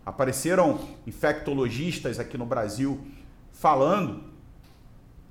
Apareceram 0.06 0.78
infectologistas 1.04 2.20
aqui 2.20 2.38
no 2.38 2.46
Brasil 2.46 3.04
falando 3.50 4.22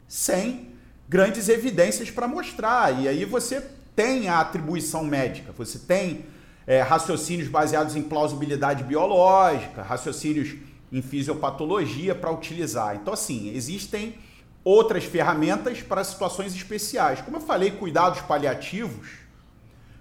sem 0.05 0.73
grandes 1.07 1.47
evidências 1.47 2.11
para 2.11 2.27
mostrar. 2.27 3.01
E 3.01 3.07
aí 3.07 3.23
você 3.23 3.65
tem 3.95 4.27
a 4.27 4.41
atribuição 4.41 5.01
médica, 5.05 5.53
você 5.53 5.79
tem 5.79 6.25
é, 6.67 6.81
raciocínios 6.81 7.47
baseados 7.47 7.95
em 7.95 8.01
plausibilidade 8.01 8.83
biológica, 8.83 9.81
raciocínios 9.81 10.55
em 10.91 11.01
fisiopatologia 11.01 12.15
para 12.15 12.31
utilizar. 12.31 12.95
Então, 12.95 13.13
assim, 13.13 13.49
existem 13.55 14.15
outras 14.63 15.03
ferramentas 15.03 15.81
para 15.81 16.03
situações 16.03 16.55
especiais. 16.55 17.21
Como 17.21 17.37
eu 17.37 17.41
falei, 17.41 17.71
cuidados 17.71 18.21
paliativos 18.21 19.25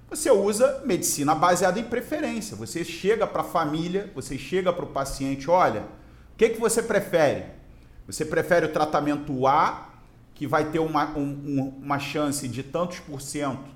você 0.09 0.31
usa 0.31 0.83
medicina 0.85 1.35
baseada 1.35 1.81
em 1.81 1.85
preferência. 1.85 2.57
Você 2.57 2.85
chega 2.85 3.27
para 3.27 3.41
a 3.41 3.45
família, 3.45 4.11
você 4.15 4.39
chega 4.39 4.73
para 4.73 4.85
o 4.85 4.89
paciente, 4.89 5.51
olha, 5.51 5.81
o 5.81 6.37
que, 6.37 6.51
que 6.51 6.61
você 6.61 6.83
prefere? 6.83 7.47
Você 8.07 8.25
prefere 8.25 8.67
o 8.67 8.73
tratamento 8.73 9.47
A, 9.47 9.91
que 10.35 10.47
vai 10.47 10.67
ter 10.67 10.79
uma, 10.79 11.17
um, 11.17 11.75
uma 11.83 11.99
chance 11.99 12.47
de 12.47 12.63
tantos 12.63 13.01
por 13.01 13.21
cento 13.21 13.75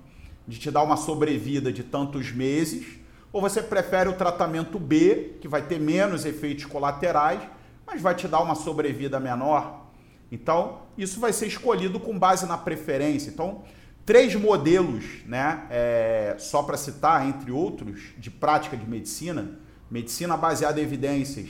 de 0.48 0.58
te 0.58 0.70
dar 0.70 0.82
uma 0.82 0.96
sobrevida 0.96 1.70
de 1.70 1.84
tantos 1.84 2.32
meses, 2.32 2.98
ou 3.30 3.42
você 3.42 3.62
prefere 3.62 4.08
o 4.08 4.14
tratamento 4.14 4.78
B, 4.78 5.36
que 5.40 5.46
vai 5.46 5.60
ter 5.60 5.78
menos 5.78 6.24
efeitos 6.24 6.64
colaterais, 6.64 7.40
mas 7.86 8.00
vai 8.00 8.14
te 8.14 8.26
dar 8.26 8.40
uma 8.40 8.54
sobrevida 8.54 9.20
menor? 9.20 9.86
Então, 10.32 10.80
isso 10.96 11.20
vai 11.20 11.32
ser 11.32 11.46
escolhido 11.46 12.00
com 12.00 12.18
base 12.18 12.46
na 12.46 12.56
preferência. 12.56 13.30
Então, 13.30 13.62
três 14.06 14.34
modelos, 14.34 15.04
né, 15.26 15.66
é, 15.70 16.36
só 16.38 16.62
para 16.62 16.78
citar, 16.78 17.28
entre 17.28 17.50
outros, 17.50 18.14
de 18.16 18.30
prática 18.30 18.76
de 18.76 18.88
medicina: 18.88 19.58
medicina 19.90 20.36
baseada 20.36 20.80
em 20.80 20.82
evidências, 20.82 21.48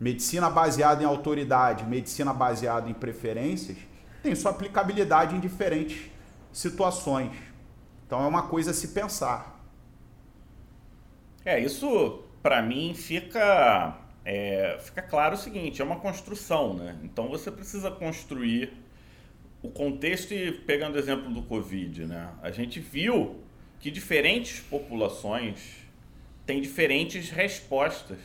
medicina 0.00 0.48
baseada 0.48 1.02
em 1.02 1.06
autoridade, 1.06 1.84
medicina 1.84 2.32
baseada 2.32 2.88
em 2.88 2.94
preferências, 2.94 3.76
tem 4.22 4.34
sua 4.34 4.50
aplicabilidade 4.50 5.36
em 5.36 5.40
diferentes 5.40 6.10
situações. 6.52 7.30
Então 8.08 8.24
é 8.24 8.26
uma 8.26 8.48
coisa 8.48 8.70
a 8.70 8.74
se 8.74 8.88
pensar. 8.88 9.62
É, 11.44 11.60
isso 11.60 12.24
para 12.42 12.62
mim 12.62 12.94
fica, 12.94 13.98
é, 14.24 14.78
fica 14.80 15.02
claro 15.02 15.34
o 15.34 15.36
seguinte: 15.36 15.82
é 15.82 15.84
uma 15.84 16.00
construção, 16.00 16.72
né? 16.72 16.98
Então 17.04 17.28
você 17.28 17.50
precisa 17.50 17.90
construir 17.90 18.72
o 19.62 19.68
contexto 19.68 20.32
e 20.32 20.50
pegando 20.50 20.94
o 20.94 20.98
exemplo 20.98 21.30
do 21.30 21.42
Covid, 21.42 22.06
né? 22.06 22.30
A 22.40 22.50
gente 22.50 22.80
viu 22.80 23.42
que 23.78 23.90
diferentes 23.90 24.58
populações 24.58 25.76
têm 26.46 26.62
diferentes 26.62 27.28
respostas 27.28 28.20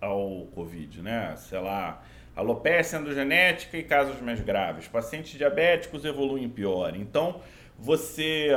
ao 0.00 0.46
Covid, 0.54 1.02
né? 1.02 1.36
Sei 1.36 1.58
lá, 1.58 2.02
alopecia 2.34 2.98
endogenética 2.98 3.76
e 3.76 3.82
casos 3.82 4.18
mais 4.22 4.40
graves. 4.40 4.88
Pacientes 4.88 5.36
diabéticos 5.36 6.06
evoluem 6.06 6.48
pior. 6.48 6.96
Então, 6.96 7.42
você 7.78 8.50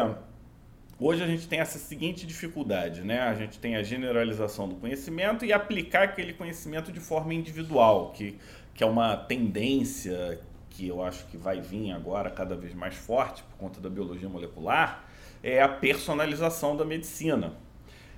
Hoje 1.02 1.24
a 1.24 1.28
gente 1.28 1.47
tem 1.47 1.62
essa 1.62 1.80
seguinte 1.80 2.28
dificuldade, 2.28 3.04
né? 3.04 3.22
A 3.22 3.34
gente 3.34 3.58
tem 3.58 3.78
a 3.78 3.82
generalização 3.82 4.68
do 4.68 4.76
conhecimento 4.76 5.45
e 5.45 5.54
aplicar 5.54 6.04
aquele 6.04 6.34
conhecimento 6.34 6.91
de 6.91 7.00
forma 7.00 7.34
individual, 7.34 8.12
que, 8.12 8.38
que 8.76 8.84
é 8.84 8.86
uma 8.86 9.16
tendência 9.16 10.41
que 10.70 10.89
eu 10.89 11.02
acho 11.02 11.26
que 11.28 11.38
vai 11.38 11.62
vir 11.62 11.93
agora 11.93 12.30
cada 12.30 12.54
vez 12.54 12.74
mais 12.74 12.95
forte 12.95 13.43
por 13.43 13.56
conta 13.58 13.80
da 13.80 13.89
biologia 13.89 14.28
molecular, 14.28 15.06
é 15.41 15.62
a 15.62 15.70
personalização 15.70 16.76
da 16.76 16.84
medicina. 16.84 17.54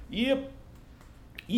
E 0.10 0.36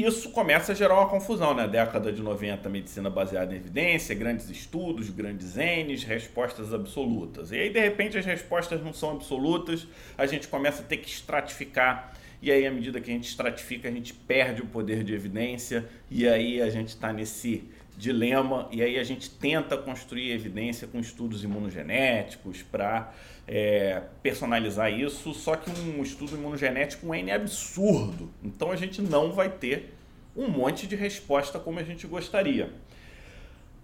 isso 0.01 0.31
começa 0.31 0.71
a 0.71 0.75
gerar 0.75 0.95
uma 0.95 1.09
confusão, 1.09 1.53
né? 1.53 1.67
Década 1.67 2.11
de 2.11 2.21
90, 2.21 2.69
medicina 2.69 3.09
baseada 3.09 3.53
em 3.53 3.57
evidência, 3.57 4.15
grandes 4.15 4.49
estudos, 4.49 5.09
grandes 5.09 5.55
N's, 5.55 6.03
respostas 6.03 6.73
absolutas. 6.73 7.51
E 7.51 7.59
aí, 7.59 7.69
de 7.69 7.79
repente, 7.79 8.17
as 8.17 8.25
respostas 8.25 8.81
não 8.81 8.93
são 8.93 9.11
absolutas, 9.11 9.85
a 10.17 10.25
gente 10.25 10.47
começa 10.47 10.81
a 10.81 10.85
ter 10.85 10.97
que 10.97 11.09
estratificar. 11.09 12.13
E 12.41 12.51
aí, 12.51 12.65
à 12.65 12.71
medida 12.71 12.99
que 12.99 13.11
a 13.11 13.13
gente 13.13 13.27
estratifica, 13.27 13.87
a 13.87 13.91
gente 13.91 14.13
perde 14.13 14.61
o 14.61 14.65
poder 14.65 15.03
de 15.03 15.13
evidência, 15.13 15.85
e 16.09 16.27
aí 16.27 16.61
a 16.61 16.69
gente 16.69 16.89
está 16.89 17.11
nesse 17.11 17.63
dilema, 17.97 18.67
e 18.71 18.81
aí 18.81 18.97
a 18.97 19.03
gente 19.03 19.29
tenta 19.29 19.77
construir 19.77 20.31
evidência 20.31 20.87
com 20.87 20.99
estudos 20.99 21.43
imunogenéticos 21.43 22.61
para 22.63 23.13
é, 23.47 24.01
personalizar 24.21 24.91
isso, 24.91 25.33
só 25.33 25.55
que 25.55 25.69
um 25.69 26.01
estudo 26.01 26.35
imunogenético 26.35 27.07
um 27.07 27.13
N 27.13 27.29
é 27.29 27.35
absurdo, 27.35 28.31
então 28.43 28.71
a 28.71 28.75
gente 28.75 29.01
não 29.01 29.31
vai 29.31 29.49
ter 29.49 29.93
um 30.35 30.47
monte 30.47 30.87
de 30.87 30.95
resposta 30.95 31.59
como 31.59 31.79
a 31.79 31.83
gente 31.83 32.07
gostaria. 32.07 32.71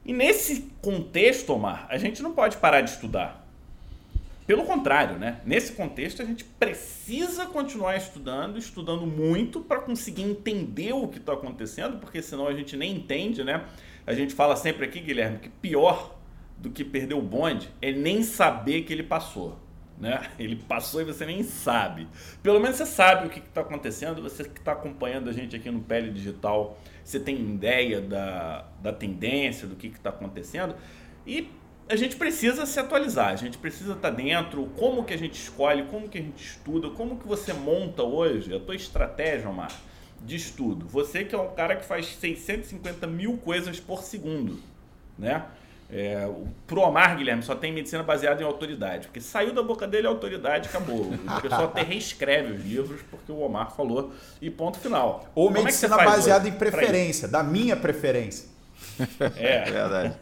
E 0.06 0.12
nesse 0.12 0.72
contexto, 0.82 1.54
Omar, 1.54 1.86
a 1.90 1.98
gente 1.98 2.24
não 2.24 2.34
pode 2.34 2.58
parar 2.58 2.82
de 2.82 2.90
estudar. 2.90 3.46
pelo 4.50 4.64
contrário, 4.64 5.20
né? 5.20 5.42
Nesse 5.46 5.74
contexto, 5.74 6.24
a 6.24 6.26
gente 6.26 6.44
precisa 6.44 7.46
continuar 7.46 7.96
estudando, 7.98 8.58
estudando 8.58 9.06
muito 9.06 9.60
para 9.60 9.80
conseguir 9.80 10.24
entender 10.24 10.92
o 10.92 11.08
que 11.08 11.20
está 11.20 11.34
acontecendo, 11.34 12.00
porque 12.00 12.20
senão 12.20 12.48
a 12.48 12.54
gente 12.56 12.76
nem 12.76 12.96
entende, 12.96 13.44
né? 13.44 13.64
A 14.10 14.14
gente 14.16 14.34
fala 14.34 14.56
sempre 14.56 14.88
aqui, 14.88 15.00
Guilherme, 15.00 15.38
que 15.38 15.50
pior 15.50 16.18
do 16.58 16.72
que 16.72 16.84
perder 16.84 17.14
o 17.14 17.22
bonde 17.22 17.70
é 17.80 17.92
nem 17.92 18.24
saber 18.24 18.82
que 18.82 18.92
ele 18.92 19.04
passou. 19.04 19.60
Né? 20.00 20.20
Ele 20.40 20.56
passou 20.56 21.00
e 21.00 21.04
você 21.04 21.28
nem 21.28 21.44
sabe. 21.44 22.08
Pelo 22.42 22.60
menos 22.60 22.78
você 22.78 22.88
sabe 22.88 23.28
o 23.28 23.30
que 23.30 23.38
está 23.38 23.62
acontecendo, 23.62 24.20
você 24.20 24.46
que 24.46 24.58
está 24.58 24.72
acompanhando 24.72 25.30
a 25.30 25.34
gente 25.34 25.56
aqui 25.56 25.70
no 25.70 25.82
Pele 25.82 26.10
Digital, 26.10 26.80
você 27.04 27.20
tem 27.20 27.36
ideia 27.36 28.02
da, 28.02 28.66
da 28.82 28.92
tendência, 28.92 29.68
do 29.68 29.76
que 29.76 29.88
está 29.88 30.10
acontecendo. 30.10 30.74
E 31.28 31.52
a 31.88 31.96
gente 31.96 32.16
precisa 32.16 32.66
se 32.66 32.80
atualizar, 32.80 33.28
a 33.28 33.36
gente 33.36 33.60
precisa 33.60 33.94
estar 33.94 34.10
tá 34.10 34.16
dentro, 34.16 34.72
como 34.76 35.04
que 35.04 35.14
a 35.14 35.18
gente 35.18 35.40
escolhe, 35.40 35.84
como 35.84 36.10
que 36.10 36.18
a 36.18 36.22
gente 36.22 36.44
estuda, 36.44 36.90
como 36.90 37.18
que 37.18 37.28
você 37.28 37.54
monta 37.54 38.02
hoje 38.02 38.56
a 38.56 38.60
tua 38.60 38.76
estratégia, 38.76 39.48
Omar, 39.48 39.72
de 40.26 40.36
estudo. 40.36 40.86
Você 40.88 41.24
que 41.24 41.36
é 41.36 41.38
um 41.38 41.50
cara 41.50 41.76
que 41.76 41.86
faz 41.86 42.08
650 42.08 43.08
mil 43.08 43.38
coisas 43.38 43.80
por 43.80 44.04
segundo, 44.04 44.60
né? 45.18 45.46
É, 45.92 46.30
pro 46.68 46.82
Omar, 46.82 47.18
Guilherme, 47.18 47.42
só 47.42 47.56
tem 47.56 47.74
medicina 47.74 48.04
baseada 48.04 48.44
em 48.44 48.46
autoridade. 48.46 49.08
Porque 49.08 49.20
saiu 49.20 49.54
da 49.54 49.64
boca 49.64 49.88
dele 49.88 50.06
a 50.06 50.10
autoridade, 50.10 50.70
acabou. 50.70 51.12
O 51.12 51.42
pessoal 51.42 51.66
até 51.66 51.82
reescreve 51.82 52.54
os 52.54 52.64
livros 52.64 53.02
porque 53.10 53.32
o 53.32 53.40
Omar 53.40 53.76
falou 53.76 54.14
e 54.40 54.52
ponto 54.52 54.78
final. 54.78 55.28
Ou 55.34 55.48
Como 55.48 55.58
é 55.58 55.64
medicina 55.64 56.00
é 56.00 56.06
baseada 56.06 56.48
em 56.48 56.52
preferência, 56.52 57.28
da 57.28 57.42
minha 57.42 57.76
preferência. 57.76 58.48
É. 59.36 59.70
é 59.70 59.72
verdade. 59.72 60.16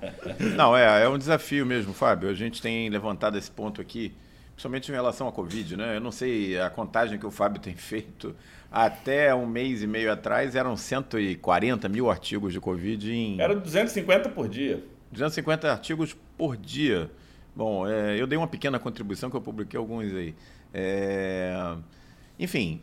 Não, 0.55 0.75
é, 0.75 1.03
é 1.03 1.09
um 1.09 1.17
desafio 1.17 1.65
mesmo, 1.65 1.93
Fábio. 1.93 2.29
A 2.29 2.33
gente 2.33 2.61
tem 2.61 2.89
levantado 2.89 3.37
esse 3.37 3.51
ponto 3.51 3.81
aqui, 3.81 4.13
principalmente 4.53 4.89
em 4.89 4.93
relação 4.93 5.27
à 5.27 5.31
Covid, 5.31 5.75
né? 5.75 5.97
Eu 5.97 6.01
não 6.01 6.11
sei 6.11 6.59
a 6.59 6.69
contagem 6.69 7.19
que 7.19 7.25
o 7.25 7.31
Fábio 7.31 7.59
tem 7.59 7.75
feito. 7.75 8.35
Até 8.72 9.34
um 9.34 9.45
mês 9.45 9.82
e 9.82 9.88
meio 9.88 10.11
atrás 10.11 10.55
eram 10.55 10.76
140 10.76 11.88
mil 11.88 12.09
artigos 12.09 12.51
de 12.51 12.59
Covid 12.59 13.11
em. 13.11 13.39
Era 13.39 13.55
250 13.55 14.30
por 14.30 14.47
dia. 14.47 14.84
250 15.11 15.72
artigos 15.72 16.15
por 16.38 16.57
dia. 16.57 17.09
Bom, 17.55 17.88
é, 17.88 18.20
eu 18.20 18.28
dei 18.28 18.38
uma 18.38 18.47
pequena 18.47 18.78
contribuição 18.78 19.30
que 19.30 19.36
eu 19.36 19.41
publiquei 19.41 19.78
alguns 19.80 20.13
aí. 20.13 20.36
É, 20.74 21.76
enfim, 22.38 22.82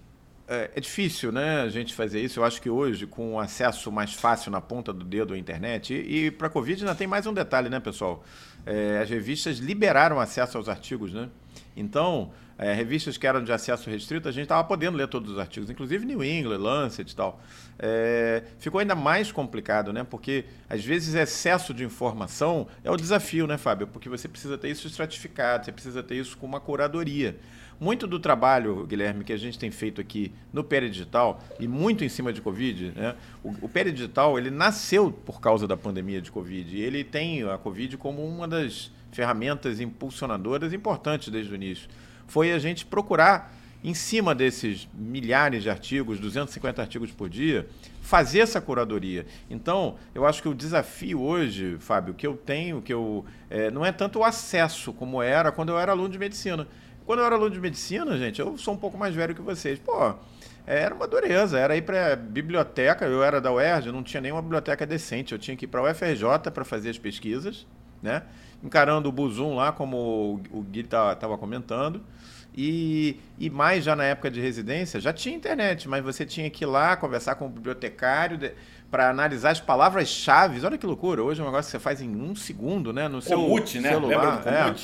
é, 0.48 0.70
é, 0.74 0.80
difícil, 0.80 1.30
né, 1.30 1.62
a 1.62 1.68
gente 1.68 1.94
fazer 1.94 2.20
isso. 2.20 2.40
Eu 2.40 2.44
acho 2.44 2.60
que 2.60 2.68
hoje, 2.68 3.06
com 3.06 3.34
o 3.34 3.40
acesso 3.40 3.92
mais 3.92 4.12
fácil 4.12 4.50
na 4.50 4.60
ponta 4.60 4.92
do 4.92 5.04
dedo 5.04 5.34
à 5.34 5.38
internet, 5.38 5.94
e, 5.94 6.26
e 6.26 6.30
para 6.30 6.48
a 6.48 6.50
Covid 6.50 6.82
ainda 6.82 6.94
tem 6.94 7.06
mais 7.06 7.26
um 7.26 7.32
detalhe, 7.32 7.68
né, 7.68 7.78
pessoal? 7.78 8.24
É, 8.66 9.00
as 9.02 9.08
revistas 9.08 9.58
liberaram 9.58 10.18
acesso 10.18 10.58
aos 10.58 10.68
artigos, 10.68 11.12
né? 11.12 11.28
Então, 11.76 12.32
é, 12.56 12.72
revistas 12.72 13.16
que 13.16 13.26
eram 13.26 13.42
de 13.42 13.52
acesso 13.52 13.90
restrito, 13.90 14.28
a 14.28 14.32
gente 14.32 14.44
estava 14.44 14.62
podendo 14.64 14.96
ler 14.96 15.08
todos 15.08 15.32
os 15.32 15.38
artigos, 15.38 15.68
inclusive 15.70 16.04
New 16.04 16.22
England, 16.22 16.58
Lancet 16.58 17.10
e 17.10 17.16
tal. 17.16 17.40
É, 17.78 18.44
ficou 18.58 18.78
ainda 18.78 18.94
mais 18.94 19.32
complicado, 19.32 19.92
né? 19.92 20.04
Porque 20.04 20.44
às 20.68 20.84
vezes 20.84 21.14
excesso 21.14 21.74
de 21.74 21.84
informação 21.84 22.68
é 22.84 22.90
o 22.90 22.96
desafio, 22.96 23.46
né, 23.46 23.58
Fábio? 23.58 23.86
Porque 23.86 24.08
você 24.08 24.28
precisa 24.28 24.56
ter 24.56 24.68
isso 24.68 24.86
estratificado, 24.86 25.64
você 25.64 25.72
precisa 25.72 26.02
ter 26.02 26.16
isso 26.16 26.36
com 26.38 26.46
uma 26.46 26.60
curadoria. 26.60 27.36
Muito 27.80 28.06
do 28.06 28.20
trabalho, 28.20 28.86
Guilherme, 28.86 29.24
que 29.24 29.32
a 29.32 29.36
gente 29.36 29.58
tem 29.58 29.70
feito 29.70 30.00
aqui 30.00 30.32
no 30.52 30.62
Digital 30.62 31.42
e 31.58 31.66
muito 31.66 32.04
em 32.04 32.08
cima 32.08 32.32
de 32.32 32.40
Covid, 32.40 32.92
né? 32.94 33.16
O, 33.42 33.50
o 33.50 33.68
Digital, 33.68 34.38
ele 34.38 34.50
nasceu 34.50 35.10
por 35.10 35.40
causa 35.40 35.66
da 35.66 35.76
pandemia 35.76 36.20
de 36.20 36.30
Covid 36.30 36.76
e 36.76 36.80
ele 36.80 37.02
tem 37.02 37.42
a 37.42 37.58
Covid 37.58 37.96
como 37.96 38.24
uma 38.24 38.46
das 38.46 38.92
ferramentas 39.10 39.80
impulsionadoras 39.80 40.72
importantes 40.72 41.28
desde 41.28 41.52
o 41.52 41.56
início. 41.56 41.88
Foi 42.26 42.52
a 42.52 42.58
gente 42.58 42.84
procurar, 42.84 43.54
em 43.82 43.92
cima 43.92 44.34
desses 44.34 44.88
milhares 44.94 45.62
de 45.62 45.68
artigos, 45.68 46.18
250 46.18 46.80
artigos 46.80 47.10
por 47.10 47.28
dia, 47.28 47.68
fazer 48.00 48.40
essa 48.40 48.60
curadoria. 48.60 49.26
Então, 49.50 49.96
eu 50.14 50.24
acho 50.26 50.40
que 50.40 50.48
o 50.48 50.54
desafio 50.54 51.20
hoje, 51.20 51.76
Fábio, 51.80 52.14
que 52.14 52.26
eu 52.26 52.34
tenho, 52.34 52.80
que 52.80 52.92
eu 52.92 53.24
é, 53.50 53.70
não 53.70 53.84
é 53.84 53.92
tanto 53.92 54.20
o 54.20 54.24
acesso 54.24 54.92
como 54.92 55.22
era 55.22 55.52
quando 55.52 55.68
eu 55.68 55.78
era 55.78 55.92
aluno 55.92 56.08
de 56.08 56.18
medicina. 56.18 56.66
Quando 57.04 57.18
eu 57.18 57.26
era 57.26 57.34
aluno 57.34 57.50
de 57.50 57.60
medicina, 57.60 58.16
gente, 58.16 58.40
eu 58.40 58.56
sou 58.56 58.72
um 58.72 58.76
pouco 58.76 58.96
mais 58.96 59.14
velho 59.14 59.34
que 59.34 59.42
vocês. 59.42 59.78
Pô, 59.78 60.14
era 60.66 60.94
uma 60.94 61.06
dureza, 61.06 61.58
era 61.58 61.76
ir 61.76 61.82
para 61.82 62.16
biblioteca, 62.16 63.04
eu 63.04 63.22
era 63.22 63.38
da 63.38 63.52
UERJ, 63.52 63.92
não 63.92 64.02
tinha 64.02 64.20
nenhuma 64.20 64.40
biblioteca 64.40 64.86
decente, 64.86 65.32
eu 65.32 65.38
tinha 65.38 65.54
que 65.54 65.66
ir 65.66 65.68
para 65.68 65.80
a 65.80 65.90
UFRJ 65.90 66.50
para 66.52 66.64
fazer 66.64 66.88
as 66.88 66.98
pesquisas, 66.98 67.66
né? 68.02 68.22
Encarando 68.62 69.10
o 69.10 69.12
Buzum 69.12 69.56
lá, 69.56 69.72
como 69.72 70.40
o 70.50 70.62
Gui 70.62 70.80
estava 70.80 71.36
comentando. 71.36 72.00
E, 72.56 73.18
e 73.36 73.50
mais 73.50 73.84
já 73.84 73.96
na 73.96 74.04
época 74.04 74.30
de 74.30 74.40
residência, 74.40 75.00
já 75.00 75.12
tinha 75.12 75.34
internet, 75.34 75.88
mas 75.88 76.04
você 76.04 76.24
tinha 76.24 76.48
que 76.48 76.62
ir 76.62 76.66
lá 76.66 76.96
conversar 76.96 77.34
com 77.34 77.46
o 77.46 77.48
bibliotecário 77.48 78.52
para 78.90 79.10
analisar 79.10 79.50
as 79.50 79.60
palavras-chave. 79.60 80.64
Olha 80.64 80.78
que 80.78 80.86
loucura, 80.86 81.22
hoje 81.22 81.40
é 81.40 81.42
um 81.42 81.46
negócio 81.46 81.66
que 81.66 81.72
você 81.72 81.80
faz 81.80 82.00
em 82.00 82.14
um 82.14 82.36
segundo, 82.36 82.92
né? 82.92 83.08
No 83.08 83.20
seu 83.20 83.38
Comute, 83.38 83.80
né? 83.80 83.90
celular. 83.90 84.36
Lembra 84.36 84.36
do 84.36 84.48
É, 84.48 84.74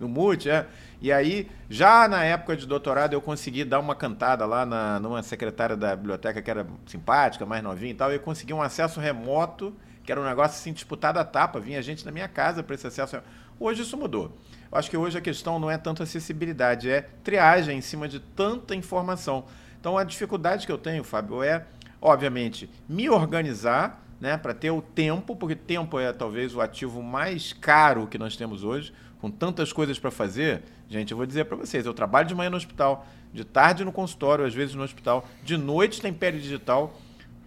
no 0.00 0.08
Mute, 0.08 0.50
é. 0.50 0.66
E 1.00 1.12
aí, 1.12 1.48
já 1.68 2.08
na 2.08 2.24
época 2.24 2.56
de 2.56 2.66
doutorado, 2.66 3.12
eu 3.12 3.20
consegui 3.20 3.64
dar 3.64 3.78
uma 3.78 3.94
cantada 3.94 4.44
lá 4.44 4.66
na, 4.66 4.98
numa 4.98 5.22
secretária 5.22 5.76
da 5.76 5.94
biblioteca 5.94 6.42
que 6.42 6.50
era 6.50 6.66
simpática, 6.86 7.46
mais 7.46 7.62
novinha 7.62 7.92
e 7.92 7.94
tal, 7.94 8.10
e 8.10 8.16
eu 8.16 8.20
consegui 8.20 8.52
um 8.52 8.60
acesso 8.60 8.98
remoto, 8.98 9.74
que 10.02 10.10
era 10.10 10.20
um 10.20 10.24
negócio 10.24 10.58
assim 10.58 10.72
disputado 10.72 11.18
a 11.18 11.24
tapa, 11.24 11.60
vinha 11.60 11.80
gente 11.80 12.04
na 12.04 12.10
minha 12.10 12.28
casa 12.28 12.62
para 12.62 12.74
esse 12.74 12.86
acesso. 12.86 13.18
Hoje 13.58 13.82
isso 13.82 13.96
mudou. 13.96 14.36
Eu 14.70 14.78
acho 14.78 14.88
que 14.88 14.96
hoje 14.96 15.18
a 15.18 15.20
questão 15.20 15.58
não 15.58 15.70
é 15.70 15.76
tanto 15.76 16.02
acessibilidade, 16.02 16.88
é 16.88 17.08
triagem 17.24 17.78
em 17.78 17.80
cima 17.80 18.06
de 18.06 18.20
tanta 18.20 18.74
informação. 18.74 19.44
Então 19.80 19.98
a 19.98 20.04
dificuldade 20.04 20.64
que 20.64 20.72
eu 20.72 20.78
tenho, 20.78 21.02
Fábio, 21.02 21.42
é, 21.42 21.66
obviamente, 22.00 22.70
me 22.88 23.10
organizar 23.10 24.04
né, 24.20 24.36
para 24.36 24.54
ter 24.54 24.70
o 24.70 24.80
tempo, 24.80 25.34
porque 25.34 25.56
tempo 25.56 25.98
é 25.98 26.12
talvez 26.12 26.54
o 26.54 26.60
ativo 26.60 27.02
mais 27.02 27.52
caro 27.52 28.06
que 28.06 28.18
nós 28.18 28.36
temos 28.36 28.62
hoje 28.62 28.92
com 29.20 29.30
tantas 29.30 29.72
coisas 29.72 29.98
para 29.98 30.10
fazer, 30.10 30.62
gente, 30.88 31.10
eu 31.10 31.16
vou 31.16 31.26
dizer 31.26 31.44
para 31.44 31.56
vocês, 31.56 31.84
eu 31.84 31.92
trabalho 31.92 32.26
de 32.26 32.34
manhã 32.34 32.48
no 32.48 32.56
hospital, 32.56 33.06
de 33.32 33.44
tarde 33.44 33.84
no 33.84 33.92
consultório, 33.92 34.46
às 34.46 34.54
vezes 34.54 34.74
no 34.74 34.82
hospital, 34.82 35.26
de 35.42 35.56
noite 35.56 36.00
tem 36.00 36.12
pele 36.12 36.38
digital, 36.38 36.98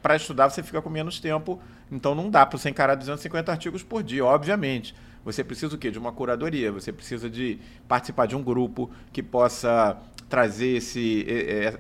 para 0.02 0.16
estudar 0.16 0.50
você 0.50 0.62
fica 0.62 0.82
com 0.82 0.90
menos 0.90 1.20
tempo, 1.20 1.60
então 1.92 2.14
não 2.14 2.30
dá 2.30 2.46
para 2.46 2.58
você 2.58 2.70
encarar 2.70 2.96
250 2.96 3.52
artigos 3.52 3.82
por 3.82 4.04
dia, 4.04 4.24
obviamente. 4.24 4.94
Você 5.24 5.44
precisa 5.44 5.76
o 5.76 5.78
quê? 5.78 5.90
De 5.90 5.98
uma 5.98 6.12
curadoria, 6.12 6.72
você 6.72 6.92
precisa 6.92 7.30
de 7.30 7.60
participar 7.88 8.26
de 8.26 8.36
um 8.36 8.44
grupo 8.44 8.92
que 9.12 9.24
possa 9.24 9.98
trazer 10.30 10.78
esse, 10.78 11.26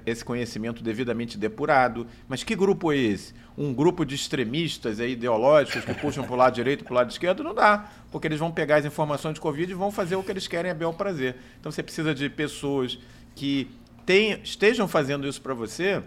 esse 0.05 0.23
conhecimento 0.23 0.83
devidamente 0.83 1.37
depurado. 1.37 2.05
Mas 2.27 2.43
que 2.43 2.55
grupo 2.55 2.91
é 2.91 2.97
esse? 2.97 3.33
Um 3.57 3.73
grupo 3.73 4.05
de 4.05 4.15
extremistas 4.15 4.99
aí, 4.99 5.13
ideológicos 5.13 5.83
que 5.83 5.93
puxam 5.95 6.23
para 6.23 6.33
o 6.33 6.37
lado 6.37 6.53
direito 6.53 6.83
para 6.83 6.91
o 6.91 6.95
lado 6.95 7.11
esquerdo? 7.11 7.43
Não 7.43 7.53
dá, 7.53 7.89
porque 8.11 8.27
eles 8.27 8.39
vão 8.39 8.51
pegar 8.51 8.77
as 8.77 8.85
informações 8.85 9.33
de 9.33 9.41
Covid 9.41 9.71
e 9.71 9.75
vão 9.75 9.91
fazer 9.91 10.15
o 10.15 10.23
que 10.23 10.31
eles 10.31 10.47
querem 10.47 10.71
a 10.71 10.73
bel 10.73 10.93
prazer. 10.93 11.35
Então 11.59 11.71
você 11.71 11.81
precisa 11.81 12.13
de 12.13 12.29
pessoas 12.29 12.99
que 13.35 13.69
tem, 14.05 14.39
estejam 14.43 14.87
fazendo 14.87 15.27
isso 15.27 15.41
para 15.41 15.53
você 15.53 16.03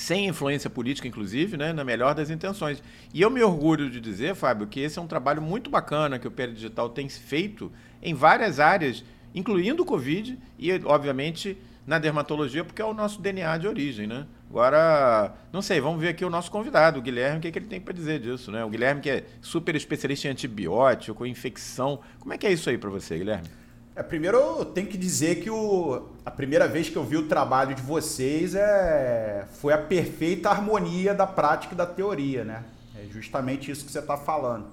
sem 0.00 0.28
influência 0.28 0.70
política, 0.70 1.06
inclusive, 1.06 1.58
né, 1.58 1.74
na 1.74 1.84
melhor 1.84 2.14
das 2.14 2.30
intenções. 2.30 2.82
E 3.12 3.20
eu 3.20 3.28
me 3.28 3.42
orgulho 3.42 3.90
de 3.90 4.00
dizer, 4.00 4.34
Fábio, 4.34 4.66
que 4.66 4.80
esse 4.80 4.98
é 4.98 5.02
um 5.02 5.06
trabalho 5.06 5.42
muito 5.42 5.68
bacana 5.68 6.18
que 6.18 6.26
o 6.26 6.30
Pé 6.30 6.46
Digital 6.46 6.88
tem 6.88 7.06
feito 7.06 7.70
em 8.02 8.14
várias 8.14 8.58
áreas, 8.58 9.04
incluindo 9.34 9.82
o 9.82 9.86
Covid 9.86 10.38
e, 10.58 10.72
obviamente, 10.86 11.58
na 11.86 11.98
dermatologia, 11.98 12.64
porque 12.64 12.80
é 12.80 12.84
o 12.84 12.94
nosso 12.94 13.20
DNA 13.20 13.58
de 13.58 13.68
origem, 13.68 14.06
né? 14.06 14.26
Agora, 14.48 15.34
não 15.52 15.60
sei, 15.60 15.82
vamos 15.82 16.00
ver 16.00 16.08
aqui 16.08 16.24
o 16.24 16.30
nosso 16.30 16.50
convidado, 16.50 16.98
o 16.98 17.02
Guilherme, 17.02 17.36
o 17.36 17.40
que, 17.42 17.48
é 17.48 17.50
que 17.50 17.58
ele 17.58 17.66
tem 17.66 17.80
para 17.80 17.92
dizer 17.92 18.20
disso, 18.20 18.50
né? 18.50 18.64
O 18.64 18.70
Guilherme 18.70 19.02
que 19.02 19.10
é 19.10 19.24
super 19.42 19.76
especialista 19.76 20.28
em 20.28 20.30
antibiótico, 20.30 21.26
infecção. 21.26 22.00
Como 22.18 22.32
é 22.32 22.38
que 22.38 22.46
é 22.46 22.52
isso 22.52 22.70
aí 22.70 22.78
para 22.78 22.88
você, 22.88 23.18
Guilherme? 23.18 23.59
É, 24.00 24.02
primeiro 24.02 24.38
eu 24.38 24.64
tenho 24.64 24.86
que 24.86 24.96
dizer 24.96 25.42
que 25.42 25.50
o, 25.50 26.08
a 26.24 26.30
primeira 26.30 26.66
vez 26.66 26.88
que 26.88 26.96
eu 26.96 27.04
vi 27.04 27.18
o 27.18 27.28
trabalho 27.28 27.74
de 27.74 27.82
vocês 27.82 28.54
é, 28.54 29.46
foi 29.60 29.74
a 29.74 29.78
perfeita 29.78 30.48
harmonia 30.48 31.12
da 31.12 31.26
prática 31.26 31.74
e 31.74 31.76
da 31.76 31.84
teoria, 31.84 32.42
né? 32.42 32.64
É 32.96 33.04
justamente 33.12 33.70
isso 33.70 33.84
que 33.84 33.92
você 33.92 33.98
está 33.98 34.16
falando. 34.16 34.68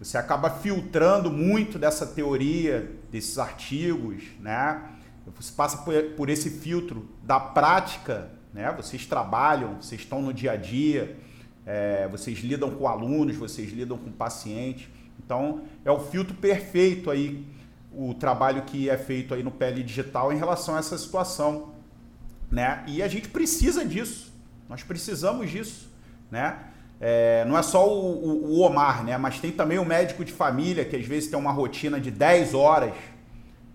Você 0.00 0.18
acaba 0.18 0.50
filtrando 0.50 1.30
muito 1.30 1.78
dessa 1.78 2.04
teoria, 2.04 2.90
desses 3.12 3.38
artigos, 3.38 4.24
né? 4.40 4.82
Você 5.36 5.52
passa 5.52 5.78
por, 5.84 5.94
por 6.16 6.28
esse 6.28 6.50
filtro 6.50 7.08
da 7.22 7.38
prática, 7.38 8.28
né? 8.52 8.74
Vocês 8.76 9.06
trabalham, 9.06 9.80
vocês 9.80 10.00
estão 10.00 10.20
no 10.20 10.34
dia 10.34 10.50
a 10.50 10.56
dia, 10.56 11.16
é, 11.64 12.08
vocês 12.08 12.40
lidam 12.40 12.72
com 12.72 12.88
alunos, 12.88 13.36
vocês 13.36 13.70
lidam 13.70 13.96
com 13.96 14.10
pacientes. 14.10 14.88
Então, 15.24 15.62
é 15.84 15.92
o 15.92 16.00
filtro 16.00 16.34
perfeito 16.34 17.08
aí 17.08 17.46
o 17.98 18.14
trabalho 18.14 18.62
que 18.62 18.88
é 18.88 18.96
feito 18.96 19.34
aí 19.34 19.42
no 19.42 19.50
PL 19.50 19.82
Digital 19.82 20.32
em 20.32 20.36
relação 20.36 20.76
a 20.76 20.78
essa 20.78 20.96
situação, 20.96 21.74
né? 22.48 22.84
E 22.86 23.02
a 23.02 23.08
gente 23.08 23.28
precisa 23.28 23.84
disso, 23.84 24.32
nós 24.68 24.84
precisamos 24.84 25.50
disso, 25.50 25.90
né? 26.30 26.58
É, 27.00 27.44
não 27.44 27.58
é 27.58 27.62
só 27.62 27.88
o, 27.88 28.24
o, 28.24 28.52
o, 28.52 28.60
Omar, 28.60 29.02
né? 29.02 29.18
Mas 29.18 29.40
tem 29.40 29.50
também 29.50 29.78
o 29.78 29.84
médico 29.84 30.24
de 30.24 30.32
família 30.32 30.84
que 30.84 30.94
às 30.94 31.04
vezes 31.04 31.28
tem 31.28 31.36
uma 31.36 31.50
rotina 31.50 32.00
de 32.00 32.12
10 32.12 32.54
horas 32.54 32.94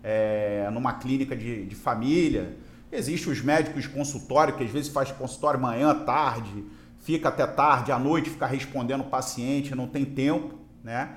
é, 0.02 0.70
numa 0.72 0.94
clínica 0.94 1.36
de, 1.36 1.66
de 1.66 1.74
família. 1.74 2.56
Existem 2.90 3.30
os 3.30 3.42
médicos 3.42 3.82
de 3.82 3.90
consultório, 3.90 4.56
que 4.56 4.64
às 4.64 4.70
vezes 4.70 4.88
faz 4.90 5.10
consultório 5.10 5.60
manhã, 5.60 5.94
tarde, 5.94 6.64
fica 7.00 7.28
até 7.28 7.46
tarde, 7.46 7.92
à 7.92 7.98
noite, 7.98 8.30
fica 8.30 8.46
respondendo 8.46 9.02
o 9.02 9.04
paciente, 9.04 9.74
não 9.74 9.86
tem 9.86 10.04
tempo, 10.06 10.54
né? 10.82 11.10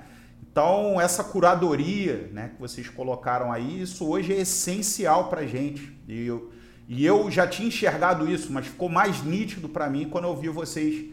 Então, 0.50 1.00
essa 1.00 1.22
curadoria 1.22 2.30
né, 2.32 2.50
que 2.54 2.60
vocês 2.60 2.88
colocaram 2.88 3.52
aí, 3.52 3.82
isso 3.82 4.06
hoje 4.06 4.32
é 4.32 4.40
essencial 4.40 5.28
para 5.28 5.42
a 5.42 5.46
gente. 5.46 5.96
E 6.08 6.26
eu, 6.26 6.50
e 6.88 7.04
eu 7.04 7.30
já 7.30 7.46
tinha 7.46 7.68
enxergado 7.68 8.28
isso, 8.28 8.52
mas 8.52 8.66
ficou 8.66 8.88
mais 8.88 9.22
nítido 9.22 9.68
para 9.68 9.88
mim 9.88 10.08
quando 10.08 10.24
eu 10.24 10.36
vi 10.36 10.48
vocês 10.48 11.06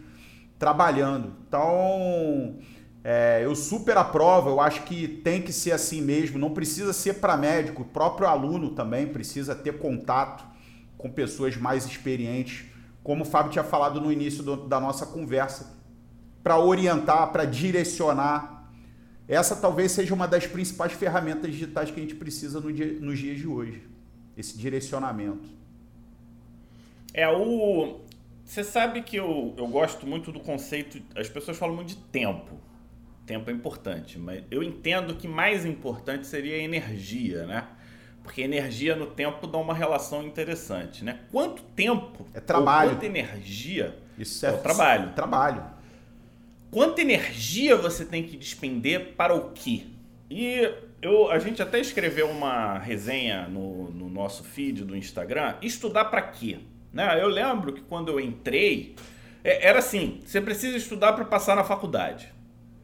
trabalhando. 0.57 1.33
Então, 1.47 2.57
é, 3.03 3.41
eu 3.43 3.55
super 3.55 3.97
aprovo, 3.97 4.49
eu 4.49 4.59
acho 4.59 4.81
que 4.83 5.07
tem 5.07 5.41
que 5.41 5.53
ser 5.53 5.73
assim 5.73 6.01
mesmo, 6.01 6.39
não 6.39 6.51
precisa 6.51 6.91
ser 6.91 7.15
para 7.15 7.37
médico, 7.37 7.83
o 7.83 7.85
próprio 7.85 8.27
aluno 8.27 8.71
também 8.71 9.05
precisa 9.05 9.53
ter 9.53 9.77
contato 9.77 10.43
com 10.97 11.11
pessoas 11.11 11.55
mais 11.55 11.85
experientes, 11.85 12.65
como 13.03 13.21
o 13.21 13.25
Fábio 13.25 13.51
tinha 13.51 13.63
falado 13.63 14.01
no 14.01 14.11
início 14.11 14.41
do, 14.41 14.55
da 14.55 14.79
nossa 14.79 15.05
conversa, 15.05 15.75
para 16.41 16.57
orientar, 16.57 17.31
para 17.31 17.45
direcionar. 17.45 18.54
Essa 19.27 19.55
talvez 19.55 19.91
seja 19.91 20.13
uma 20.13 20.27
das 20.27 20.45
principais 20.45 20.93
ferramentas 20.93 21.51
digitais 21.51 21.89
que 21.89 21.99
a 21.99 22.03
gente 22.03 22.15
precisa 22.15 22.59
no 22.59 22.71
dia, 22.71 22.99
nos 22.99 23.17
dias 23.17 23.37
de 23.37 23.47
hoje, 23.47 23.81
esse 24.37 24.57
direcionamento. 24.57 25.49
É 27.13 27.27
o. 27.27 28.01
Você 28.43 28.63
sabe 28.63 29.01
que 29.01 29.15
eu, 29.15 29.55
eu 29.57 29.67
gosto 29.67 30.05
muito 30.05 30.31
do 30.31 30.39
conceito. 30.39 31.01
As 31.15 31.27
pessoas 31.27 31.57
falam 31.57 31.75
muito 31.75 31.89
de 31.89 31.95
tempo. 31.95 32.59
Tempo 33.25 33.49
é 33.49 33.53
importante, 33.53 34.19
mas 34.19 34.43
eu 34.51 34.61
entendo 34.61 35.15
que 35.15 35.27
mais 35.27 35.65
importante 35.65 36.27
seria 36.27 36.57
a 36.57 36.59
energia, 36.59 37.47
né? 37.47 37.67
Porque 38.21 38.41
energia 38.41 38.95
no 38.95 39.07
tempo 39.07 39.47
dá 39.47 39.57
uma 39.57 39.73
relação 39.73 40.23
interessante, 40.23 41.03
né? 41.03 41.21
Quanto 41.31 41.63
tempo? 41.63 42.27
É 42.35 42.39
trabalho. 42.39 42.91
Quanta 42.91 43.05
energia? 43.05 43.97
Isso 44.17 44.45
é, 44.45 44.49
é 44.49 44.53
o 44.53 44.57
trabalho. 44.59 45.13
Trabalho. 45.13 45.63
Quanta 46.75 46.99
energia 46.99 47.77
você 47.77 48.03
tem 48.03 48.21
que 48.21 48.35
despender 48.35 49.13
para 49.15 49.33
o 49.33 49.51
quê? 49.51 49.85
E 50.29 50.69
eu, 51.01 51.31
a 51.31 51.39
gente 51.39 51.61
até 51.61 51.79
escreveu 51.79 52.29
uma 52.29 52.77
resenha 52.77 53.47
no, 53.47 53.89
no 53.91 54.09
nosso 54.09 54.43
feed 54.43 54.83
do 54.83 54.93
Instagram. 54.93 55.55
Estudar 55.61 56.03
para 56.03 56.21
quê? 56.21 56.59
Né? 56.91 57.17
Eu 57.23 57.29
lembro 57.29 57.71
que 57.71 57.79
quando 57.79 58.09
eu 58.09 58.19
entrei, 58.19 58.93
é, 59.41 59.69
era 59.69 59.79
assim: 59.79 60.19
você 60.25 60.41
precisa 60.41 60.75
estudar 60.75 61.13
para 61.13 61.23
passar 61.23 61.55
na 61.55 61.63
faculdade. 61.63 62.29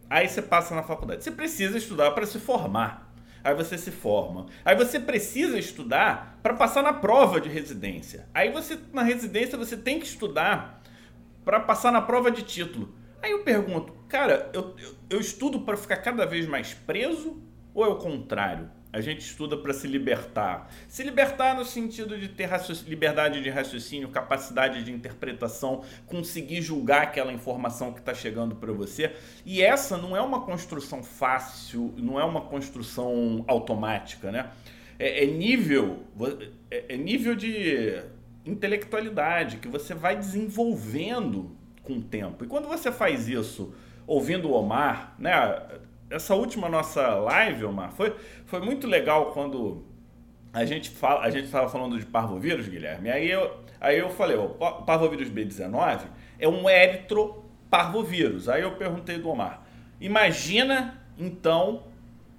Aí 0.10 0.26
você 0.26 0.42
passa 0.42 0.74
na 0.74 0.84
faculdade. 0.84 1.22
Você 1.22 1.32
precisa 1.32 1.78
estudar 1.78 2.12
para 2.12 2.26
se 2.26 2.40
formar. 2.40 3.14
Aí 3.44 3.54
você 3.54 3.78
se 3.78 3.92
forma. 3.92 4.46
Aí 4.64 4.74
você 4.74 5.02
precisa 5.02 5.60
estudar 5.60 6.40
para 6.42 6.54
passar 6.54 6.82
na 6.82 6.94
prova 6.94 7.42
de 7.42 7.50
residência. 7.50 8.26
Aí 8.34 8.54
você 8.54 8.80
na 8.94 9.04
residência 9.04 9.58
você 9.58 9.76
tem 9.76 10.00
que 10.00 10.06
estudar 10.06 10.82
para 11.44 11.60
passar 11.60 11.92
na 11.92 12.02
prova 12.02 12.32
de 12.32 12.42
título. 12.44 13.01
Aí 13.22 13.32
eu 13.32 13.44
pergunto, 13.44 13.94
cara, 14.08 14.50
eu, 14.54 14.76
eu, 14.78 14.96
eu 15.12 15.20
estudo 15.20 15.62
para 15.62 15.78
ficar 15.78 15.98
cada 15.98 16.26
vez 16.26 16.48
mais 16.48 16.74
preso 16.74 17.42
ou 17.74 17.86
é 17.86 17.88
o 17.88 17.98
contrário? 17.98 18.70
A 18.94 19.00
gente 19.00 19.22
estuda 19.22 19.56
para 19.56 19.74
se 19.74 19.88
libertar. 19.88 20.70
Se 20.90 21.02
libertar 21.02 21.56
no 21.56 21.64
sentido 21.64 22.18
de 22.18 22.28
ter 22.28 22.50
liberdade 22.86 23.42
de 23.42 23.50
raciocínio, 23.50 24.10
capacidade 24.10 24.84
de 24.84 24.92
interpretação, 24.92 25.84
conseguir 26.06 26.62
julgar 26.62 27.04
aquela 27.04 27.32
informação 27.32 27.94
que 27.94 28.00
está 28.00 28.14
chegando 28.14 28.56
para 28.56 28.74
você. 28.74 29.16
E 29.46 29.62
essa 29.62 29.96
não 29.96 30.18
é 30.18 30.22
uma 30.22 30.42
construção 30.42 31.02
fácil, 31.02 31.94
não 31.98 32.20
é 32.20 32.26
uma 32.26 32.42
construção 32.42 33.46
automática, 33.48 34.30
né? 34.30 34.52
É, 35.00 35.24
é 35.24 35.26
nível, 35.26 36.04
é, 36.70 36.94
é 36.94 36.98
nível 36.98 37.34
de 37.34 38.04
intelectualidade 38.46 39.58
que 39.58 39.70
você 39.70 39.94
vai 39.94 40.18
desenvolvendo 40.18 41.56
com 41.84 41.94
o 41.94 42.02
tempo. 42.02 42.44
E 42.44 42.48
quando 42.48 42.68
você 42.68 42.92
faz 42.92 43.28
isso 43.28 43.74
ouvindo 44.06 44.50
o 44.50 44.54
Omar, 44.54 45.16
né? 45.18 45.32
essa 46.12 46.36
última 46.36 46.68
nossa 46.68 47.16
live, 47.16 47.66
Omar, 47.66 47.92
foi, 47.94 48.16
foi 48.46 48.60
muito 48.60 48.86
legal 48.86 49.32
quando 49.32 49.84
a 50.54 50.66
gente 50.66 50.90
fala, 50.90 51.22
a 51.22 51.30
gente 51.30 51.46
estava 51.46 51.70
falando 51.70 51.98
de 51.98 52.06
parvovírus, 52.06 52.68
Guilherme. 52.68 53.10
Aí 53.10 53.30
eu, 53.30 53.58
aí 53.80 53.98
eu 53.98 54.10
falei, 54.10 54.36
o 54.36 54.50
parvovírus 54.50 55.30
B19 55.30 56.02
é 56.38 56.48
um 56.48 56.70
eritroparvovírus. 56.70 58.50
Aí 58.50 58.62
eu 58.62 58.72
perguntei 58.76 59.18
do 59.18 59.30
Omar, 59.30 59.64
imagina 60.00 61.02
então 61.18 61.84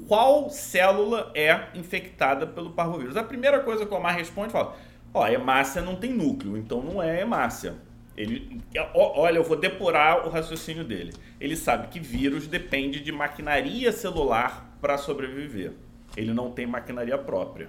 qual 0.07 0.51
célula 0.51 1.31
é 1.35 1.69
infectada 1.75 2.47
pelo 2.47 2.71
parvovírus. 2.71 3.17
A 3.17 3.25
primeira 3.25 3.61
coisa 3.61 3.87
que 3.87 3.95
o 3.95 3.97
Omar 3.97 4.15
responde 4.17 4.53
fala, 4.53 4.77
ó, 5.15 5.27
hemácia 5.27 5.81
não 5.81 5.97
tem 5.97 6.13
núcleo, 6.13 6.57
então 6.59 6.83
não 6.83 7.03
é 7.03 7.21
hemácia. 7.21 7.75
Ele, 8.17 8.61
olha, 8.95 9.39
eu 9.39 9.45
vou 9.45 9.57
depurar 9.57 10.27
o 10.27 10.31
raciocínio 10.31 10.85
dele. 10.85 11.13
Ele 11.41 11.57
sabe 11.57 11.89
que 11.89 11.99
vírus 11.99 12.47
depende 12.47 13.01
de 13.01 13.11
maquinaria 13.11 13.91
celular 13.91 14.77
para 14.81 14.99
sobreviver. 14.99 15.73
Ele 16.17 16.35
não 16.35 16.51
tem 16.51 16.67
maquinaria 16.67 17.17
própria. 17.17 17.69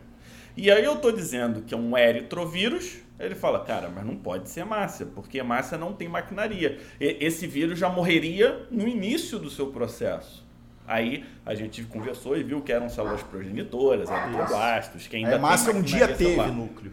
E 0.56 0.70
aí 0.70 0.84
eu 0.84 0.96
estou 0.96 1.12
dizendo 1.12 1.62
que 1.62 1.74
é 1.74 1.78
um 1.78 1.98
eritrovírus, 1.98 2.98
ele 3.20 3.36
fala, 3.36 3.64
cara, 3.64 3.90
mas 3.90 4.06
não 4.06 4.16
pode 4.16 4.50
ser 4.50 4.62
hemácia, 4.62 5.06
porque 5.06 5.38
hemácia 5.38 5.78
não 5.78 5.94
tem 5.94 6.08
maquinaria. 6.08 6.80
E, 7.00 7.18
esse 7.22 7.48
vírus 7.48 7.80
já 7.80 7.90
morreria 7.90 8.68
no 8.70 8.88
início 8.88 9.40
do 9.40 9.50
seu 9.50 9.68
processo. 9.68 10.44
Aí 10.86 11.24
a 11.46 11.56
gente 11.56 11.84
conversou 11.84 12.38
e 12.38 12.44
viu 12.44 12.62
que 12.62 12.72
eram 12.72 12.90
células 12.90 13.24
progenitoras, 13.24 14.10
eritroblastos, 14.10 15.08
que 15.08 15.16
ainda 15.16 15.32
a 15.32 15.36
hemácia 15.36 15.74
um 15.74 15.82
dia 15.82 16.08
teve 16.10 16.46
núcleo. 16.48 16.92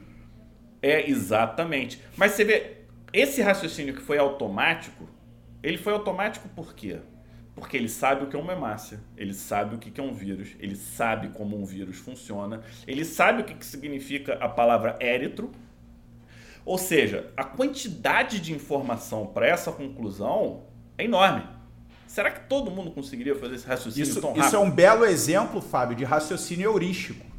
É, 0.80 1.10
exatamente. 1.10 2.00
Mas 2.16 2.32
você 2.32 2.44
vê, 2.44 2.79
esse 3.12 3.42
raciocínio 3.42 3.94
que 3.94 4.02
foi 4.02 4.18
automático, 4.18 5.08
ele 5.62 5.78
foi 5.78 5.92
automático 5.92 6.48
por 6.50 6.74
quê? 6.74 6.98
Porque 7.54 7.76
ele 7.76 7.88
sabe 7.88 8.24
o 8.24 8.28
que 8.28 8.36
é 8.36 8.38
uma 8.38 8.52
hemácia, 8.52 9.00
ele 9.16 9.34
sabe 9.34 9.74
o 9.74 9.78
que 9.78 10.00
é 10.00 10.02
um 10.02 10.14
vírus, 10.14 10.56
ele 10.58 10.76
sabe 10.76 11.28
como 11.28 11.60
um 11.60 11.64
vírus 11.64 11.98
funciona, 11.98 12.62
ele 12.86 13.04
sabe 13.04 13.42
o 13.42 13.44
que 13.44 13.66
significa 13.66 14.34
a 14.34 14.48
palavra 14.48 14.96
éritro. 15.00 15.50
Ou 16.64 16.78
seja, 16.78 17.32
a 17.36 17.44
quantidade 17.44 18.38
de 18.38 18.52
informação 18.52 19.26
para 19.26 19.46
essa 19.46 19.72
conclusão 19.72 20.62
é 20.96 21.04
enorme. 21.04 21.42
Será 22.06 22.30
que 22.30 22.48
todo 22.48 22.70
mundo 22.70 22.90
conseguiria 22.90 23.34
fazer 23.34 23.56
esse 23.56 23.66
raciocínio 23.66 24.02
isso, 24.08 24.20
tão 24.20 24.30
rápido? 24.30 24.46
Isso 24.46 24.56
é 24.56 24.58
um 24.58 24.70
belo 24.70 25.04
exemplo, 25.04 25.60
Fábio, 25.60 25.96
de 25.96 26.04
raciocínio 26.04 26.70
heurístico. 26.70 27.29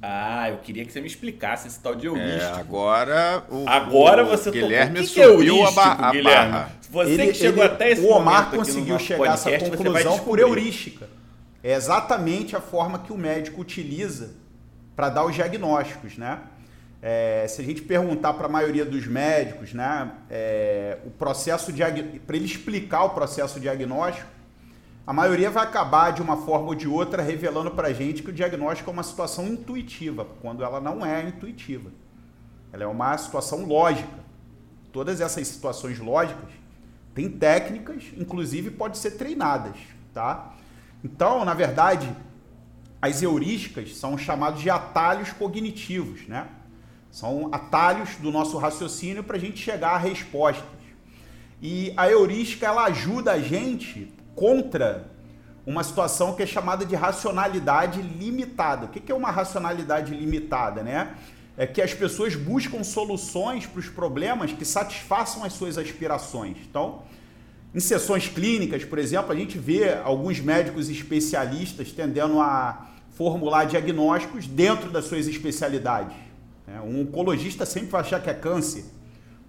Ah, 0.00 0.50
eu 0.50 0.58
queria 0.58 0.84
que 0.84 0.92
você 0.92 1.00
me 1.00 1.06
explicasse 1.06 1.66
esse 1.66 1.80
tal 1.80 1.94
de 1.94 2.06
heurístico. 2.06 2.56
É, 2.56 2.60
agora 2.60 3.44
o, 3.50 3.68
agora 3.68 4.24
você 4.24 4.48
o 4.48 4.52
Guilherme 4.52 5.00
o 5.00 5.02
que 5.02 5.08
subiu 5.08 5.54
que 5.56 5.60
é 5.60 5.66
a, 5.66 5.70
ba 5.72 5.92
a 5.92 6.10
Guilherme? 6.12 6.52
barra. 6.52 6.72
Você 6.90 7.10
ele, 7.10 7.26
que 7.28 7.34
chegou 7.34 7.64
ele, 7.64 7.72
até 7.72 7.90
esse 7.90 8.02
O 8.02 8.12
Omar 8.12 8.50
conseguiu 8.50 8.98
chegar 8.98 9.30
a 9.30 9.34
essa 9.34 9.58
conclusão 9.58 10.18
por 10.20 10.38
heurística. 10.38 11.08
É 11.62 11.74
exatamente 11.74 12.54
a 12.54 12.60
forma 12.60 13.00
que 13.00 13.12
o 13.12 13.18
médico 13.18 13.60
utiliza 13.60 14.30
para 14.94 15.08
dar 15.08 15.24
os 15.24 15.34
diagnósticos, 15.34 16.16
né? 16.16 16.40
É, 17.00 17.46
se 17.48 17.60
a 17.60 17.64
gente 17.64 17.82
perguntar 17.82 18.34
para 18.34 18.46
a 18.46 18.50
maioria 18.50 18.84
dos 18.84 19.06
médicos, 19.06 19.72
né, 19.72 20.10
é, 20.28 20.98
o 21.06 21.10
processo 21.10 21.72
para 22.26 22.36
ele 22.36 22.44
explicar 22.44 23.04
o 23.04 23.10
processo 23.10 23.60
diagnóstico, 23.60 24.28
a 25.08 25.12
maioria 25.14 25.50
vai 25.50 25.64
acabar 25.64 26.10
de 26.10 26.20
uma 26.20 26.36
forma 26.36 26.66
ou 26.66 26.74
de 26.74 26.86
outra 26.86 27.22
revelando 27.22 27.70
para 27.70 27.88
a 27.88 27.92
gente 27.94 28.22
que 28.22 28.28
o 28.28 28.32
diagnóstico 28.32 28.90
é 28.90 28.92
uma 28.92 29.02
situação 29.02 29.46
intuitiva, 29.46 30.26
quando 30.42 30.62
ela 30.62 30.82
não 30.82 31.02
é 31.04 31.26
intuitiva. 31.26 31.90
Ela 32.70 32.84
é 32.84 32.86
uma 32.86 33.16
situação 33.16 33.64
lógica. 33.64 34.18
Todas 34.92 35.22
essas 35.22 35.48
situações 35.48 35.98
lógicas 35.98 36.50
têm 37.14 37.30
técnicas, 37.30 38.04
inclusive 38.18 38.70
pode 38.70 38.98
ser 38.98 39.12
treinadas, 39.12 39.78
tá? 40.12 40.52
Então, 41.02 41.42
na 41.42 41.54
verdade, 41.54 42.14
as 43.00 43.22
heurísticas 43.22 43.96
são 43.96 44.18
chamados 44.18 44.60
de 44.60 44.68
atalhos 44.68 45.32
cognitivos, 45.32 46.28
né? 46.28 46.48
São 47.10 47.48
atalhos 47.50 48.16
do 48.16 48.30
nosso 48.30 48.58
raciocínio 48.58 49.24
para 49.24 49.38
a 49.38 49.40
gente 49.40 49.58
chegar 49.58 49.92
a 49.92 49.96
respostas. 49.96 50.66
E 51.62 51.94
a 51.96 52.10
heurística 52.10 52.66
ela 52.66 52.84
ajuda 52.84 53.32
a 53.32 53.40
gente 53.40 54.17
contra 54.38 55.10
uma 55.66 55.82
situação 55.82 56.32
que 56.34 56.44
é 56.44 56.46
chamada 56.46 56.86
de 56.86 56.94
racionalidade 56.94 58.00
limitada. 58.00 58.86
O 58.86 58.88
que 58.88 59.10
é 59.10 59.14
uma 59.14 59.32
racionalidade 59.32 60.14
limitada? 60.14 60.82
Né? 60.82 61.14
É 61.56 61.66
que 61.66 61.82
as 61.82 61.92
pessoas 61.92 62.36
buscam 62.36 62.84
soluções 62.84 63.66
para 63.66 63.80
os 63.80 63.88
problemas 63.88 64.52
que 64.52 64.64
satisfaçam 64.64 65.42
as 65.42 65.52
suas 65.54 65.76
aspirações. 65.76 66.56
Então, 66.70 67.02
em 67.74 67.80
sessões 67.80 68.28
clínicas, 68.28 68.84
por 68.84 68.98
exemplo, 68.98 69.32
a 69.32 69.36
gente 69.36 69.58
vê 69.58 69.92
alguns 69.92 70.40
médicos 70.40 70.88
especialistas 70.88 71.90
tendendo 71.90 72.40
a 72.40 72.86
formular 73.10 73.64
diagnósticos 73.64 74.46
dentro 74.46 74.88
das 74.90 75.06
suas 75.06 75.26
especialidades. 75.26 76.16
Né? 76.64 76.80
Um 76.80 77.02
oncologista 77.02 77.66
sempre 77.66 77.90
vai 77.90 78.02
achar 78.02 78.22
que 78.22 78.30
é 78.30 78.34
câncer, 78.34 78.84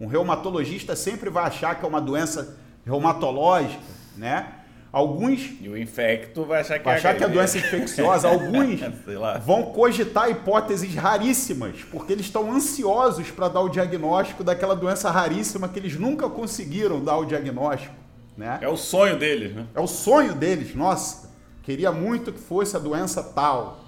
um 0.02 0.08
reumatologista 0.08 0.96
sempre 0.96 1.30
vai 1.30 1.46
achar 1.46 1.76
que 1.80 1.86
é 1.86 1.88
uma 1.88 2.02
doença 2.02 2.58
reumatológica, 2.86 3.84
né? 4.18 4.59
Alguns. 4.92 5.42
E 5.62 5.70
o 5.70 5.78
infecto 5.78 6.44
vai 6.44 6.62
achar 6.62 6.80
que, 6.80 6.86
vai 6.86 6.96
é, 6.96 6.98
achar 6.98 7.16
que 7.16 7.24
é 7.24 7.28
doença 7.28 7.58
infecciosa. 7.58 8.28
Alguns 8.28 8.80
É, 9.10 9.40
vão 9.40 9.64
cogitar 9.64 10.30
hipóteses 10.30 10.94
raríssimas, 10.96 11.84
porque 11.92 12.14
eles 12.14 12.26
estão 12.26 12.52
ansiosos 12.52 13.30
para 13.32 13.48
dar 13.48 13.62
o 13.62 13.70
diagnóstico 13.70 14.44
daquela 14.44 14.76
doença 14.76 15.10
raríssima 15.10 15.68
que 15.68 15.80
eles 15.80 15.96
nunca 15.96 16.30
conseguiram 16.30 17.04
dar 17.04 17.18
o 17.18 17.26
diagnóstico. 17.26 17.94
Né? 18.38 18.60
É 18.62 18.68
o 18.68 18.78
sonho 18.78 19.18
deles, 19.18 19.54
né? 19.54 19.66
É 19.76 19.80
o 19.80 19.88
sonho 19.88 20.34
deles. 20.34 20.74
Nossa, 20.76 21.30
queria 21.64 21.92
muito 21.92 22.32
que 22.32 22.40
fosse 22.40 22.76
a 22.76 22.80
doença 22.80 23.22
tal. 23.22 23.84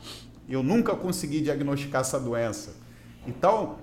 Eu 0.50 0.62
nunca 0.62 0.96
consegui 0.96 1.42
diagnosticar 1.42 2.02
essa 2.02 2.20
doença. 2.20 2.76
Então, 3.26 3.78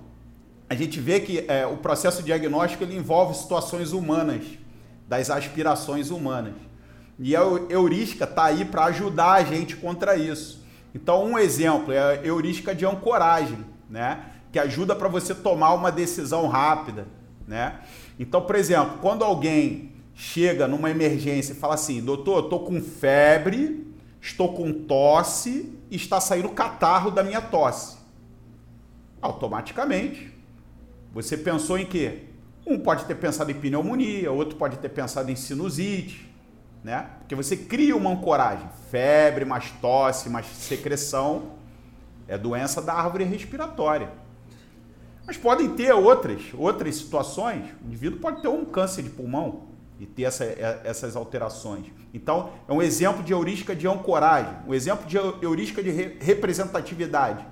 a 0.69 0.75
gente 0.75 1.01
vê 1.01 1.21
que 1.21 1.45
é, 1.49 1.66
o 1.66 1.79
processo 1.79 2.23
diagnóstico 2.23 2.85
ele 2.85 2.97
envolve 2.97 3.35
situações 3.35 3.93
humanas, 3.93 4.45
das 5.09 5.31
aspirações 5.31 6.11
humanas. 6.11 6.68
E 7.19 7.35
a 7.35 7.41
heurística 7.69 8.25
está 8.25 8.45
aí 8.45 8.64
para 8.64 8.85
ajudar 8.85 9.33
a 9.33 9.45
gente 9.45 9.77
contra 9.77 10.16
isso. 10.16 10.64
Então, 10.95 11.25
um 11.25 11.39
exemplo 11.39 11.93
é 11.93 11.99
a 11.99 12.25
heurística 12.25 12.75
de 12.75 12.87
ancoragem, 12.87 13.64
né? 13.91 14.25
que 14.53 14.59
ajuda 14.59 14.95
para 14.95 15.09
você 15.09 15.35
tomar 15.35 15.75
uma 15.75 15.91
decisão 15.91 16.47
rápida. 16.47 17.07
Né? 17.47 17.81
Então, 18.19 18.43
por 18.43 18.57
exemplo, 18.57 18.99
quando 19.01 19.25
alguém 19.25 19.93
chega 20.14 20.66
numa 20.66 20.91
emergência 20.91 21.53
e 21.53 21.57
fala 21.57 21.75
assim, 21.75 22.01
doutor, 22.03 22.45
estou 22.45 22.61
com 22.61 22.81
febre, 22.81 23.87
estou 24.21 24.55
com 24.55 24.73
tosse 24.73 25.73
e 25.91 25.97
está 25.97 26.21
saindo 26.21 26.49
catarro 26.51 27.11
da 27.11 27.23
minha 27.23 27.41
tosse. 27.41 27.99
Automaticamente, 29.21 30.33
você 31.12 31.37
pensou 31.37 31.79
em 31.79 31.87
quê? 31.87 32.25
Um 32.66 32.79
pode 32.79 33.05
ter 33.05 33.14
pensado 33.14 33.51
em 33.51 33.55
pneumonia, 33.55 34.31
outro 34.31 34.57
pode 34.57 34.79
ter 34.79 34.89
pensado 34.89 35.31
em 35.31 35.37
sinusite, 35.37 36.28
né? 36.83 37.09
Porque 37.18 37.35
você 37.35 37.57
cria 37.57 37.97
uma 37.97 38.11
ancoragem, 38.11 38.68
febre, 38.91 39.45
mais 39.45 39.70
tosse, 39.81 40.29
mais 40.29 40.47
secreção, 40.47 41.53
é 42.26 42.37
doença 42.37 42.81
da 42.81 42.95
árvore 42.95 43.24
respiratória. 43.24 44.11
Mas 45.26 45.37
podem 45.37 45.74
ter 45.74 45.93
outras, 45.93 46.43
outras 46.55 46.97
situações. 46.97 47.64
O 47.83 47.87
indivíduo 47.87 48.18
pode 48.18 48.41
ter 48.41 48.49
um 48.49 48.64
câncer 48.64 49.03
de 49.03 49.11
pulmão 49.11 49.68
e 50.01 50.07
ter 50.07 50.22
essa, 50.22 50.45
essas 50.85 51.16
alterações. 51.16 51.87
Então, 52.14 52.53
é 52.66 52.72
um 52.72 52.81
exemplo 52.81 53.22
de 53.22 53.33
heurística 53.33 53.74
de 53.74 53.87
ancoragem, 53.87 54.55
um 54.66 54.72
exemplo 54.72 55.07
de 55.07 55.16
heurística 55.16 55.83
de 55.83 55.91
representatividade. 55.91 57.45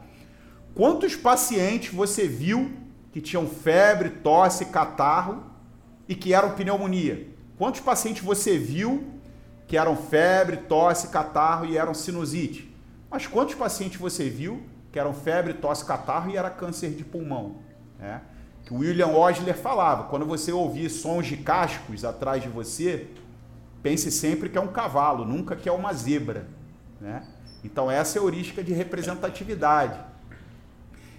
Quantos 0.75 1.17
pacientes 1.17 1.93
você 1.93 2.27
viu 2.27 2.71
que 3.13 3.21
tinham 3.21 3.47
febre, 3.47 4.11
tosse, 4.11 4.67
catarro 4.67 5.43
e 6.09 6.15
que 6.15 6.33
eram 6.33 6.53
pneumonia? 6.53 7.29
Quantos 7.59 7.81
pacientes 7.81 8.23
você 8.23 8.59
viu 8.59 9.16
que 9.67 9.77
eram 9.77 9.97
febre, 9.97 10.59
tosse, 10.59 11.09
catarro 11.09 11.67
e 11.67 11.77
eram 11.77 11.95
sinusite? 11.95 12.75
Mas 13.11 13.27
quantos 13.27 13.55
pacientes 13.55 13.99
você 13.99 14.29
viu 14.29 14.63
que 14.93 14.99
eram 14.99 15.13
febre, 15.13 15.55
tosse, 15.55 15.85
catarro 15.85 16.31
e 16.31 16.37
era 16.37 16.51
câncer 16.51 16.91
de 16.91 17.05
pulmão? 17.05 17.57
É. 18.01 18.21
Que 18.65 18.75
o 18.75 18.79
William 18.79 19.09
Osler 19.09 19.57
falava, 19.57 20.05
quando 20.05 20.27
você 20.27 20.53
ouvir 20.53 20.91
sons 20.91 21.27
de 21.27 21.37
cascos 21.37 22.05
atrás 22.05 22.43
de 22.43 22.49
você, 22.49 23.07
pense 23.83 24.11
sempre 24.11 24.49
que 24.49 24.59
é 24.59 24.61
um 24.61 24.69
cavalo, 24.69 25.25
nunca 25.25 25.55
que 25.55 25.69
é 25.69 25.73
uma 25.73 25.93
zebra. 25.93 26.47
Né? 27.01 27.23
Então 27.63 27.91
essa 27.91 28.19
é 28.19 28.21
a 28.21 28.25
heurística 28.25 28.63
de 28.63 28.73
representatividade. 28.73 29.99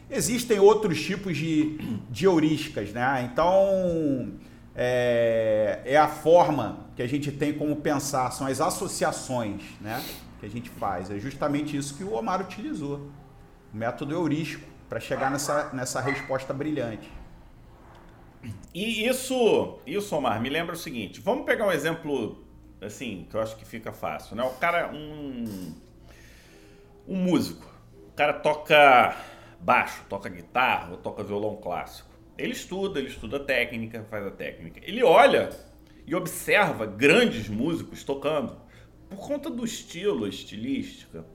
Existem 0.09 0.59
outros 0.59 1.01
tipos 1.01 1.35
de, 1.35 1.77
de 2.09 2.25
heurísticas, 2.25 2.93
né? 2.93 3.29
Então, 3.29 4.31
é, 4.73 5.81
é, 5.83 5.97
a 5.97 6.07
forma 6.07 6.86
que 6.97 7.03
a 7.03 7.07
gente 7.07 7.31
tem 7.31 7.53
como 7.53 7.75
pensar, 7.75 8.31
são 8.31 8.47
as 8.47 8.59
associações, 8.59 9.61
né? 9.79 10.03
Que 10.39 10.47
a 10.47 10.49
gente 10.49 10.67
faz. 10.67 11.11
É 11.11 11.19
justamente 11.19 11.77
isso 11.77 11.95
que 11.95 12.03
o 12.03 12.11
Omar 12.11 12.41
utilizou. 12.41 13.11
O 13.71 13.77
método 13.77 14.15
heurístico, 14.15 14.67
para 14.89 14.99
chegar 14.99 15.29
nessa, 15.29 15.71
nessa 15.73 16.01
resposta 16.01 16.51
brilhante. 16.55 17.07
E 18.73 19.07
isso, 19.07 19.77
isso, 19.85 20.15
Omar, 20.15 20.41
me 20.41 20.49
lembra 20.49 20.73
o 20.73 20.77
seguinte. 20.77 21.21
Vamos 21.21 21.45
pegar 21.45 21.67
um 21.67 21.71
exemplo, 21.71 22.43
assim, 22.81 23.27
que 23.29 23.35
eu 23.35 23.41
acho 23.41 23.55
que 23.57 23.65
fica 23.65 23.91
fácil, 23.91 24.35
né? 24.35 24.41
O 24.41 24.55
cara, 24.55 24.91
um, 24.91 25.75
um 27.07 27.15
músico. 27.15 27.71
O 28.09 28.13
cara 28.13 28.33
toca 28.33 29.15
baixo, 29.59 30.03
toca 30.09 30.29
guitarra 30.29 30.93
ou 30.93 30.97
toca 30.97 31.23
violão 31.23 31.57
clássico. 31.57 32.09
Ele 32.35 32.53
estuda, 32.53 32.97
ele 32.97 33.09
estuda 33.09 33.39
técnica, 33.39 34.03
faz 34.09 34.25
a 34.25 34.31
técnica. 34.31 34.81
Ele 34.83 35.03
olha 35.03 35.51
e 36.07 36.15
observa 36.15 36.85
grandes 36.85 37.49
músicos 37.49 38.01
tocando 38.01 38.55
por 39.09 39.17
conta 39.17 39.49
do 39.49 39.65
estilo, 39.65 40.25
a 40.25 40.29
estilística. 40.29 41.25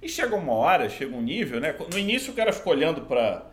E 0.00 0.08
chega 0.08 0.36
uma 0.36 0.52
hora, 0.52 0.88
chega 0.88 1.16
um 1.16 1.22
nível, 1.22 1.58
né? 1.58 1.74
No 1.90 1.98
início 1.98 2.32
o 2.32 2.36
cara 2.36 2.52
fica 2.52 2.68
olhando 2.68 3.00
para 3.02 3.50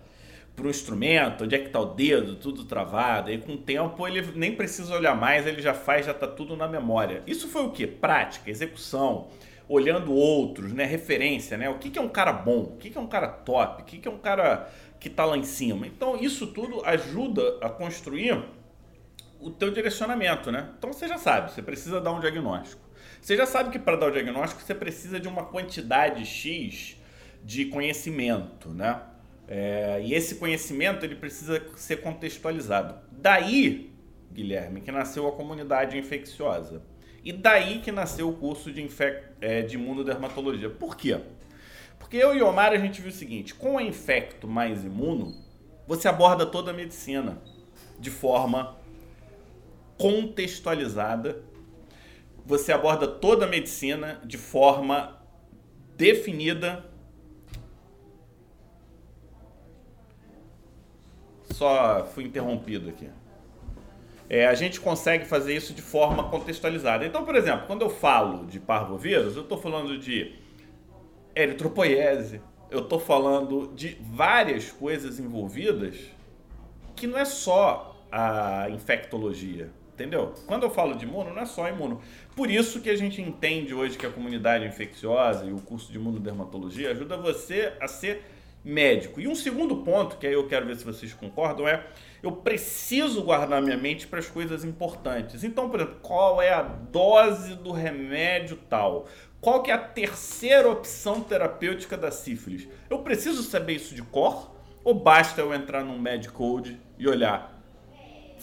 o 0.62 0.68
instrumento, 0.68 1.46
onde 1.46 1.56
é 1.56 1.60
que 1.60 1.70
tá 1.70 1.80
o 1.80 1.86
dedo, 1.86 2.36
tudo 2.36 2.66
travado. 2.66 3.32
E 3.32 3.38
com 3.38 3.54
o 3.54 3.58
tempo 3.58 4.08
ele 4.08 4.22
nem 4.36 4.54
precisa 4.54 4.94
olhar 4.94 5.16
mais, 5.16 5.48
ele 5.48 5.62
já 5.62 5.74
faz, 5.74 6.06
já 6.06 6.14
tá 6.14 6.28
tudo 6.28 6.56
na 6.56 6.68
memória. 6.68 7.24
Isso 7.26 7.48
foi 7.48 7.64
o 7.64 7.72
que? 7.72 7.88
Prática, 7.88 8.50
execução 8.50 9.30
olhando 9.68 10.14
outros, 10.14 10.72
né? 10.74 10.86
Referência, 10.86 11.58
né? 11.58 11.70
O 11.70 11.80
que, 11.80 11.90
que 11.90 11.98
é 11.98 12.02
um 12.02 12.10
cara 12.10 12.32
bom? 12.32 12.60
O 12.60 12.78
que, 12.78 12.90
que 12.90 12.98
é 12.98 13.02
um 13.02 13.08
cara 13.08 13.28
top? 13.28 13.82
O 13.82 13.86
que, 13.86 13.98
que 13.98 14.08
é 14.08 14.12
um 14.12 14.20
cara 14.20 14.70
que 15.00 15.08
está 15.08 15.26
lá 15.26 15.38
em 15.38 15.44
cima? 15.44 15.88
Então, 15.88 16.18
isso 16.18 16.48
tudo 16.48 16.86
ajuda 16.86 17.58
a 17.62 17.70
construir 17.70 18.44
o 19.46 19.52
teu 19.52 19.70
direcionamento, 19.70 20.52
né? 20.52 20.72
Então, 20.76 20.92
você 20.92 21.08
já 21.08 21.20
sabe, 21.20 21.52
você 21.52 21.62
precisa 21.62 22.02
dar 22.02 22.12
um 22.12 22.20
diagnóstico. 22.20 22.82
Você 23.22 23.38
já 23.38 23.46
sabe 23.46 23.70
que 23.70 23.78
para 23.78 23.96
dar 23.96 24.08
o 24.08 24.12
diagnóstico 24.12 24.60
você 24.60 24.74
precisa 24.74 25.20
de 25.20 25.28
uma 25.28 25.46
quantidade 25.46 26.26
X 26.26 26.98
de 27.44 27.66
conhecimento, 27.66 28.70
né? 28.70 29.02
É, 29.48 30.02
e 30.04 30.16
esse 30.16 30.36
conhecimento 30.36 31.06
ele 31.06 31.16
precisa 31.16 31.62
ser 31.76 31.98
contextualizado. 31.98 32.96
Daí, 33.12 33.94
Guilherme, 34.34 34.82
que 34.82 34.92
nasceu 34.92 35.28
a 35.28 35.32
comunidade 35.32 35.96
infecciosa. 35.96 36.82
E 37.24 37.32
daí 37.32 37.80
que 37.82 37.92
nasceu 37.92 38.28
o 38.28 38.34
curso 38.34 38.72
de, 38.72 38.82
infec... 38.82 39.24
é, 39.40 39.62
de 39.62 39.76
imunodermatologia. 39.76 40.72
Por 40.72 40.98
quê? 40.98 41.20
Porque 42.00 42.18
eu 42.18 42.36
e 42.36 42.42
o 42.42 42.48
Omar 42.48 42.72
a 42.72 42.78
gente 42.78 43.00
viu 43.00 43.12
o 43.12 43.14
seguinte: 43.14 43.54
com 43.54 43.78
a 43.78 43.84
infecto 43.84 44.48
mais 44.48 44.84
imuno, 44.84 45.36
você 45.88 46.08
aborda 46.08 46.48
toda 46.48 46.72
a 46.72 46.74
medicina 46.74 47.40
de 48.00 48.10
forma 48.10 48.84
contextualizada. 49.98 51.44
Você 52.46 52.72
aborda 52.72 53.08
toda 53.08 53.46
a 53.46 53.48
medicina 53.48 54.22
de 54.24 54.38
forma 54.38 55.20
definida. 55.96 56.86
Só 61.52 62.06
fui 62.06 62.26
interrompido 62.26 62.90
aqui 62.90 63.10
é, 64.30 64.48
a 64.48 64.54
gente 64.56 64.80
consegue 64.80 65.26
fazer 65.26 65.56
isso 65.56 65.74
de 65.74 65.82
forma 65.82 66.30
contextualizada. 66.30 67.06
Então, 67.06 67.24
por 67.24 67.36
exemplo, 67.36 67.68
quando 67.68 67.84
eu 67.84 67.90
falo 67.90 68.46
de 68.46 68.60
parvovírus, 68.60 69.36
eu 69.36 69.44
estou 69.44 69.58
falando 69.58 69.98
de 69.98 70.36
eritropoiese, 71.36 72.42
eu 72.72 72.80
estou 72.80 73.00
falando 73.00 73.72
de 73.76 73.98
várias 74.02 74.72
coisas 74.72 75.20
envolvidas 75.20 75.98
que 76.96 77.06
não 77.06 77.18
é 77.18 77.26
só 77.26 77.96
a 78.12 78.68
infectologia, 78.70 79.70
entendeu? 79.96 80.34
Quando 80.46 80.64
eu 80.64 80.70
falo 80.70 80.96
de 80.96 81.06
imuno, 81.06 81.34
não 81.34 81.42
é 81.42 81.46
só 81.46 81.68
imuno. 81.68 82.02
Por 82.36 82.52
isso 82.52 82.82
que 82.82 82.90
a 82.90 82.96
gente 82.96 83.22
entende 83.22 83.74
hoje 83.74 83.98
que 83.98 84.06
a 84.06 84.12
comunidade 84.12 84.66
infecciosa 84.66 85.46
e 85.46 85.54
o 85.54 85.60
curso 85.60 85.92
de 85.92 85.98
imunodermatologia 85.98 86.92
ajuda 86.92 87.18
você 87.18 87.74
a 87.80 87.88
ser 87.88 88.24
médico. 88.64 89.22
E 89.22 89.28
um 89.28 89.36
segundo 89.36 89.78
ponto, 89.78 90.18
que 90.18 90.28
aí 90.28 90.34
eu 90.34 90.48
quero 90.48 90.66
ver 90.66 90.76
se 90.76 90.84
vocês 90.84 91.14
concordam, 91.14 91.68
é 91.68 91.86
eu 92.22 92.32
preciso 92.32 93.24
guardar 93.24 93.62
minha 93.62 93.78
mente 93.78 94.06
para 94.06 94.20
as 94.20 94.28
coisas 94.28 94.66
importantes. 94.66 95.44
Então, 95.44 95.70
por 95.70 95.80
exemplo, 95.80 96.00
qual 96.02 96.42
é 96.42 96.52
a 96.52 96.62
dose 96.62 97.56
do 97.56 97.72
remédio 97.72 98.58
tal? 98.70 99.08
Qual 99.40 99.64
que 99.64 99.72
é 99.72 99.76
a 99.76 99.78
terceira 99.78 100.70
opção 100.70 101.22
terapêutica 101.22 101.96
da 101.96 102.12
sífilis? 102.12 102.68
Eu 102.90 103.00
preciso 103.00 103.44
saber 103.44 103.74
isso 103.74 103.96
de 103.96 104.02
cor? 104.02 104.56
Ou 104.84 104.94
basta 104.94 105.40
eu 105.40 105.54
entrar 105.54 105.84
num 105.84 106.00
Medcode 106.00 106.80
e 106.98 107.08
olhar 107.08 107.55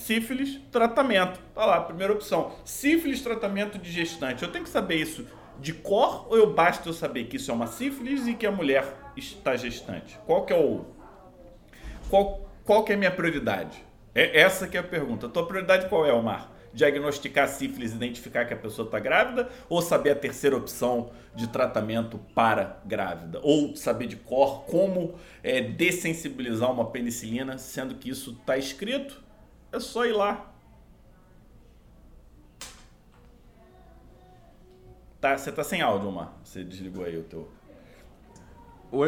sífilis, 0.02 0.60
tratamento. 0.70 1.40
Tá 1.54 1.64
lá, 1.64 1.80
primeira 1.80 2.12
opção. 2.12 2.52
Sífilis, 2.64 3.22
tratamento 3.22 3.78
de 3.78 3.90
gestante. 3.90 4.42
Eu 4.42 4.50
tenho 4.50 4.64
que 4.64 4.70
saber 4.70 4.96
isso 4.96 5.26
de 5.58 5.72
cor 5.72 6.26
ou 6.28 6.36
eu 6.36 6.52
basta 6.52 6.88
eu 6.88 6.92
saber 6.92 7.24
que 7.24 7.36
isso 7.36 7.50
é 7.50 7.54
uma 7.54 7.66
sífilis 7.66 8.26
e 8.26 8.34
que 8.34 8.46
a 8.46 8.50
mulher 8.50 8.84
está 9.16 9.56
gestante? 9.56 10.18
Qual 10.26 10.44
que 10.44 10.52
é 10.52 10.56
o 10.56 10.84
qual 12.08 12.48
qual 12.64 12.84
que 12.84 12.92
é 12.92 12.94
a 12.94 12.98
minha 12.98 13.10
prioridade? 13.10 13.84
É 14.14 14.40
essa 14.40 14.68
que 14.68 14.76
é 14.76 14.80
a 14.80 14.84
pergunta. 14.84 15.26
A 15.26 15.28
tua 15.28 15.46
prioridade 15.46 15.88
qual 15.88 16.06
é, 16.06 16.12
Omar? 16.12 16.50
Diagnosticar 16.74 17.48
sífilis, 17.48 17.92
identificar 17.92 18.44
que 18.46 18.54
a 18.54 18.56
pessoa 18.56 18.86
está 18.86 18.98
grávida 18.98 19.48
ou 19.68 19.82
saber 19.82 20.10
a 20.10 20.14
terceira 20.14 20.56
opção 20.56 21.10
de 21.34 21.48
tratamento 21.48 22.18
para 22.34 22.80
grávida? 22.84 23.40
Ou 23.42 23.76
saber 23.76 24.06
de 24.06 24.16
cor 24.16 24.64
como 24.64 25.14
é, 25.42 25.60
dessensibilizar 25.60 26.70
uma 26.70 26.90
penicilina, 26.90 27.58
sendo 27.58 27.96
que 27.96 28.10
isso 28.10 28.36
está 28.40 28.56
escrito? 28.56 29.22
É 29.72 29.80
só 29.80 30.04
ir 30.04 30.12
lá. 30.12 30.52
Tá, 35.20 35.38
você 35.38 35.50
tá 35.50 35.64
sem 35.64 35.80
áudio, 35.80 36.08
Omar. 36.08 36.32
Você 36.44 36.62
desligou 36.62 37.04
aí 37.04 37.16
o 37.16 37.22
teu. 37.22 37.48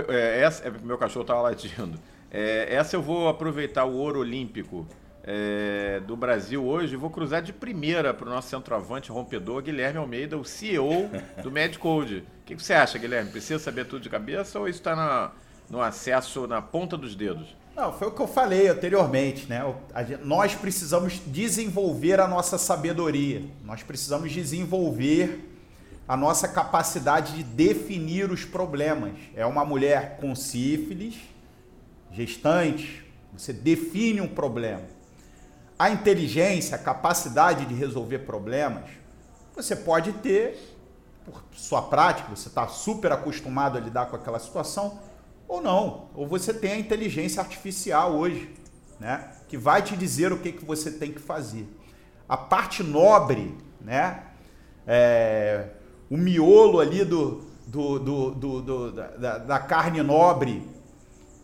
É, 0.09 0.41
essa, 0.41 0.67
é, 0.67 0.71
meu 0.71 0.97
cachorro 0.97 1.25
tava 1.25 1.43
latindo. 1.43 1.99
É, 2.31 2.75
essa 2.75 2.97
eu 2.97 3.03
vou 3.03 3.29
aproveitar 3.29 3.85
o 3.85 3.95
ouro 3.95 4.21
olímpico 4.21 4.87
é, 5.23 6.01
do 6.07 6.17
Brasil 6.17 6.65
hoje. 6.65 6.97
Vou 6.97 7.11
cruzar 7.11 7.43
de 7.43 7.53
primeira 7.53 8.15
para 8.15 8.27
o 8.27 8.31
nosso 8.31 8.49
centroavante 8.49 9.11
rompedor, 9.11 9.63
Guilherme 9.63 9.99
Almeida, 9.99 10.39
o 10.39 10.45
CEO 10.45 11.11
do 11.43 11.51
MedCode. 11.51 12.19
O 12.19 12.45
que, 12.47 12.57
que 12.57 12.63
você 12.63 12.75
acha, 12.75 12.99
Guilherme? 12.99 13.31
Precisa 13.31 13.59
saber 13.59 13.85
tudo 13.85 14.03
de 14.03 14.09
cabeça 14.09 14.59
ou 14.59 14.69
isso 14.69 14.79
está 14.79 15.33
no 15.69 15.83
acesso 15.83 16.47
na 16.47 16.63
ponta 16.63 16.97
dos 16.97 17.15
dedos? 17.15 17.55
Não, 17.77 17.93
foi 17.93 18.07
o 18.07 18.13
que 18.13 18.21
eu 18.21 18.29
falei 18.29 18.69
anteriormente, 18.69 19.49
né? 19.49 19.63
Nós 20.23 20.55
precisamos 20.55 21.21
desenvolver 21.27 22.21
a 22.21 22.29
nossa 22.29 22.57
sabedoria, 22.57 23.43
nós 23.65 23.83
precisamos 23.83 24.31
desenvolver 24.31 25.51
a 26.07 26.17
nossa 26.17 26.47
capacidade 26.47 27.35
de 27.35 27.43
definir 27.43 28.31
os 28.31 28.45
problemas. 28.45 29.15
É 29.35 29.45
uma 29.45 29.65
mulher 29.65 30.19
com 30.21 30.37
sífilis, 30.37 31.17
gestante, 32.13 33.05
você 33.33 33.53
define 33.53 34.21
um 34.21 34.29
problema. 34.29 34.83
A 35.77 35.91
inteligência, 35.91 36.77
a 36.77 36.79
capacidade 36.79 37.67
de 37.67 37.75
resolver 37.75 38.21
problemas, 38.21 38.85
você 39.57 39.75
pode 39.75 40.13
ter 40.13 40.75
por 41.25 41.43
sua 41.53 41.83
prática, 41.83 42.29
você 42.29 42.49
está 42.49 42.69
super 42.69 43.11
acostumado 43.11 43.79
a 43.79 43.81
lidar 43.81 44.07
com 44.07 44.15
aquela 44.15 44.39
situação, 44.39 45.01
ou 45.55 45.63
não. 45.63 46.09
Ou 46.15 46.27
você 46.27 46.53
tem 46.53 46.73
a 46.73 46.79
inteligência 46.79 47.41
artificial 47.41 48.15
hoje, 48.15 48.51
né? 48.99 49.31
que 49.49 49.57
vai 49.57 49.83
te 49.83 49.97
dizer 49.97 50.33
o 50.33 50.39
que, 50.39 50.53
que 50.53 50.65
você 50.65 50.91
tem 50.91 51.13
que 51.13 51.21
fazer. 51.21 51.67
A 52.29 52.37
parte 52.37 52.83
nobre, 52.83 53.57
né? 53.81 54.25
É, 54.87 55.69
o 56.11 56.17
miolo 56.17 56.81
ali 56.81 57.05
do, 57.05 57.43
do, 57.67 57.99
do, 57.99 58.31
do, 58.31 58.63
do 58.63 58.93
da, 58.93 59.39
da 59.39 59.59
carne 59.59 60.03
nobre 60.03 60.67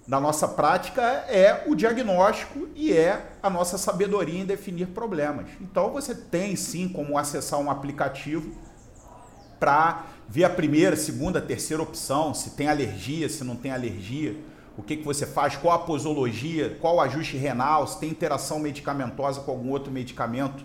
da 0.07 0.19
nossa 0.19 0.49
prática 0.49 1.03
é 1.29 1.65
o 1.69 1.75
diagnóstico 1.77 2.69
e 2.75 2.93
é 2.93 3.31
a 3.41 3.49
nossa 3.49 3.79
sabedoria 3.79 4.41
em 4.41 4.45
definir 4.45 4.89
problemas. 4.89 5.47
Então 5.61 5.91
você 5.93 6.15
tem 6.15 6.57
sim 6.57 6.89
como 6.89 7.17
acessar 7.17 7.61
um 7.61 7.71
aplicativo 7.71 8.51
para 9.61 10.07
ver 10.31 10.45
a 10.45 10.51
primeira, 10.51 10.95
segunda, 10.95 11.41
terceira 11.41 11.83
opção, 11.83 12.33
se 12.33 12.51
tem 12.51 12.69
alergia, 12.69 13.29
se 13.29 13.43
não 13.43 13.57
tem 13.57 13.73
alergia, 13.73 14.37
o 14.77 14.83
que, 14.83 14.99
que 14.99 15.05
você 15.05 15.27
faz, 15.27 15.57
qual 15.57 15.75
a 15.75 15.81
posologia, 15.81 16.79
qual 16.81 16.97
o 16.97 17.01
ajuste 17.01 17.37
renal, 17.37 17.85
se 17.89 17.99
tem 17.99 18.09
interação 18.09 18.61
medicamentosa 18.61 19.41
com 19.41 19.51
algum 19.51 19.71
outro 19.71 19.91
medicamento 19.91 20.65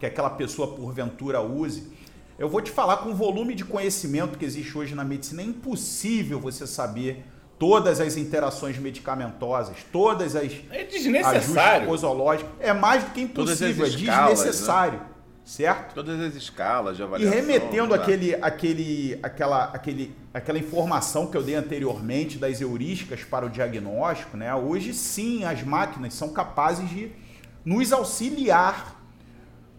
que 0.00 0.06
aquela 0.06 0.30
pessoa 0.30 0.74
porventura 0.74 1.42
use. 1.42 1.92
Eu 2.38 2.48
vou 2.48 2.62
te 2.62 2.70
falar 2.70 2.96
com 2.96 3.10
o 3.10 3.14
volume 3.14 3.54
de 3.54 3.66
conhecimento 3.66 4.38
que 4.38 4.46
existe 4.46 4.76
hoje 4.78 4.94
na 4.94 5.04
medicina, 5.04 5.42
é 5.42 5.44
impossível 5.44 6.40
você 6.40 6.66
saber 6.66 7.22
todas 7.58 8.00
as 8.00 8.16
interações 8.16 8.78
medicamentosas, 8.78 9.76
todas 9.92 10.34
as 10.34 10.52
é 10.70 10.84
desnecessário. 10.84 11.86
posológicos. 11.86 12.50
É 12.58 12.72
mais 12.72 13.04
do 13.04 13.10
que 13.10 13.20
impossível, 13.20 13.84
é 13.84 13.88
escalas, 13.90 14.38
né? 14.38 14.46
desnecessário. 14.46 14.98
Né? 15.00 15.06
Certo? 15.44 15.94
Todas 15.94 16.20
as 16.20 16.34
escalas 16.34 16.96
de 16.96 17.02
avaliação. 17.02 17.36
E 17.36 17.40
remetendo 17.40 17.94
aquele, 17.94 18.34
aquele, 18.36 19.18
aquela, 19.22 19.64
aquele, 19.64 20.14
aquela 20.32 20.58
informação 20.58 21.26
que 21.26 21.36
eu 21.36 21.42
dei 21.42 21.56
anteriormente 21.56 22.38
das 22.38 22.60
heurísticas 22.60 23.24
para 23.24 23.44
o 23.44 23.50
diagnóstico, 23.50 24.36
né? 24.36 24.54
hoje 24.54 24.94
sim 24.94 25.44
as 25.44 25.62
máquinas 25.62 26.14
são 26.14 26.28
capazes 26.28 26.88
de 26.88 27.10
nos 27.64 27.92
auxiliar 27.92 29.00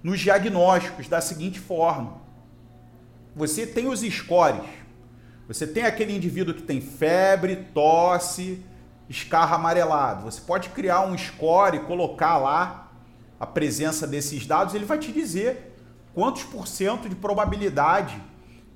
nos 0.04 0.20
diagnósticos 0.20 1.08
da 1.08 1.22
seguinte 1.22 1.62
forma 1.62 2.24
você 3.36 3.66
tem 3.66 3.88
os 3.88 4.02
scores. 4.02 4.64
Você 5.48 5.66
tem 5.68 5.84
aquele 5.84 6.16
indivíduo 6.16 6.54
que 6.54 6.62
tem 6.62 6.80
febre, 6.80 7.56
tosse, 7.74 8.64
escarra 9.10 9.56
amarelado. 9.56 10.24
Você 10.24 10.40
pode 10.42 10.70
criar 10.70 11.02
um 11.02 11.18
score 11.18 11.78
e 11.78 11.80
colocar 11.82 12.38
lá 12.38 12.83
a 13.40 13.46
presença 13.46 14.08
desses 14.08 14.46
dados, 14.46 14.74
ele 14.74 14.86
vai 14.86 14.98
te 14.98 15.12
dizer 15.12 15.76
quantos 16.14 16.44
por 16.44 16.68
cento 16.68 17.10
de 17.10 17.16
probabilidade 17.16 18.22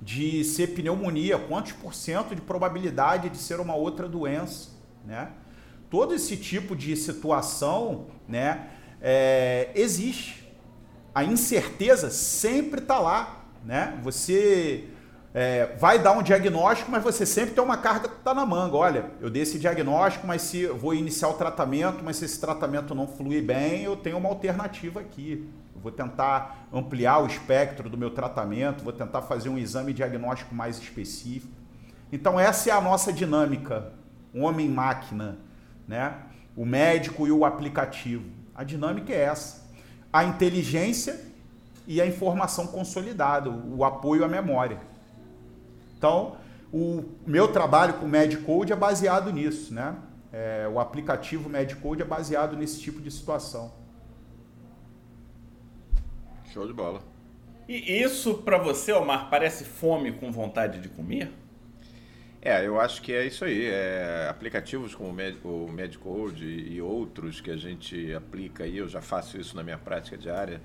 de 0.00 0.44
ser 0.44 0.68
pneumonia, 0.68 1.38
quantos 1.38 1.72
por 1.72 1.94
cento 1.94 2.34
de 2.34 2.40
probabilidade 2.40 3.28
de 3.30 3.38
ser 3.38 3.60
uma 3.60 3.74
outra 3.74 4.08
doença, 4.08 4.70
né? 5.04 5.30
Todo 5.90 6.14
esse 6.14 6.36
tipo 6.36 6.76
de 6.76 6.94
situação, 6.96 8.08
né, 8.28 8.68
é, 9.00 9.70
existe. 9.74 10.46
A 11.14 11.24
incerteza 11.24 12.10
sempre 12.10 12.80
está 12.80 12.98
lá 12.98 13.38
né? 13.64 13.98
Você 14.02 14.88
é, 15.40 15.76
vai 15.78 16.00
dar 16.00 16.18
um 16.18 16.22
diagnóstico, 16.22 16.90
mas 16.90 17.00
você 17.00 17.24
sempre 17.24 17.54
tem 17.54 17.62
uma 17.62 17.76
carta 17.76 18.08
que 18.08 18.16
está 18.16 18.34
na 18.34 18.44
manga. 18.44 18.74
Olha, 18.74 19.04
eu 19.20 19.30
dei 19.30 19.42
esse 19.42 19.56
diagnóstico, 19.56 20.26
mas 20.26 20.42
se 20.42 20.66
vou 20.66 20.92
iniciar 20.92 21.28
o 21.28 21.34
tratamento, 21.34 22.02
mas 22.02 22.16
se 22.16 22.24
esse 22.24 22.40
tratamento 22.40 22.92
não 22.92 23.06
fluir 23.06 23.44
bem, 23.44 23.84
eu 23.84 23.94
tenho 23.94 24.18
uma 24.18 24.28
alternativa 24.28 24.98
aqui. 24.98 25.48
Eu 25.76 25.80
vou 25.80 25.92
tentar 25.92 26.66
ampliar 26.72 27.22
o 27.22 27.28
espectro 27.28 27.88
do 27.88 27.96
meu 27.96 28.10
tratamento, 28.10 28.82
vou 28.82 28.92
tentar 28.92 29.22
fazer 29.22 29.48
um 29.48 29.56
exame 29.56 29.92
diagnóstico 29.92 30.52
mais 30.56 30.76
específico. 30.76 31.52
Então 32.10 32.40
essa 32.40 32.70
é 32.70 32.72
a 32.72 32.80
nossa 32.80 33.12
dinâmica, 33.12 33.92
homem-máquina, 34.34 35.38
né? 35.86 36.14
O 36.56 36.66
médico 36.66 37.28
e 37.28 37.30
o 37.30 37.44
aplicativo. 37.44 38.24
A 38.56 38.64
dinâmica 38.64 39.12
é 39.12 39.20
essa. 39.20 39.64
A 40.12 40.24
inteligência 40.24 41.28
e 41.86 42.00
a 42.00 42.06
informação 42.06 42.66
consolidada, 42.66 43.48
o 43.48 43.84
apoio 43.84 44.24
à 44.24 44.28
memória. 44.28 44.87
Então, 45.98 46.36
o 46.72 47.04
meu 47.26 47.48
trabalho 47.48 47.94
com 47.94 48.06
o 48.06 48.08
MedCode 48.08 48.72
é 48.72 48.76
baseado 48.76 49.32
nisso, 49.32 49.74
né? 49.74 49.96
É, 50.32 50.68
o 50.72 50.78
aplicativo 50.78 51.48
MedCode 51.48 52.02
é 52.02 52.04
baseado 52.04 52.56
nesse 52.56 52.80
tipo 52.80 53.00
de 53.00 53.10
situação. 53.10 53.74
Show 56.52 56.66
de 56.68 56.72
bola. 56.72 57.02
E 57.68 58.00
isso 58.00 58.34
para 58.34 58.58
você, 58.58 58.92
Omar, 58.92 59.28
parece 59.28 59.64
fome 59.64 60.12
com 60.12 60.30
vontade 60.30 60.80
de 60.80 60.88
comer? 60.88 61.32
É, 62.40 62.64
eu 62.64 62.80
acho 62.80 63.02
que 63.02 63.12
é 63.12 63.26
isso 63.26 63.44
aí. 63.44 63.66
É, 63.66 64.28
aplicativos 64.30 64.94
como 64.94 65.10
o 65.10 65.72
MedCode 65.72 66.46
e 66.46 66.80
outros 66.80 67.40
que 67.40 67.50
a 67.50 67.56
gente 67.56 68.14
aplica 68.14 68.62
aí, 68.62 68.78
eu 68.78 68.88
já 68.88 69.02
faço 69.02 69.36
isso 69.36 69.56
na 69.56 69.64
minha 69.64 69.76
prática 69.76 70.16
diária 70.16 70.60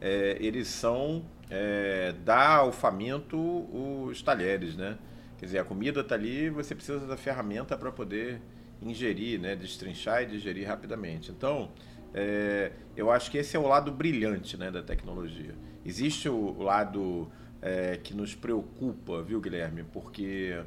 é, 0.00 0.36
eles 0.40 0.68
são 0.68 1.24
é, 1.50 2.14
dar 2.24 2.58
ao 2.58 2.72
faminto 2.72 3.38
os 4.08 4.22
talheres, 4.22 4.76
né? 4.76 4.98
Quer 5.38 5.46
dizer, 5.46 5.58
a 5.58 5.64
comida 5.64 6.00
está 6.00 6.14
ali, 6.14 6.48
você 6.48 6.74
precisa 6.74 7.06
da 7.06 7.16
ferramenta 7.16 7.76
para 7.76 7.92
poder 7.92 8.40
ingerir, 8.82 9.40
né? 9.40 9.54
Destrinchar 9.54 10.22
e 10.22 10.26
digerir 10.26 10.66
rapidamente. 10.66 11.30
Então, 11.30 11.70
é, 12.14 12.72
eu 12.96 13.10
acho 13.10 13.30
que 13.30 13.38
esse 13.38 13.56
é 13.56 13.60
o 13.60 13.66
lado 13.66 13.92
brilhante 13.92 14.56
né, 14.56 14.70
da 14.70 14.82
tecnologia. 14.82 15.54
Existe 15.84 16.28
o 16.28 16.62
lado 16.62 17.30
é, 17.60 17.98
que 17.98 18.14
nos 18.14 18.34
preocupa, 18.34 19.22
viu, 19.22 19.40
Guilherme? 19.40 19.84
Porque, 19.84 20.58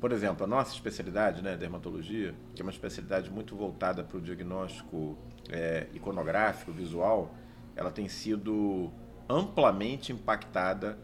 por 0.00 0.12
exemplo, 0.12 0.44
a 0.44 0.46
nossa 0.46 0.72
especialidade, 0.72 1.42
né, 1.42 1.56
dermatologia, 1.56 2.34
que 2.54 2.62
é 2.62 2.64
uma 2.64 2.72
especialidade 2.72 3.30
muito 3.30 3.54
voltada 3.54 4.02
para 4.02 4.16
o 4.16 4.20
diagnóstico 4.20 5.18
é, 5.50 5.86
iconográfico, 5.92 6.72
visual, 6.72 7.34
ela 7.76 7.90
tem 7.90 8.08
sido 8.08 8.90
amplamente 9.28 10.12
impactada 10.12 10.98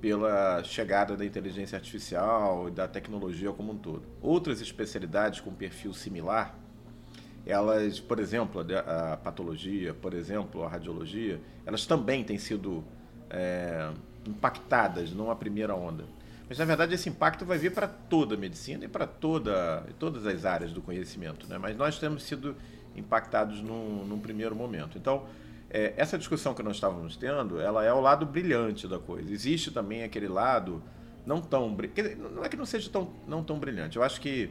pela 0.00 0.64
chegada 0.64 1.16
da 1.16 1.24
inteligência 1.24 1.76
artificial 1.76 2.68
e 2.68 2.72
da 2.72 2.88
tecnologia 2.88 3.52
como 3.52 3.72
um 3.72 3.76
todo. 3.76 4.02
Outras 4.20 4.60
especialidades 4.60 5.40
com 5.40 5.52
perfil 5.54 5.94
similar, 5.94 6.58
elas, 7.46 8.00
por 8.00 8.18
exemplo, 8.18 8.64
a, 8.86 9.16
patologia, 9.16 9.94
por 9.94 10.12
exemplo, 10.14 10.64
a 10.64 10.68
radiologia, 10.68 11.40
elas 11.64 11.86
também 11.86 12.24
têm 12.24 12.38
sido 12.38 12.84
é, 13.30 13.90
impactadas 14.26 15.12
numa 15.12 15.36
primeira 15.36 15.74
onda. 15.74 16.04
Mas 16.48 16.58
na 16.58 16.64
verdade 16.64 16.94
esse 16.94 17.08
impacto 17.08 17.44
vai 17.44 17.56
vir 17.56 17.72
para 17.72 17.86
toda 17.88 18.34
a 18.34 18.38
medicina 18.38 18.84
e 18.84 18.88
para 18.88 19.06
toda, 19.06 19.86
todas 19.98 20.26
as 20.26 20.44
áreas 20.44 20.72
do 20.72 20.82
conhecimento. 20.82 21.46
Né? 21.46 21.58
Mas 21.58 21.76
nós 21.76 21.98
temos 21.98 22.24
sido 22.24 22.56
impactados 22.94 23.60
num, 23.60 24.04
num 24.04 24.18
primeiro 24.18 24.54
momento. 24.54 24.98
Então, 24.98 25.24
é, 25.72 25.94
essa 25.96 26.18
discussão 26.18 26.52
que 26.52 26.62
nós 26.62 26.76
estávamos 26.76 27.16
tendo, 27.16 27.58
ela 27.58 27.82
é 27.82 27.92
o 27.92 27.98
lado 27.98 28.26
brilhante 28.26 28.86
da 28.86 28.98
coisa. 28.98 29.32
Existe 29.32 29.70
também 29.70 30.02
aquele 30.02 30.28
lado 30.28 30.82
não 31.24 31.40
tão 31.40 31.74
não 32.34 32.44
é 32.44 32.48
que 32.48 32.56
não 32.56 32.66
seja 32.66 32.90
tão 32.90 33.10
não 33.26 33.42
tão 33.42 33.58
brilhante. 33.58 33.96
Eu 33.96 34.02
acho 34.02 34.20
que 34.20 34.50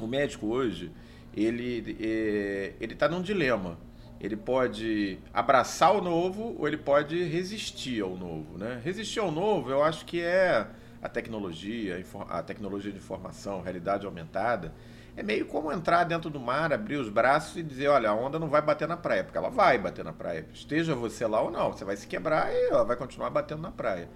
o 0.00 0.06
médico 0.06 0.48
hoje 0.48 0.90
ele 1.32 1.96
é, 2.00 2.72
ele 2.80 2.94
está 2.94 3.08
num 3.08 3.22
dilema. 3.22 3.78
Ele 4.20 4.36
pode 4.36 5.18
abraçar 5.32 5.94
o 5.96 6.00
novo 6.00 6.56
ou 6.58 6.66
ele 6.66 6.76
pode 6.76 7.22
resistir 7.24 8.02
ao 8.02 8.16
novo, 8.16 8.58
né? 8.58 8.80
Resistir 8.84 9.20
ao 9.20 9.30
novo, 9.30 9.70
eu 9.70 9.82
acho 9.82 10.04
que 10.04 10.20
é 10.20 10.66
a 11.00 11.08
tecnologia, 11.08 12.04
a 12.28 12.42
tecnologia 12.42 12.92
de 12.92 12.98
informação, 12.98 13.62
realidade 13.62 14.06
aumentada 14.06 14.72
é 15.16 15.22
meio 15.22 15.46
como 15.46 15.70
entrar 15.70 16.04
dentro 16.04 16.30
do 16.30 16.40
mar, 16.40 16.72
abrir 16.72 16.96
os 16.96 17.08
braços 17.08 17.56
e 17.56 17.62
dizer, 17.62 17.88
olha, 17.88 18.10
a 18.10 18.14
onda 18.14 18.38
não 18.38 18.48
vai 18.48 18.62
bater 18.62 18.88
na 18.88 18.96
praia, 18.96 19.22
porque 19.22 19.36
ela 19.36 19.50
vai 19.50 19.76
bater 19.78 20.04
na 20.04 20.12
praia. 20.12 20.46
Esteja 20.52 20.94
você 20.94 21.26
lá 21.26 21.40
ou 21.40 21.50
não, 21.50 21.72
você 21.72 21.84
vai 21.84 21.96
se 21.96 22.06
quebrar 22.06 22.52
e 22.52 22.68
ela 22.68 22.84
vai 22.84 22.96
continuar 22.96 23.30
batendo 23.30 23.60
na 23.60 23.70
praia. 23.70 24.08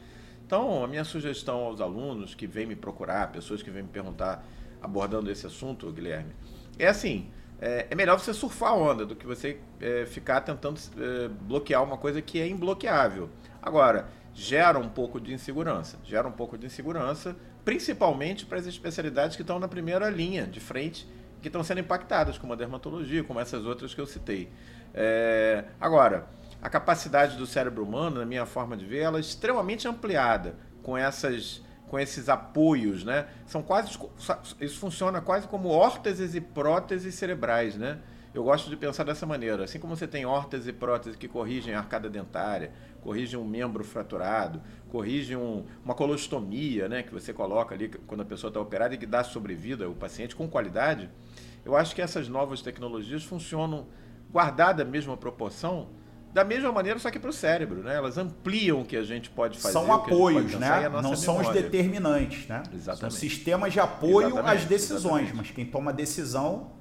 Então, 0.46 0.84
a 0.84 0.88
minha 0.88 1.04
sugestão 1.04 1.58
aos 1.58 1.80
alunos 1.80 2.34
que 2.34 2.46
vêm 2.46 2.66
me 2.66 2.76
procurar, 2.76 3.30
pessoas 3.32 3.62
que 3.62 3.70
vêm 3.70 3.82
me 3.82 3.88
perguntar 3.88 4.46
abordando 4.80 5.30
esse 5.30 5.46
assunto, 5.46 5.90
Guilherme, 5.90 6.32
é 6.78 6.86
assim: 6.86 7.30
é, 7.60 7.88
é 7.90 7.94
melhor 7.94 8.18
você 8.18 8.32
surfar 8.32 8.70
a 8.70 8.74
onda 8.74 9.04
do 9.04 9.16
que 9.16 9.26
você 9.26 9.58
é, 9.80 10.06
ficar 10.06 10.40
tentando 10.42 10.80
é, 10.98 11.28
bloquear 11.28 11.82
uma 11.82 11.98
coisa 11.98 12.22
que 12.22 12.40
é 12.40 12.46
imbloqueável. 12.46 13.28
Agora, 13.60 14.08
gera 14.32 14.78
um 14.78 14.88
pouco 14.88 15.20
de 15.20 15.32
insegurança, 15.32 15.98
gera 16.04 16.28
um 16.28 16.32
pouco 16.32 16.56
de 16.56 16.66
insegurança, 16.66 17.34
principalmente 17.66 18.46
para 18.46 18.58
as 18.58 18.66
especialidades 18.66 19.34
que 19.34 19.42
estão 19.42 19.58
na 19.58 19.66
primeira 19.66 20.08
linha 20.08 20.46
de 20.46 20.60
frente, 20.60 21.04
que 21.42 21.48
estão 21.48 21.64
sendo 21.64 21.80
impactadas, 21.80 22.38
como 22.38 22.52
a 22.52 22.56
dermatologia, 22.56 23.24
como 23.24 23.40
essas 23.40 23.66
outras 23.66 23.92
que 23.92 24.00
eu 24.00 24.06
citei. 24.06 24.48
É, 24.94 25.64
agora, 25.80 26.28
a 26.62 26.70
capacidade 26.70 27.36
do 27.36 27.44
cérebro 27.44 27.82
humano, 27.82 28.20
na 28.20 28.24
minha 28.24 28.46
forma 28.46 28.76
de 28.76 28.86
ver, 28.86 29.00
ela 29.00 29.18
é 29.18 29.20
extremamente 29.20 29.88
ampliada 29.88 30.54
com 30.82 30.96
essas 30.96 31.60
com 31.88 31.98
esses 31.98 32.28
apoios, 32.28 33.04
né? 33.04 33.26
São 33.46 33.62
quase 33.62 33.96
isso 34.60 34.78
funciona 34.78 35.20
quase 35.20 35.46
como 35.46 35.68
órteses 35.68 36.34
e 36.34 36.40
próteses 36.40 37.14
cerebrais, 37.14 37.76
né? 37.76 37.98
Eu 38.34 38.44
gosto 38.44 38.68
de 38.68 38.76
pensar 38.76 39.02
dessa 39.02 39.24
maneira, 39.24 39.64
assim 39.64 39.78
como 39.78 39.96
você 39.96 40.06
tem 40.06 40.26
órteses 40.26 40.68
e 40.68 40.72
próteses 40.72 41.16
que 41.16 41.26
corrigem 41.26 41.74
a 41.74 41.78
arcada 41.78 42.08
dentária, 42.10 42.70
corrigem 43.06 43.38
um 43.38 43.44
membro 43.44 43.84
fraturado, 43.84 44.60
corrigem 44.90 45.36
um, 45.36 45.64
uma 45.84 45.94
colostomia, 45.94 46.88
né, 46.88 47.04
que 47.04 47.12
você 47.12 47.32
coloca 47.32 47.72
ali 47.72 47.88
quando 48.04 48.22
a 48.22 48.24
pessoa 48.24 48.48
está 48.48 48.58
operada 48.58 48.96
e 48.96 48.98
que 48.98 49.06
dá 49.06 49.22
sobrevida 49.22 49.84
ao 49.84 49.92
paciente 49.92 50.34
com 50.34 50.48
qualidade. 50.48 51.08
Eu 51.64 51.76
acho 51.76 51.94
que 51.94 52.02
essas 52.02 52.28
novas 52.28 52.62
tecnologias 52.62 53.22
funcionam 53.22 53.86
guardada 54.28 54.82
a 54.82 54.84
mesma 54.84 55.16
proporção 55.16 55.88
da 56.34 56.44
mesma 56.44 56.72
maneira, 56.72 56.98
só 56.98 57.08
que 57.08 57.18
para 57.20 57.30
o 57.30 57.32
cérebro, 57.32 57.82
né? 57.82 57.94
Elas 57.94 58.18
ampliam 58.18 58.80
o 58.82 58.84
que 58.84 58.96
a 58.96 59.04
gente 59.04 59.30
pode 59.30 59.56
fazer. 59.56 59.72
São 59.72 59.90
apoios, 59.92 60.52
né? 60.54 60.88
Não 60.88 61.16
são 61.16 61.38
os 61.38 61.48
determinantes, 61.50 62.46
né? 62.48 62.62
Exatamente. 62.74 63.00
São 63.00 63.10
sistemas 63.10 63.72
de 63.72 63.80
apoio 63.80 64.28
exatamente, 64.28 64.56
às 64.56 64.64
decisões, 64.64 65.02
exatamente. 65.02 65.36
mas 65.36 65.50
quem 65.52 65.64
toma 65.64 65.92
a 65.92 65.94
decisão 65.94 66.72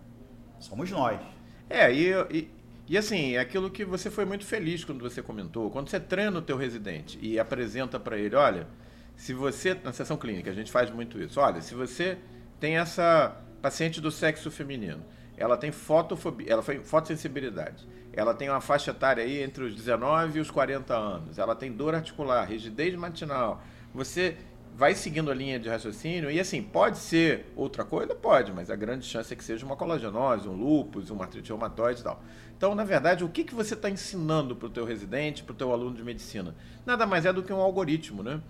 somos 0.60 0.90
nós. 0.90 1.22
É, 1.70 1.94
e, 1.94 2.12
e, 2.32 2.52
e, 2.88 2.98
assim, 2.98 3.36
é 3.36 3.40
aquilo 3.40 3.70
que 3.72 3.84
você 3.84 4.12
foi 4.12 4.26
muito 4.26 4.46
feliz 4.46 4.84
quando 4.84 5.02
você 5.02 5.22
comentou. 5.22 5.72
Quando 5.72 5.90
você 5.90 6.00
treina 6.00 6.38
o 6.38 6.42
teu 6.42 6.56
residente 6.56 7.18
e 7.22 7.40
apresenta 7.40 8.00
para 8.00 8.18
ele, 8.18 8.36
olha, 8.36 8.68
se 9.16 9.34
você, 9.34 9.74
na 9.74 9.92
sessão 9.92 10.18
clínica, 10.18 10.52
a 10.52 10.54
gente 10.54 10.72
faz 10.72 10.92
muito 10.92 11.20
isso. 11.20 11.40
Olha, 11.40 11.62
se 11.62 11.74
você 11.74 12.18
tem 12.60 12.78
essa 12.78 13.42
paciente 13.62 14.00
do 14.00 14.12
sexo 14.12 14.52
feminino, 14.52 15.04
ela 15.38 15.58
tem 15.58 15.72
fotofobia, 15.72 16.52
ela 16.52 16.62
foi 16.62 16.80
fotossensibilidade. 16.80 17.88
Ela 18.14 18.34
tem 18.34 18.50
uma 18.50 18.62
faixa 18.62 18.92
etária 18.92 19.24
aí 19.24 19.42
entre 19.42 19.64
os 19.66 19.76
19 19.76 20.38
e 20.38 20.42
os 20.42 20.50
40 20.50 20.96
anos. 20.96 21.38
Ela 21.38 21.56
tem 21.56 21.72
dor 21.72 21.96
articular, 21.96 22.46
rigidez 22.46 22.96
matinal. 22.96 23.62
Você 23.94 24.38
vai 24.76 24.94
seguindo 24.94 25.32
a 25.32 25.34
linha 25.34 25.58
de 25.58 25.70
raciocínio 25.70 26.30
e 26.30 26.38
assim, 26.38 26.62
pode 26.62 26.98
ser 26.98 27.46
outra 27.56 27.86
coisa? 27.86 28.14
Pode, 28.14 28.52
mas 28.52 28.70
a 28.70 28.76
grande 28.76 29.06
chance 29.06 29.32
é 29.32 29.36
que 29.36 29.44
seja 29.44 29.66
uma 29.66 29.78
colagenose, 29.78 30.50
um 30.50 30.54
lúpus, 30.54 31.10
uma 31.10 31.24
artrite 31.24 31.48
reumatoide 31.50 32.02
e 32.02 32.04
tal. 32.04 32.22
Então, 32.58 32.76
na 32.76 32.84
verdade, 32.84 33.24
o 33.24 33.30
que, 33.30 33.46
que 33.46 33.56
você 33.56 33.74
está 33.74 33.90
ensinando 33.90 34.54
para 34.54 34.68
o 34.68 34.70
teu 34.70 34.84
residente, 34.84 35.44
para 35.44 35.54
o 35.54 35.56
teu 35.56 35.72
aluno 35.72 35.96
de 35.96 36.04
medicina? 36.04 36.54
Nada 36.86 37.06
mais 37.06 37.26
é 37.26 37.32
do 37.32 37.42
que 37.42 37.54
um 37.54 37.62
algoritmo, 37.62 38.22
né? 38.22 38.42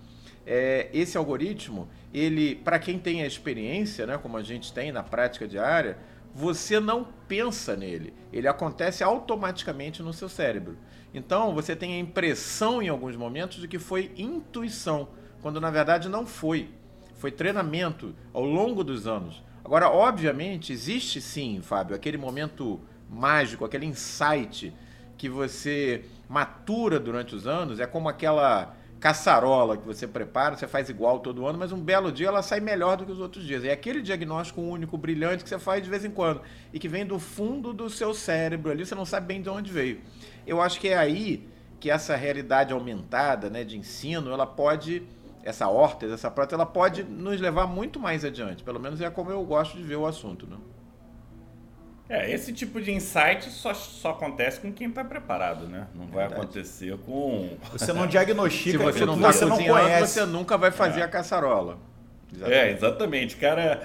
É, 0.44 0.90
esse 0.92 1.16
algoritmo, 1.16 1.88
ele, 2.12 2.56
para 2.56 2.80
quem 2.80 2.98
tem 2.98 3.22
a 3.22 3.26
experiência, 3.26 4.04
né, 4.06 4.18
como 4.18 4.36
a 4.36 4.42
gente 4.42 4.72
tem 4.72 4.90
na 4.90 5.02
prática 5.02 5.46
diária, 5.46 5.98
você 6.34 6.80
não 6.80 7.06
pensa 7.28 7.76
nele. 7.76 8.12
Ele 8.32 8.48
acontece 8.48 9.02
automaticamente 9.02 10.02
no 10.02 10.12
seu 10.12 10.28
cérebro. 10.28 10.76
Então, 11.14 11.54
você 11.54 11.74
tem 11.74 11.94
a 11.94 11.98
impressão 11.98 12.82
em 12.82 12.88
alguns 12.88 13.16
momentos 13.16 13.60
de 13.60 13.68
que 13.68 13.78
foi 13.78 14.12
intuição, 14.16 15.08
quando 15.46 15.60
na 15.60 15.70
verdade 15.70 16.08
não 16.08 16.26
foi. 16.26 16.70
Foi 17.18 17.30
treinamento 17.30 18.12
ao 18.34 18.44
longo 18.44 18.82
dos 18.82 19.06
anos. 19.06 19.44
Agora, 19.64 19.88
obviamente, 19.88 20.72
existe 20.72 21.20
sim, 21.20 21.60
Fábio, 21.62 21.94
aquele 21.94 22.18
momento 22.18 22.80
mágico, 23.08 23.64
aquele 23.64 23.86
insight 23.86 24.74
que 25.16 25.28
você 25.28 26.04
matura 26.28 26.98
durante 26.98 27.32
os 27.32 27.46
anos, 27.46 27.78
é 27.78 27.86
como 27.86 28.08
aquela 28.08 28.74
caçarola 28.98 29.76
que 29.76 29.86
você 29.86 30.04
prepara, 30.08 30.56
você 30.56 30.66
faz 30.66 30.88
igual 30.88 31.20
todo 31.20 31.46
ano, 31.46 31.56
mas 31.56 31.70
um 31.70 31.80
belo 31.80 32.10
dia 32.10 32.26
ela 32.26 32.42
sai 32.42 32.58
melhor 32.58 32.96
do 32.96 33.06
que 33.06 33.12
os 33.12 33.20
outros 33.20 33.44
dias. 33.44 33.62
É 33.62 33.70
aquele 33.70 34.02
diagnóstico 34.02 34.60
único, 34.60 34.98
brilhante 34.98 35.44
que 35.44 35.48
você 35.48 35.60
faz 35.60 35.80
de 35.80 35.88
vez 35.88 36.04
em 36.04 36.10
quando 36.10 36.40
e 36.72 36.80
que 36.80 36.88
vem 36.88 37.06
do 37.06 37.20
fundo 37.20 37.72
do 37.72 37.88
seu 37.88 38.12
cérebro 38.12 38.72
ali, 38.72 38.84
você 38.84 38.96
não 38.96 39.06
sabe 39.06 39.28
bem 39.28 39.40
de 39.40 39.48
onde 39.48 39.70
veio. 39.70 40.00
Eu 40.44 40.60
acho 40.60 40.80
que 40.80 40.88
é 40.88 40.98
aí 40.98 41.46
que 41.78 41.90
essa 41.90 42.16
realidade 42.16 42.72
aumentada, 42.72 43.50
né, 43.50 43.62
de 43.62 43.78
ensino, 43.78 44.30
ela 44.30 44.46
pode 44.46 45.02
essa 45.46 45.68
horta, 45.68 46.06
essa 46.06 46.28
prótese, 46.28 46.54
ela 46.54 46.66
pode 46.66 47.04
nos 47.04 47.40
levar 47.40 47.68
muito 47.68 48.00
mais 48.00 48.24
adiante. 48.24 48.64
Pelo 48.64 48.80
menos 48.80 49.00
é 49.00 49.08
como 49.08 49.30
eu 49.30 49.42
gosto 49.44 49.76
de 49.76 49.82
ver 49.84 49.94
o 49.94 50.04
assunto, 50.04 50.44
né? 50.44 50.56
É, 52.08 52.30
esse 52.30 52.52
tipo 52.52 52.80
de 52.80 52.92
insight 52.92 53.48
só, 53.50 53.72
só 53.72 54.10
acontece 54.10 54.60
com 54.60 54.72
quem 54.72 54.88
está 54.88 55.04
preparado, 55.04 55.68
né? 55.68 55.86
Não 55.94 56.06
vai 56.06 56.26
Verdade. 56.26 56.42
acontecer 56.42 56.96
com. 56.98 57.56
Você 57.72 57.92
não 57.92 58.08
diagnostica, 58.08 58.78
Se 58.92 58.98
você 58.98 59.06
não, 59.06 59.20
tá 59.20 59.32
você 59.32 59.44
não 59.44 59.56
conhece. 59.56 60.14
Você 60.14 60.26
nunca 60.26 60.58
vai 60.58 60.72
fazer 60.72 61.00
é. 61.00 61.04
a 61.04 61.08
caçarola. 61.08 61.78
Exatamente. 62.32 62.58
É, 62.58 62.70
exatamente. 62.72 63.36
O 63.36 63.38
cara 63.38 63.82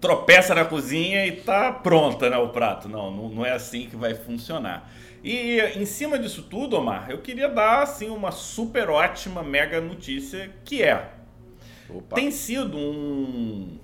tropeça 0.00 0.54
na 0.54 0.64
cozinha 0.64 1.24
e 1.24 1.32
tá 1.32 1.72
pronta, 1.72 2.28
né, 2.28 2.36
o 2.36 2.48
prato. 2.48 2.88
Não, 2.88 3.10
não, 3.12 3.28
não 3.28 3.46
é 3.46 3.52
assim 3.52 3.86
que 3.88 3.96
vai 3.96 4.14
funcionar. 4.14 4.90
E 5.28 5.60
em 5.76 5.84
cima 5.84 6.16
disso 6.20 6.44
tudo, 6.44 6.76
Omar, 6.76 7.10
eu 7.10 7.18
queria 7.18 7.48
dar 7.48 7.82
assim 7.82 8.08
uma 8.08 8.30
super 8.30 8.88
ótima 8.88 9.42
mega 9.42 9.80
notícia 9.80 10.52
que 10.64 10.84
é 10.84 11.14
Opa. 11.90 12.14
tem 12.14 12.30
sido 12.30 12.78
um 12.78 13.76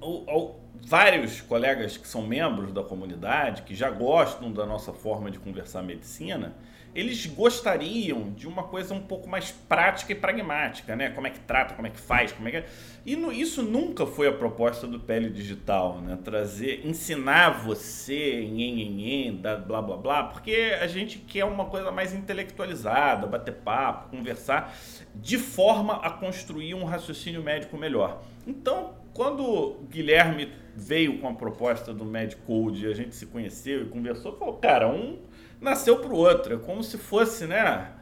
o, 0.00 0.54
vários 0.86 1.40
colegas 1.40 1.96
que 1.96 2.06
são 2.06 2.22
membros 2.22 2.72
da 2.72 2.84
comunidade, 2.84 3.62
que 3.62 3.74
já 3.74 3.90
gostam 3.90 4.52
da 4.52 4.64
nossa 4.64 4.92
forma 4.92 5.32
de 5.32 5.40
conversar 5.40 5.82
medicina, 5.82 6.54
eles 6.94 7.26
gostariam 7.26 8.32
de 8.32 8.48
uma 8.48 8.64
coisa 8.64 8.92
um 8.94 9.00
pouco 9.00 9.28
mais 9.28 9.50
prática 9.50 10.12
e 10.12 10.14
pragmática, 10.14 10.96
né? 10.96 11.10
Como 11.10 11.26
é 11.26 11.30
que 11.30 11.38
trata, 11.40 11.74
como 11.74 11.86
é 11.86 11.90
que 11.90 12.00
faz, 12.00 12.32
como 12.32 12.48
é 12.48 12.50
que... 12.50 12.56
É. 12.58 12.66
E 13.06 13.16
no, 13.16 13.32
isso 13.32 13.62
nunca 13.62 14.06
foi 14.06 14.28
a 14.28 14.32
proposta 14.32 14.86
do 14.86 14.98
Pele 14.98 15.30
Digital, 15.30 16.00
né? 16.00 16.18
Trazer, 16.22 16.86
ensinar 16.86 17.50
você 17.62 18.40
em, 18.40 19.28
em, 19.28 19.36
blá 19.36 19.56
blá 19.56 19.96
blá, 19.96 20.24
porque 20.24 20.76
a 20.80 20.86
gente 20.86 21.18
quer 21.18 21.44
uma 21.44 21.66
coisa 21.66 21.90
mais 21.90 22.12
intelectualizada, 22.12 23.26
bater 23.26 23.54
papo, 23.54 24.16
conversar, 24.16 24.76
de 25.14 25.38
forma 25.38 25.96
a 25.96 26.10
construir 26.10 26.74
um 26.74 26.84
raciocínio 26.84 27.42
médico 27.42 27.76
melhor. 27.76 28.22
Então, 28.46 28.94
quando 29.14 29.44
o 29.44 29.82
Guilherme 29.90 30.52
veio 30.74 31.18
com 31.18 31.28
a 31.28 31.34
proposta 31.34 31.92
do 31.92 32.04
Medcode 32.04 32.86
e 32.86 32.90
a 32.90 32.94
gente 32.94 33.14
se 33.14 33.26
conheceu 33.26 33.82
e 33.82 33.88
conversou, 33.88 34.36
falou, 34.36 34.54
cara, 34.54 34.88
um 34.88 35.18
nasceu 35.60 35.98
pro 35.98 36.14
outro, 36.14 36.54
é 36.54 36.58
como 36.58 36.82
se 36.82 36.96
fosse, 36.98 37.46
né? 37.46 37.92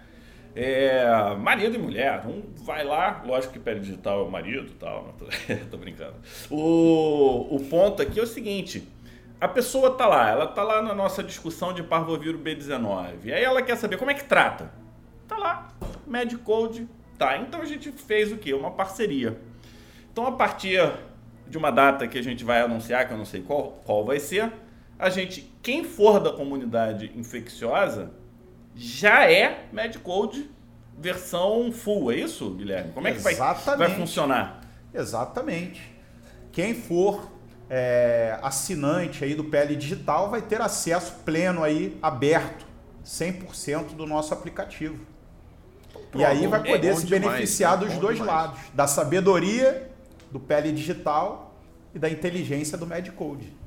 É, 0.54 1.04
marido 1.36 1.76
e 1.76 1.78
mulher. 1.78 2.26
Um 2.26 2.42
vai 2.64 2.84
lá, 2.84 3.22
lógico 3.24 3.52
que 3.52 3.59
pele 3.59 3.80
digital 3.80 4.20
é 4.20 4.22
o 4.22 4.30
marido 4.30 4.72
tal, 4.78 5.14
tô, 5.18 5.26
tô 5.70 5.76
brincando. 5.76 6.14
O, 6.50 7.56
o 7.56 7.66
ponto 7.68 8.02
aqui 8.02 8.18
é 8.18 8.22
o 8.22 8.26
seguinte: 8.26 8.88
a 9.40 9.46
pessoa 9.46 9.92
tá 9.94 10.06
lá, 10.06 10.30
ela 10.30 10.46
tá 10.46 10.62
lá 10.62 10.82
na 10.82 10.94
nossa 10.94 11.22
discussão 11.22 11.72
de 11.72 11.82
parvovírulo 11.82 12.42
B19. 12.42 13.32
Aí 13.32 13.44
ela 13.44 13.62
quer 13.62 13.76
saber 13.76 13.96
como 13.96 14.11
é 14.11 14.14
que 14.14 14.24
trata. 14.24 14.72
Tá 15.28 15.36
lá, 15.36 15.68
Medcode, 16.06 16.88
tá. 17.18 17.36
Então 17.38 17.61
a 17.61 17.64
gente 17.64 17.92
fez 17.92 18.32
o 18.32 18.38
quê? 18.38 18.54
Uma 18.54 18.70
parceria. 18.70 19.38
Então, 20.11 20.26
a 20.26 20.32
partir 20.32 20.80
de 21.46 21.56
uma 21.56 21.70
data 21.70 22.09
que 22.09 22.18
a 22.18 22.22
gente 22.22 22.42
vai 22.42 22.61
anunciar, 22.61 23.06
que 23.06 23.14
eu 23.14 23.18
não 23.18 23.24
sei 23.24 23.40
qual, 23.40 23.80
qual 23.84 24.04
vai 24.04 24.18
ser, 24.18 24.52
a 24.99 25.09
gente, 25.11 25.53
quem 25.62 25.84
for 25.84 26.20
da 26.20 26.32
comunidade 26.32 27.12
infecciosa, 27.14 28.11
já 28.74 29.30
é 29.30 29.66
MedCode 29.72 30.51
versão 30.99 31.70
full, 31.70 32.11
é 32.11 32.16
isso, 32.16 32.51
Guilherme? 32.51 32.92
Como 32.92 33.07
é 33.07 33.12
que 33.12 33.20
vai, 33.20 33.34
vai 33.34 33.94
funcionar? 33.94 34.61
Exatamente. 34.92 35.80
Quem 36.51 36.74
for 36.74 37.30
é, 37.70 38.38
assinante 38.42 39.24
aí 39.24 39.34
do 39.34 39.44
PL 39.44 39.76
Digital 39.76 40.30
vai 40.30 40.42
ter 40.42 40.61
acesso 40.61 41.12
pleno 41.24 41.62
aí, 41.62 41.96
aberto, 42.03 42.66
100% 43.05 43.94
do 43.94 44.07
nosso 44.07 44.34
aplicativo. 44.34 44.99
Pronto, 45.92 46.20
e 46.20 46.24
aí 46.24 46.46
vai 46.46 46.62
poder 46.64 46.88
é 46.88 46.94
se 46.96 47.07
beneficiar 47.07 47.78
demais, 47.78 47.92
dos 47.92 48.01
dois 48.01 48.18
demais. 48.18 48.36
lados, 48.36 48.61
da 48.74 48.86
sabedoria 48.86 49.90
do 50.30 50.40
pele 50.40 50.72
digital 50.72 51.55
e 51.94 51.99
da 51.99 52.09
inteligência 52.09 52.76
do 52.76 52.86
Medcode. 52.86 53.57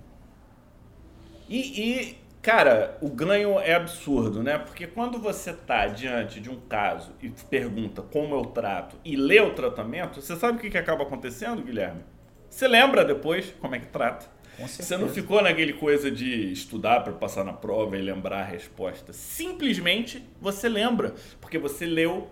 E, 1.51 1.81
e, 1.81 2.17
cara, 2.41 2.97
o 3.01 3.09
ganho 3.09 3.59
é 3.59 3.73
absurdo, 3.73 4.41
né? 4.41 4.57
Porque 4.57 4.87
quando 4.87 5.19
você 5.19 5.51
tá 5.51 5.85
diante 5.85 6.39
de 6.39 6.49
um 6.49 6.55
caso 6.61 7.11
e 7.21 7.29
pergunta 7.49 8.01
como 8.01 8.33
eu 8.33 8.45
trato 8.45 8.95
e 9.03 9.17
lê 9.17 9.41
o 9.41 9.53
tratamento, 9.53 10.21
você 10.21 10.37
sabe 10.37 10.57
o 10.57 10.61
que, 10.61 10.69
que 10.69 10.77
acaba 10.77 11.03
acontecendo, 11.03 11.61
Guilherme? 11.61 12.03
Você 12.49 12.69
lembra 12.69 13.03
depois 13.03 13.53
como 13.59 13.75
é 13.75 13.79
que 13.79 13.87
trata. 13.87 14.27
Você 14.65 14.95
não 14.95 15.09
ficou 15.09 15.41
naquele 15.41 15.73
coisa 15.73 16.09
de 16.09 16.51
estudar 16.53 17.01
para 17.01 17.11
passar 17.13 17.43
na 17.43 17.53
prova 17.53 17.97
e 17.97 18.01
lembrar 18.01 18.41
a 18.41 18.45
resposta. 18.45 19.11
Simplesmente 19.11 20.23
você 20.39 20.69
lembra, 20.69 21.15
porque 21.41 21.57
você 21.57 21.85
leu 21.85 22.29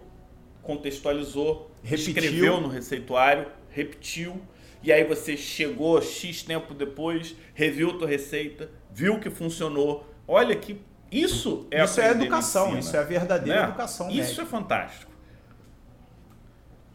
contextualizou, 0.62 1.72
Repetiu. 1.84 2.14
escreveu 2.14 2.62
no 2.62 2.68
receituário, 2.70 3.48
repetiu, 3.70 4.42
e 4.82 4.94
aí 4.94 5.04
você 5.04 5.36
chegou 5.36 6.02
X 6.02 6.44
tempo 6.44 6.74
depois, 6.74 7.36
reviu 7.54 7.98
tua 7.98 8.08
receita, 8.08 8.70
viu 8.90 9.20
que 9.20 9.30
funcionou. 9.30 10.08
Olha 10.28 10.56
que 10.56 10.82
isso 11.12 11.68
é 11.72 11.84
Isso 11.84 12.00
é 12.00 12.12
educação, 12.12 12.78
isso 12.78 12.96
é 12.96 13.00
a 13.00 13.04
verdadeira 13.04 13.62
né? 13.62 13.68
educação 13.70 14.10
Isso 14.10 14.18
médica. 14.18 14.42
é 14.42 14.46
fantástico. 14.46 15.12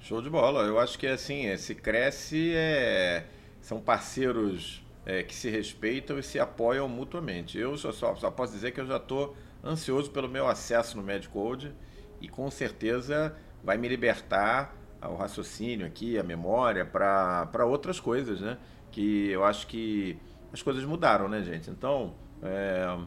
Show 0.00 0.20
de 0.22 0.30
bola. 0.30 0.62
Eu 0.62 0.78
acho 0.78 0.98
que 0.98 1.06
assim, 1.06 1.46
é, 1.46 1.56
se 1.56 1.74
cresce, 1.74 2.52
é, 2.54 3.24
são 3.60 3.80
parceiros 3.80 4.84
é, 5.06 5.22
que 5.22 5.34
se 5.34 5.50
respeitam 5.50 6.18
e 6.18 6.22
se 6.22 6.38
apoiam 6.38 6.88
mutuamente. 6.88 7.58
Eu 7.58 7.76
só, 7.76 7.90
só, 7.90 8.14
só 8.14 8.30
posso 8.30 8.52
dizer 8.52 8.72
que 8.72 8.80
eu 8.80 8.86
já 8.86 8.98
estou 8.98 9.36
ansioso 9.64 10.10
pelo 10.10 10.28
meu 10.28 10.46
acesso 10.46 10.96
no 10.96 11.02
Medcode 11.02 11.72
e 12.20 12.28
com 12.28 12.50
certeza 12.50 13.34
vai 13.62 13.78
me 13.78 13.88
libertar 13.88 14.76
o 15.02 15.16
raciocínio 15.16 15.86
aqui, 15.86 16.18
a 16.18 16.22
memória, 16.22 16.84
para 16.84 17.66
outras 17.66 17.98
coisas, 18.00 18.40
né? 18.40 18.58
Que 18.90 19.30
eu 19.30 19.44
acho 19.44 19.66
que 19.66 20.18
as 20.54 20.62
coisas 20.62 20.84
mudaram, 20.84 21.28
né, 21.28 21.42
gente? 21.42 21.68
Então, 21.68 22.14
é, 22.40 22.98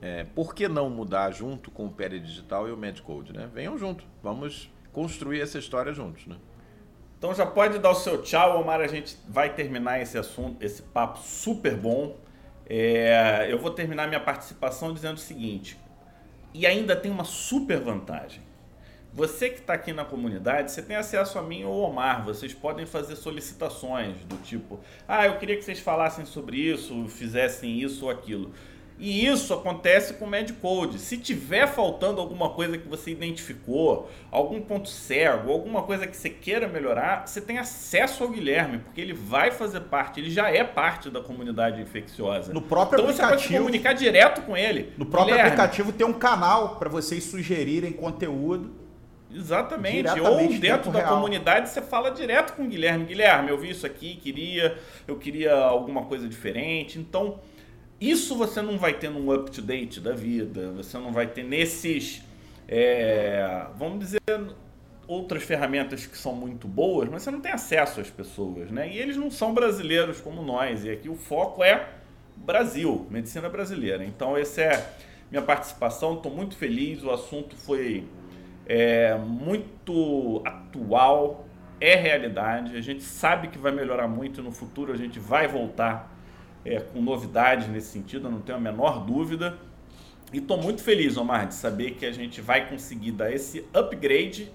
é, 0.00 0.24
por 0.24 0.54
que 0.54 0.68
não 0.68 0.88
mudar 0.88 1.32
junto 1.32 1.70
com 1.70 1.86
o 1.86 1.90
Pere 1.90 2.20
Digital 2.20 2.68
e 2.68 2.72
o 2.72 2.76
Medcode, 2.76 3.32
né? 3.32 3.50
Venham 3.52 3.76
junto, 3.76 4.04
vamos 4.22 4.72
construir 4.92 5.40
essa 5.40 5.58
história 5.58 5.92
juntos, 5.92 6.26
né? 6.26 6.36
Então 7.18 7.34
já 7.34 7.44
pode 7.44 7.78
dar 7.78 7.90
o 7.90 7.94
seu 7.94 8.22
tchau, 8.22 8.60
Omar. 8.60 8.80
A 8.80 8.86
gente 8.86 9.16
vai 9.28 9.52
terminar 9.52 10.00
esse 10.00 10.16
assunto, 10.16 10.62
esse 10.62 10.82
papo 10.82 11.18
super 11.18 11.76
bom. 11.76 12.16
É, 12.66 13.46
eu 13.50 13.58
vou 13.58 13.70
terminar 13.70 14.06
minha 14.06 14.20
participação 14.20 14.92
dizendo 14.94 15.16
o 15.16 15.20
seguinte: 15.20 15.76
e 16.52 16.64
ainda 16.64 16.94
tem 16.94 17.10
uma 17.10 17.24
super 17.24 17.80
vantagem. 17.80 18.42
Você 19.14 19.48
que 19.48 19.60
está 19.60 19.74
aqui 19.74 19.92
na 19.92 20.04
comunidade, 20.04 20.72
você 20.72 20.82
tem 20.82 20.96
acesso 20.96 21.38
a 21.38 21.42
mim 21.42 21.62
ou 21.62 21.84
ao 21.84 21.90
Omar. 21.90 22.24
Vocês 22.24 22.52
podem 22.52 22.84
fazer 22.84 23.14
solicitações 23.14 24.16
do 24.24 24.36
tipo: 24.38 24.80
ah, 25.06 25.24
eu 25.26 25.38
queria 25.38 25.56
que 25.56 25.62
vocês 25.64 25.78
falassem 25.78 26.24
sobre 26.24 26.56
isso, 26.56 27.06
fizessem 27.08 27.80
isso 27.80 28.06
ou 28.06 28.10
aquilo. 28.10 28.50
E 28.98 29.26
isso 29.26 29.52
acontece 29.52 30.14
com 30.14 30.24
o 30.24 30.28
Medcode. 30.28 31.00
Se 31.00 31.18
tiver 31.18 31.66
faltando 31.66 32.20
alguma 32.20 32.50
coisa 32.50 32.78
que 32.78 32.86
você 32.88 33.10
identificou, 33.10 34.08
algum 34.30 34.60
ponto 34.60 34.88
cego, 34.88 35.50
alguma 35.50 35.82
coisa 35.82 36.06
que 36.06 36.16
você 36.16 36.30
queira 36.30 36.68
melhorar, 36.68 37.26
você 37.26 37.40
tem 37.40 37.58
acesso 37.58 38.22
ao 38.22 38.30
Guilherme, 38.30 38.78
porque 38.78 39.00
ele 39.00 39.12
vai 39.12 39.50
fazer 39.50 39.80
parte, 39.80 40.20
ele 40.20 40.30
já 40.30 40.48
é 40.48 40.62
parte 40.62 41.10
da 41.10 41.20
comunidade 41.20 41.82
infecciosa. 41.82 42.52
No 42.52 42.62
próprio 42.62 43.00
então 43.00 43.12
você 43.12 43.20
pode 43.20 43.34
aplicativo- 43.34 43.58
comunicar 43.58 43.92
direto 43.94 44.42
com 44.42 44.56
ele. 44.56 44.92
No 44.96 45.06
próprio 45.06 45.34
Guilherme, 45.34 45.50
aplicativo 45.50 45.92
tem 45.92 46.06
um 46.06 46.12
canal 46.12 46.76
para 46.76 46.88
vocês 46.88 47.24
sugerirem 47.24 47.92
conteúdo. 47.92 48.83
Exatamente. 49.34 50.20
Ou 50.20 50.48
dentro 50.58 50.92
da 50.92 51.00
real. 51.00 51.14
comunidade 51.16 51.68
você 51.68 51.82
fala 51.82 52.10
direto 52.10 52.54
com 52.54 52.64
o 52.64 52.68
Guilherme. 52.68 53.04
Guilherme, 53.04 53.50
eu 53.50 53.58
vi 53.58 53.70
isso 53.70 53.84
aqui, 53.84 54.16
queria, 54.16 54.78
eu 55.08 55.16
queria 55.16 55.54
alguma 55.54 56.04
coisa 56.04 56.28
diferente. 56.28 56.98
Então, 56.98 57.40
isso 58.00 58.36
você 58.36 58.62
não 58.62 58.78
vai 58.78 58.94
ter 58.94 59.10
num 59.10 59.32
up-to-date 59.32 60.00
da 60.00 60.12
vida. 60.12 60.70
Você 60.72 60.96
não 60.98 61.12
vai 61.12 61.26
ter 61.26 61.42
nesses, 61.42 62.22
é, 62.68 63.66
vamos 63.76 63.98
dizer, 63.98 64.20
outras 65.06 65.42
ferramentas 65.42 66.06
que 66.06 66.16
são 66.16 66.34
muito 66.34 66.68
boas, 66.68 67.08
mas 67.08 67.22
você 67.22 67.30
não 67.30 67.40
tem 67.40 67.52
acesso 67.52 68.00
às 68.00 68.08
pessoas, 68.08 68.70
né? 68.70 68.88
E 68.90 68.98
eles 68.98 69.16
não 69.16 69.30
são 69.30 69.52
brasileiros 69.52 70.20
como 70.20 70.42
nós. 70.42 70.84
E 70.84 70.90
aqui 70.90 71.08
o 71.08 71.16
foco 71.16 71.62
é 71.62 71.88
Brasil, 72.36 73.06
medicina 73.10 73.48
brasileira. 73.48 74.04
Então, 74.04 74.36
essa 74.36 74.60
é 74.60 74.94
minha 75.30 75.42
participação. 75.42 76.14
Estou 76.14 76.32
muito 76.32 76.56
feliz. 76.56 77.02
O 77.02 77.10
assunto 77.10 77.56
foi 77.56 78.04
é 78.66 79.14
muito 79.16 80.42
atual, 80.44 81.46
é 81.80 81.94
realidade. 81.94 82.76
A 82.76 82.80
gente 82.80 83.02
sabe 83.02 83.48
que 83.48 83.58
vai 83.58 83.72
melhorar 83.72 84.08
muito 84.08 84.42
no 84.42 84.50
futuro 84.50 84.92
a 84.92 84.96
gente 84.96 85.18
vai 85.18 85.46
voltar 85.46 86.12
é, 86.64 86.80
com 86.80 87.00
novidades 87.00 87.68
nesse 87.68 87.88
sentido, 87.88 88.30
não 88.30 88.40
tenho 88.40 88.58
a 88.58 88.60
menor 88.60 89.04
dúvida. 89.04 89.58
E 90.32 90.38
estou 90.38 90.60
muito 90.60 90.82
feliz, 90.82 91.16
Omar, 91.16 91.46
de 91.46 91.54
saber 91.54 91.92
que 91.92 92.06
a 92.06 92.12
gente 92.12 92.40
vai 92.40 92.68
conseguir 92.68 93.12
dar 93.12 93.30
esse 93.32 93.64
upgrade 93.72 94.50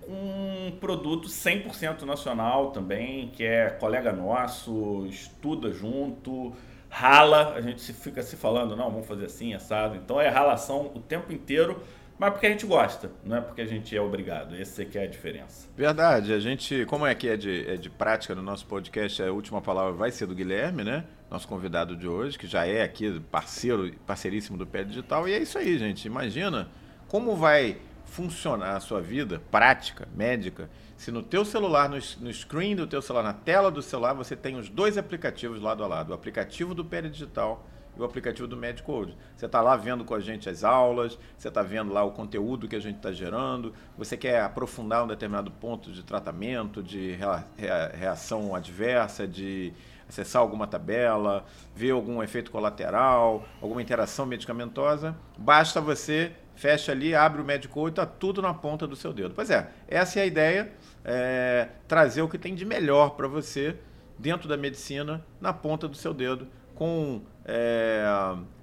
com 0.00 0.12
um 0.12 0.70
produto 0.78 1.28
100% 1.28 2.02
nacional 2.02 2.70
também, 2.70 3.28
que 3.28 3.42
é 3.42 3.70
colega 3.70 4.12
nosso, 4.12 5.06
estuda 5.06 5.72
junto, 5.72 6.52
rala, 6.88 7.54
a 7.54 7.60
gente 7.60 7.92
fica 7.92 8.22
se 8.22 8.36
falando, 8.36 8.76
não, 8.76 8.90
vamos 8.90 9.06
fazer 9.06 9.26
assim, 9.26 9.52
assado. 9.52 9.96
Então 9.96 10.20
é 10.20 10.28
ralação 10.28 10.90
o 10.94 11.00
tempo 11.00 11.32
inteiro, 11.32 11.82
mas 12.18 12.30
porque 12.30 12.46
a 12.46 12.50
gente 12.50 12.64
gosta, 12.64 13.10
não 13.24 13.36
é 13.36 13.40
porque 13.40 13.60
a 13.60 13.66
gente 13.66 13.96
é 13.96 14.00
obrigado. 14.00 14.54
Essa 14.54 14.82
é 14.82 14.84
que 14.84 14.96
é 14.96 15.04
a 15.04 15.06
diferença. 15.06 15.68
Verdade, 15.76 16.32
a 16.32 16.38
gente, 16.38 16.84
como 16.86 17.06
é 17.06 17.14
que 17.14 17.28
é 17.28 17.36
de, 17.36 17.68
é 17.68 17.76
de 17.76 17.90
prática 17.90 18.34
no 18.34 18.42
nosso 18.42 18.66
podcast, 18.66 19.22
a 19.22 19.32
última 19.32 19.60
palavra 19.60 19.92
vai 19.92 20.10
ser 20.10 20.26
do 20.26 20.34
Guilherme, 20.34 20.84
né? 20.84 21.04
Nosso 21.30 21.48
convidado 21.48 21.96
de 21.96 22.06
hoje, 22.06 22.38
que 22.38 22.46
já 22.46 22.66
é 22.66 22.82
aqui 22.82 23.20
parceiro, 23.30 23.92
parceiríssimo 24.06 24.56
do 24.56 24.66
Pé 24.66 24.84
Digital. 24.84 25.28
E 25.28 25.32
é 25.32 25.38
isso 25.38 25.58
aí, 25.58 25.76
gente. 25.76 26.06
Imagina 26.06 26.68
como 27.08 27.34
vai 27.34 27.78
funcionar 28.04 28.76
a 28.76 28.80
sua 28.80 29.00
vida 29.00 29.42
prática, 29.50 30.06
médica, 30.14 30.70
se 30.96 31.10
no 31.10 31.22
teu 31.22 31.44
celular, 31.44 31.88
no, 31.88 31.96
no 32.20 32.32
screen 32.32 32.76
do 32.76 32.86
teu 32.86 33.02
celular, 33.02 33.24
na 33.24 33.32
tela 33.32 33.70
do 33.70 33.82
celular, 33.82 34.14
você 34.14 34.36
tem 34.36 34.56
os 34.56 34.68
dois 34.68 34.96
aplicativos 34.96 35.60
lado 35.60 35.82
a 35.82 35.86
lado. 35.86 36.10
O 36.10 36.14
aplicativo 36.14 36.74
do 36.74 36.84
Pé 36.84 37.02
Digital 37.02 37.66
e 37.96 38.00
o 38.00 38.04
aplicativo 38.04 38.46
do 38.48 38.56
Medcode. 38.56 39.16
Você 39.36 39.46
está 39.46 39.60
lá 39.60 39.76
vendo 39.76 40.04
com 40.04 40.14
a 40.14 40.20
gente 40.20 40.48
as 40.48 40.64
aulas, 40.64 41.18
você 41.36 41.48
está 41.48 41.62
vendo 41.62 41.92
lá 41.92 42.02
o 42.04 42.12
conteúdo 42.12 42.68
que 42.68 42.76
a 42.76 42.80
gente 42.80 42.96
está 42.96 43.12
gerando, 43.12 43.72
você 43.96 44.16
quer 44.16 44.40
aprofundar 44.42 45.04
um 45.04 45.08
determinado 45.08 45.50
ponto 45.50 45.92
de 45.92 46.02
tratamento, 46.02 46.82
de 46.82 47.12
rea- 47.12 47.44
rea- 47.56 47.92
reação 47.94 48.54
adversa, 48.54 49.26
de 49.26 49.72
acessar 50.08 50.42
alguma 50.42 50.66
tabela, 50.66 51.44
ver 51.74 51.92
algum 51.92 52.22
efeito 52.22 52.50
colateral, 52.50 53.44
alguma 53.60 53.80
interação 53.80 54.26
medicamentosa, 54.26 55.16
basta 55.36 55.80
você 55.80 56.32
fecha 56.54 56.92
ali, 56.92 57.14
abre 57.14 57.40
o 57.40 57.44
Medcode, 57.44 57.90
está 57.90 58.06
tudo 58.06 58.40
na 58.40 58.54
ponta 58.54 58.86
do 58.86 58.94
seu 58.94 59.12
dedo. 59.12 59.34
Pois 59.34 59.50
é, 59.50 59.70
essa 59.88 60.20
é 60.20 60.22
a 60.22 60.26
ideia, 60.26 60.72
é, 61.04 61.68
trazer 61.88 62.22
o 62.22 62.28
que 62.28 62.38
tem 62.38 62.54
de 62.54 62.64
melhor 62.64 63.10
para 63.10 63.26
você 63.26 63.76
dentro 64.18 64.48
da 64.48 64.56
medicina 64.56 65.24
na 65.40 65.52
ponta 65.52 65.88
do 65.88 65.96
seu 65.96 66.14
dedo, 66.14 66.46
com 66.74 67.22
é, 67.44 68.04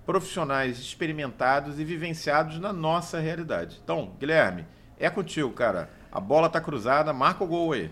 profissionais 0.06 0.80
experimentados 0.80 1.80
e 1.80 1.84
vivenciados 1.84 2.60
na 2.60 2.74
nossa 2.74 3.20
realidade. 3.20 3.80
Então, 3.84 4.12
Guilherme, 4.20 4.66
é 5.00 5.10
contigo, 5.10 5.50
cara. 5.52 5.90
A 6.12 6.20
bola 6.20 6.50
tá 6.50 6.60
cruzada, 6.60 7.14
marca 7.14 7.44
o 7.44 7.48
gol 7.48 7.74
aí. 7.74 7.92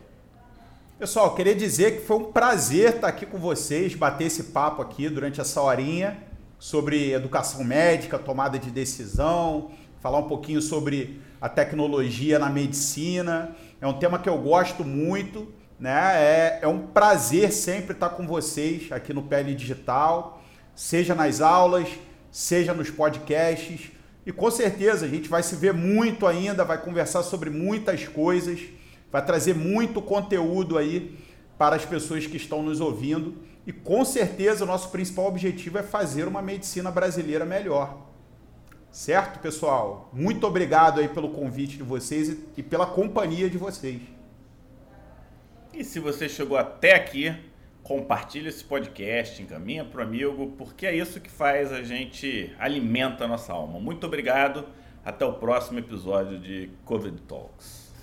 Pessoal, 0.97 1.33
queria 1.33 1.55
dizer 1.55 1.97
que 1.97 2.05
foi 2.05 2.17
um 2.17 2.31
prazer 2.31 2.95
estar 2.95 3.07
aqui 3.07 3.25
com 3.25 3.37
vocês, 3.37 3.95
bater 3.95 4.25
esse 4.27 4.45
papo 4.45 4.81
aqui 4.81 5.07
durante 5.07 5.39
essa 5.39 5.61
horinha 5.61 6.17
sobre 6.59 7.13
educação 7.13 7.63
médica, 7.63 8.19
tomada 8.19 8.59
de 8.59 8.69
decisão, 8.69 9.71
falar 10.01 10.19
um 10.19 10.27
pouquinho 10.27 10.61
sobre 10.61 11.21
a 11.39 11.47
tecnologia 11.47 12.37
na 12.37 12.49
medicina. 12.49 13.55
É 13.79 13.87
um 13.87 13.93
tema 13.93 14.19
que 14.19 14.27
eu 14.27 14.37
gosto 14.37 14.83
muito, 14.83 15.47
né? 15.79 16.15
É, 16.15 16.59
é 16.63 16.67
um 16.67 16.87
prazer 16.87 17.53
sempre 17.53 17.93
estar 17.93 18.09
com 18.09 18.27
vocês 18.27 18.91
aqui 18.91 19.13
no 19.13 19.23
Pele 19.23 19.55
Digital, 19.55 20.41
seja 20.75 21.15
nas 21.15 21.39
aulas, 21.39 21.87
seja 22.31 22.73
nos 22.73 22.89
podcasts. 22.89 23.91
E 24.25 24.31
com 24.31 24.51
certeza 24.51 25.05
a 25.05 25.09
gente 25.09 25.29
vai 25.29 25.41
se 25.41 25.55
ver 25.55 25.73
muito 25.73 26.27
ainda, 26.27 26.65
vai 26.65 26.77
conversar 26.77 27.23
sobre 27.23 27.49
muitas 27.49 28.05
coisas, 28.07 28.59
vai 29.11 29.25
trazer 29.25 29.55
muito 29.55 30.01
conteúdo 30.01 30.77
aí 30.77 31.17
para 31.57 31.75
as 31.75 31.85
pessoas 31.85 32.27
que 32.27 32.37
estão 32.37 32.61
nos 32.61 32.81
ouvindo. 32.81 33.37
E 33.65 33.71
com 33.71 34.03
certeza 34.03 34.63
o 34.63 34.67
nosso 34.67 34.89
principal 34.89 35.27
objetivo 35.27 35.77
é 35.77 35.83
fazer 35.83 36.27
uma 36.27 36.41
medicina 36.41 36.91
brasileira 36.91 37.45
melhor. 37.45 38.05
Certo, 38.91 39.39
pessoal? 39.39 40.09
Muito 40.11 40.45
obrigado 40.47 40.99
aí 40.99 41.07
pelo 41.07 41.29
convite 41.29 41.77
de 41.77 41.83
vocês 41.83 42.35
e 42.57 42.63
pela 42.63 42.87
companhia 42.87 43.49
de 43.49 43.57
vocês. 43.57 44.01
E 45.79 45.83
se 45.85 45.97
você 45.97 46.27
chegou 46.27 46.57
até 46.57 46.93
aqui, 46.93 47.33
compartilha 47.81 48.49
esse 48.49 48.61
podcast, 48.61 49.41
encaminha 49.41 49.85
para 49.85 50.01
o 50.01 50.03
amigo, 50.03 50.53
porque 50.57 50.85
é 50.85 50.93
isso 50.93 51.21
que 51.21 51.29
faz 51.29 51.71
a 51.71 51.81
gente 51.81 52.53
alimenta 52.59 53.23
a 53.23 53.27
nossa 53.29 53.53
alma. 53.53 53.79
Muito 53.79 54.05
obrigado. 54.05 54.67
Até 55.05 55.23
o 55.23 55.35
próximo 55.35 55.79
episódio 55.79 56.37
de 56.37 56.69
Covid 56.83 57.21
Talks. 57.21 57.93